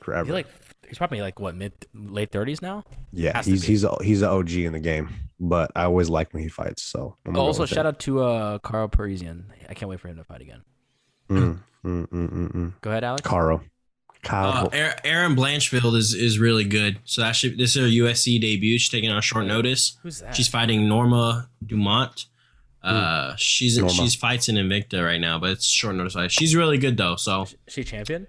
Forever. 0.00 0.26
He's 0.26 0.34
like, 0.34 0.46
he's 0.86 0.98
probably 0.98 1.22
like 1.22 1.40
what 1.40 1.54
mid 1.56 1.72
late 1.94 2.30
30s 2.30 2.60
now. 2.60 2.84
yeah, 3.10 3.36
has 3.36 3.46
he's 3.46 3.64
he's 3.64 3.84
a, 3.84 3.96
he's 4.04 4.20
an 4.20 4.28
OG 4.28 4.50
in 4.52 4.74
the 4.74 4.80
game. 4.80 5.08
But 5.40 5.72
I 5.74 5.84
always 5.84 6.10
like 6.10 6.32
when 6.34 6.42
he 6.42 6.50
fights. 6.50 6.82
So 6.82 7.16
I'm 7.24 7.32
gonna 7.32 7.44
also, 7.46 7.64
shout 7.64 7.78
him. 7.78 7.86
out 7.86 7.98
to 8.00 8.20
uh, 8.22 8.58
Carl 8.58 8.88
Parisian. 8.88 9.50
I 9.66 9.72
can't 9.72 9.88
wait 9.88 9.98
for 9.98 10.08
him 10.08 10.18
to 10.18 10.24
fight 10.24 10.42
again. 10.42 10.60
Mm, 11.30 11.58
mm, 11.86 12.06
mm, 12.06 12.28
mm, 12.30 12.52
mm. 12.52 12.72
Go 12.82 12.90
ahead, 12.90 13.02
Alex. 13.02 13.22
Caro. 13.26 13.62
Caro. 14.22 14.66
uh, 14.66 14.68
Erin- 14.72 14.94
Erin 15.04 15.36
Blanchfield 15.36 15.96
is 15.96 16.14
is 16.14 16.38
really 16.38 16.64
good. 16.64 16.98
So 17.04 17.22
that 17.22 17.32
should 17.32 17.58
this 17.58 17.76
is 17.76 17.82
her 17.82 17.88
UFC 17.88 18.40
debut. 18.40 18.78
She's 18.78 18.88
taking 18.90 19.10
on 19.10 19.20
short 19.22 19.46
notice. 19.46 19.98
Who's 20.02 20.20
that? 20.20 20.34
She's 20.36 20.48
fighting 20.48 20.88
Norma 20.88 21.48
Dumont. 21.64 22.26
Uh, 22.82 23.34
she's 23.36 23.76
Norma. 23.76 23.92
she's 23.92 24.14
fights 24.14 24.48
in 24.48 24.56
Invicta 24.56 25.04
right 25.04 25.20
now, 25.20 25.38
but 25.38 25.50
it's 25.50 25.66
short 25.66 25.94
notice. 25.96 26.16
She's 26.32 26.56
really 26.56 26.78
good 26.78 26.96
though. 26.96 27.16
So 27.16 27.42
uh, 27.42 27.46
she 27.68 27.84
champion? 27.84 28.26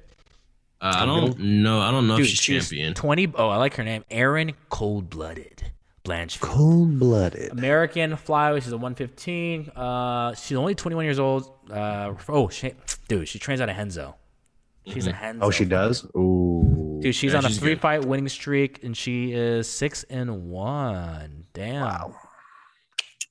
I 0.84 1.06
don't 1.06 1.38
know. 1.39 1.80
I 1.80 1.92
don't 1.92 2.08
know 2.08 2.18
Dude, 2.18 2.26
if 2.26 2.32
she's 2.32 2.39
she's 2.42 2.70
champion. 2.70 2.94
20. 2.96 3.34
Oh, 3.36 3.50
I 3.50 3.58
like 3.58 3.76
her 3.76 3.84
name. 3.84 4.04
Erin 4.10 4.54
Cold 4.70 5.10
Blooded 5.12 5.72
Blanchfield. 6.04 6.42
Cold 6.42 7.00
blooded. 7.00 7.52
American 7.52 8.14
flyweight. 8.14 8.64
She's 8.64 8.72
a 8.72 8.78
115. 8.78 9.70
Uh, 9.76 10.34
she's 10.34 10.58
only 10.58 10.74
21 10.74 11.06
years 11.06 11.20
old. 11.20 11.52
Uh, 11.70 12.16
oh, 12.30 12.50
she, 12.50 12.74
dude, 13.08 13.28
she 13.28 13.38
trains 13.38 13.62
out 13.62 13.70
of 13.70 13.78
Renzo. 13.78 14.16
She's 14.88 15.07
a 15.07 15.13
Renzo. 15.13 15.45
Oh, 15.45 15.51
she 15.51 15.65
does? 15.65 16.05
Ooh. 16.15 16.99
Dude, 17.01 17.13
she's 17.15 17.32
Yeah, 17.34 17.39
on 17.39 17.45
a 17.45 17.47
she's 17.49 17.59
three 17.59 17.73
good. 17.75 17.82
fight 17.82 18.05
winning 18.05 18.27
streak, 18.29 18.84
and 18.84 18.95
she 18.97 19.32
is 19.34 19.69
six 19.69 20.03
and 20.05 20.49
one. 20.49 21.45
Damn. 21.53 22.13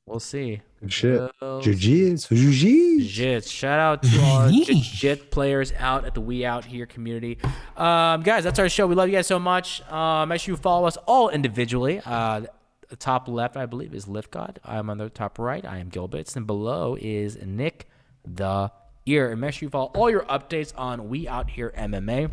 We'll 0.06 0.20
see. 0.20 0.60
Good 0.80 0.92
shit. 0.92 1.30
Girls. 1.40 1.64
Jiu-jitsu. 1.64 2.34
Jiu-jitsu. 2.34 3.04
Jit. 3.08 3.44
Shout 3.44 3.78
out 3.78 4.02
to 4.02 4.20
our 4.22 4.50
Jit, 4.50 4.76
Jit 4.82 5.30
players 5.30 5.72
out 5.78 6.04
at 6.04 6.14
the 6.14 6.20
We 6.20 6.44
Out 6.44 6.64
Here 6.64 6.86
community. 6.86 7.38
Um, 7.76 8.22
guys, 8.22 8.42
that's 8.42 8.58
our 8.58 8.68
show. 8.68 8.86
We 8.88 8.94
love 8.96 9.08
you 9.08 9.14
guys 9.14 9.28
so 9.28 9.38
much. 9.38 9.82
Uh, 9.88 10.26
make 10.26 10.40
sure 10.40 10.52
you 10.52 10.56
follow 10.56 10.86
us 10.86 10.96
all 11.06 11.28
individually. 11.28 12.00
Uh, 12.04 12.42
the 12.88 12.96
top 12.96 13.28
left, 13.28 13.56
I 13.56 13.66
believe, 13.66 13.94
is 13.94 14.08
Lift 14.08 14.32
God. 14.32 14.58
I'm 14.64 14.90
on 14.90 14.98
the 14.98 15.10
top 15.10 15.38
right. 15.38 15.64
I 15.64 15.78
am 15.78 15.90
Gilbits. 15.90 16.34
And 16.34 16.44
below 16.44 16.96
is 17.00 17.38
Nick 17.44 17.88
the 18.24 18.72
Ear. 19.10 19.30
And 19.32 19.40
make 19.40 19.54
sure 19.54 19.66
you 19.66 19.70
follow 19.70 19.90
all 19.94 20.10
your 20.10 20.22
updates 20.22 20.72
on 20.76 21.08
We 21.08 21.26
Out 21.28 21.50
Here 21.50 21.72
MMA. 21.76 22.30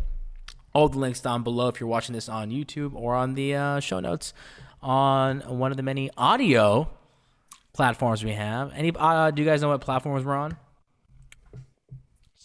All 0.74 0.88
the 0.88 0.98
links 0.98 1.20
down 1.20 1.42
below 1.42 1.68
if 1.68 1.80
you're 1.80 1.88
watching 1.88 2.14
this 2.14 2.28
on 2.28 2.50
YouTube 2.50 2.94
or 2.94 3.14
on 3.14 3.34
the 3.34 3.54
uh, 3.54 3.80
show 3.80 4.00
notes 4.00 4.32
on 4.82 5.40
one 5.58 5.70
of 5.70 5.76
the 5.76 5.82
many 5.82 6.10
audio 6.16 6.88
platforms 7.72 8.22
we 8.24 8.32
have. 8.32 8.72
Any? 8.74 8.92
Uh, 8.94 9.30
do 9.30 9.42
you 9.42 9.48
guys 9.48 9.60
know 9.62 9.68
what 9.68 9.80
platforms 9.80 10.24
we're 10.24 10.36
on? 10.36 10.56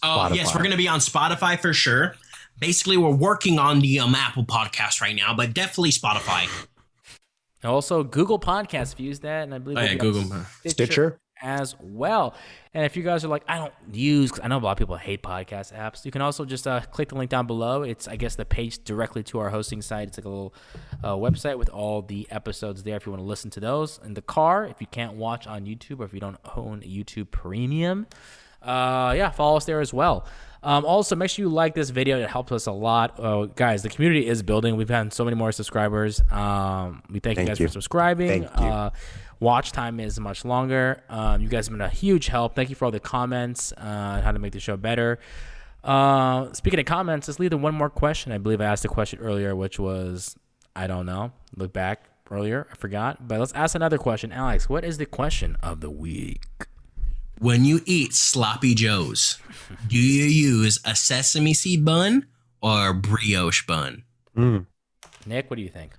Oh 0.02 0.32
yes, 0.34 0.54
we're 0.54 0.62
gonna 0.62 0.76
be 0.76 0.88
on 0.88 1.00
Spotify 1.00 1.58
for 1.58 1.72
sure. 1.72 2.14
Basically, 2.58 2.96
we're 2.96 3.14
working 3.14 3.58
on 3.58 3.80
the 3.80 4.00
um, 4.00 4.14
Apple 4.14 4.44
podcast 4.44 5.00
right 5.00 5.14
now, 5.16 5.34
but 5.34 5.54
definitely 5.54 5.90
Spotify. 5.90 6.46
And 7.62 7.72
also 7.72 8.04
Google 8.04 8.38
Podcasts 8.38 8.92
if 8.92 9.00
you 9.00 9.06
use 9.06 9.20
that, 9.20 9.44
and 9.44 9.54
I 9.54 9.58
believe 9.58 9.78
Oh, 9.78 9.80
yeah, 9.80 9.86
be 9.88 9.92
on 9.94 9.98
Google. 9.98 10.46
Stitcher? 10.66 11.18
As 11.44 11.76
well. 11.80 12.34
And 12.72 12.84
if 12.84 12.96
you 12.96 13.04
guys 13.04 13.24
are 13.24 13.28
like, 13.28 13.44
I 13.46 13.58
don't 13.58 13.72
use, 13.92 14.32
I 14.42 14.48
know 14.48 14.56
a 14.56 14.58
lot 14.58 14.72
of 14.72 14.78
people 14.78 14.96
hate 14.96 15.22
podcast 15.22 15.72
apps. 15.72 16.04
You 16.04 16.10
can 16.10 16.22
also 16.22 16.44
just 16.44 16.66
uh, 16.66 16.80
click 16.80 17.10
the 17.10 17.14
link 17.14 17.30
down 17.30 17.46
below. 17.46 17.82
It's 17.82 18.08
I 18.08 18.16
guess 18.16 18.34
the 18.34 18.44
page 18.44 18.82
directly 18.82 19.22
to 19.24 19.38
our 19.38 19.50
hosting 19.50 19.82
site. 19.82 20.08
It's 20.08 20.18
like 20.18 20.24
a 20.24 20.28
little 20.28 20.54
uh, 21.04 21.14
website 21.14 21.58
with 21.58 21.68
all 21.68 22.02
the 22.02 22.26
episodes 22.30 22.82
there. 22.82 22.96
If 22.96 23.06
you 23.06 23.12
want 23.12 23.22
to 23.22 23.28
listen 23.28 23.50
to 23.50 23.60
those 23.60 24.00
in 24.04 24.14
the 24.14 24.22
car, 24.22 24.64
if 24.64 24.80
you 24.80 24.88
can't 24.88 25.14
watch 25.14 25.46
on 25.46 25.66
YouTube 25.66 26.00
or 26.00 26.04
if 26.04 26.14
you 26.14 26.20
don't 26.20 26.38
own 26.56 26.80
YouTube 26.80 27.30
Premium. 27.30 28.06
uh, 28.62 29.12
yeah, 29.16 29.30
follow 29.30 29.58
us 29.58 29.66
there 29.66 29.80
as 29.80 29.92
well. 29.92 30.26
Um, 30.62 30.86
also, 30.86 31.14
make 31.14 31.28
sure 31.28 31.44
you 31.44 31.50
like 31.50 31.74
this 31.74 31.90
video. 31.90 32.18
It 32.18 32.30
helps 32.30 32.50
us 32.50 32.64
a 32.66 32.72
lot. 32.72 33.20
Uh, 33.20 33.44
guys, 33.44 33.82
the 33.82 33.90
community 33.90 34.26
is 34.26 34.42
building. 34.42 34.76
We've 34.76 34.88
had 34.88 35.12
so 35.12 35.22
many 35.22 35.36
more 35.36 35.52
subscribers. 35.52 36.22
Um, 36.30 37.02
we 37.10 37.20
thank, 37.20 37.38
you 37.38 37.44
guys 37.44 37.60
you. 37.60 37.66
for 37.66 37.72
subscribing. 37.72 38.46
Thank 38.46 38.60
you. 38.60 38.90
Watch 39.44 39.72
time 39.72 40.00
is 40.00 40.18
much 40.18 40.42
longer. 40.46 41.02
Um, 41.10 41.42
you 41.42 41.50
guys 41.50 41.66
have 41.66 41.72
been 41.76 41.82
a 41.82 41.88
huge 41.90 42.28
help. 42.28 42.54
Thank 42.54 42.70
you 42.70 42.74
for 42.74 42.86
all 42.86 42.90
the 42.90 42.98
comments 42.98 43.74
uh, 43.76 43.82
on 43.82 44.22
how 44.22 44.32
to 44.32 44.38
make 44.38 44.54
the 44.54 44.58
show 44.58 44.78
better. 44.78 45.18
Uh, 45.84 46.50
speaking 46.54 46.80
of 46.80 46.86
comments, 46.86 47.28
let's 47.28 47.38
leave 47.38 47.50
them 47.50 47.60
one 47.60 47.74
more 47.74 47.90
question. 47.90 48.32
I 48.32 48.38
believe 48.38 48.62
I 48.62 48.64
asked 48.64 48.86
a 48.86 48.88
question 48.88 49.18
earlier, 49.18 49.54
which 49.54 49.78
was 49.78 50.34
I 50.74 50.86
don't 50.86 51.04
know. 51.04 51.30
Look 51.56 51.74
back 51.74 52.04
earlier, 52.30 52.66
I 52.72 52.74
forgot. 52.76 53.28
But 53.28 53.38
let's 53.38 53.52
ask 53.52 53.74
another 53.74 53.98
question. 53.98 54.32
Alex, 54.32 54.70
what 54.70 54.82
is 54.82 54.96
the 54.96 55.04
question 55.04 55.58
of 55.62 55.82
the 55.82 55.90
week? 55.90 56.40
When 57.38 57.66
you 57.66 57.82
eat 57.84 58.14
sloppy 58.14 58.74
joes, 58.74 59.38
do 59.86 59.98
you 59.98 60.24
use 60.24 60.80
a 60.86 60.96
sesame 60.96 61.52
seed 61.52 61.84
bun 61.84 62.28
or 62.62 62.88
a 62.88 62.94
brioche 62.94 63.66
bun? 63.66 64.04
Nick, 65.26 65.50
what 65.50 65.56
do 65.56 65.62
you 65.62 65.68
think? 65.68 65.92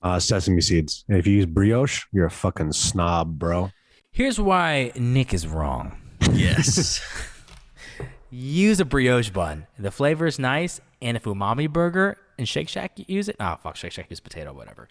Uh, 0.00 0.18
sesame 0.18 0.60
seeds. 0.60 1.04
And 1.08 1.18
if 1.18 1.26
you 1.26 1.34
use 1.34 1.46
brioche, 1.46 2.04
you're 2.12 2.26
a 2.26 2.30
fucking 2.30 2.72
snob, 2.72 3.38
bro. 3.38 3.70
Here's 4.12 4.38
why 4.40 4.92
Nick 4.96 5.34
is 5.34 5.46
wrong. 5.46 5.96
Yes. 6.32 7.00
Use 8.30 8.78
a 8.78 8.84
brioche 8.84 9.30
bun. 9.30 9.66
The 9.78 9.90
flavor 9.90 10.26
is 10.26 10.38
nice, 10.38 10.82
and 11.00 11.16
if 11.16 11.24
umami 11.24 11.70
burger 11.70 12.18
and 12.36 12.46
Shake 12.46 12.68
Shack 12.68 12.92
use 13.08 13.28
it, 13.28 13.36
oh 13.40 13.56
fuck, 13.62 13.74
Shake 13.76 13.92
Shack 13.92 14.10
use 14.10 14.20
potato, 14.20 14.52
whatever. 14.52 14.86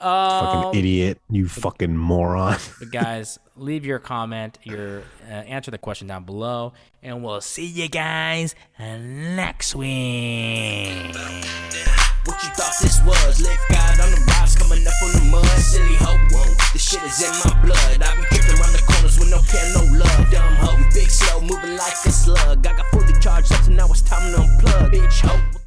Um, 0.00 0.62
Fucking 0.64 0.78
idiot. 0.80 1.20
You 1.28 1.48
fucking 1.48 1.94
moron. 1.94 2.56
But 2.78 2.90
guys, 2.90 3.38
leave 3.56 3.84
your 3.84 3.98
comment, 3.98 4.58
your 4.62 5.02
uh, 5.28 5.32
answer 5.32 5.70
the 5.70 5.76
question 5.76 6.06
down 6.06 6.24
below, 6.24 6.72
and 7.02 7.22
we'll 7.22 7.42
see 7.42 7.66
you 7.66 7.88
guys 7.88 8.54
next 8.78 9.74
week 9.74 11.14
coming 14.68 14.86
up 14.86 15.02
on 15.02 15.12
the 15.12 15.24
mud. 15.30 15.46
Silly 15.58 15.96
hoe, 15.96 16.18
whoa. 16.30 16.44
This 16.72 16.82
shit 16.82 17.02
is 17.02 17.22
in 17.22 17.32
my 17.44 17.52
blood. 17.64 18.02
I 18.02 18.14
be 18.16 18.22
tripping 18.36 18.60
around 18.60 18.72
the 18.72 18.82
corners 18.84 19.18
with 19.18 19.30
no 19.30 19.40
care, 19.48 19.64
no 19.72 19.82
love. 19.96 20.30
Dumb 20.30 20.54
hoe, 20.56 20.76
big 20.92 21.10
slow, 21.10 21.40
moving 21.40 21.76
like 21.76 21.96
a 22.04 22.12
slug. 22.12 22.66
I 22.66 22.72
got 22.76 22.86
fully 22.92 23.14
charged 23.20 23.52
up, 23.52 23.62
so 23.64 23.72
now 23.72 23.86
it's 23.88 24.02
time 24.02 24.32
to 24.32 24.40
unplug. 24.40 24.92
Bitch 24.92 25.20
hoe. 25.20 25.57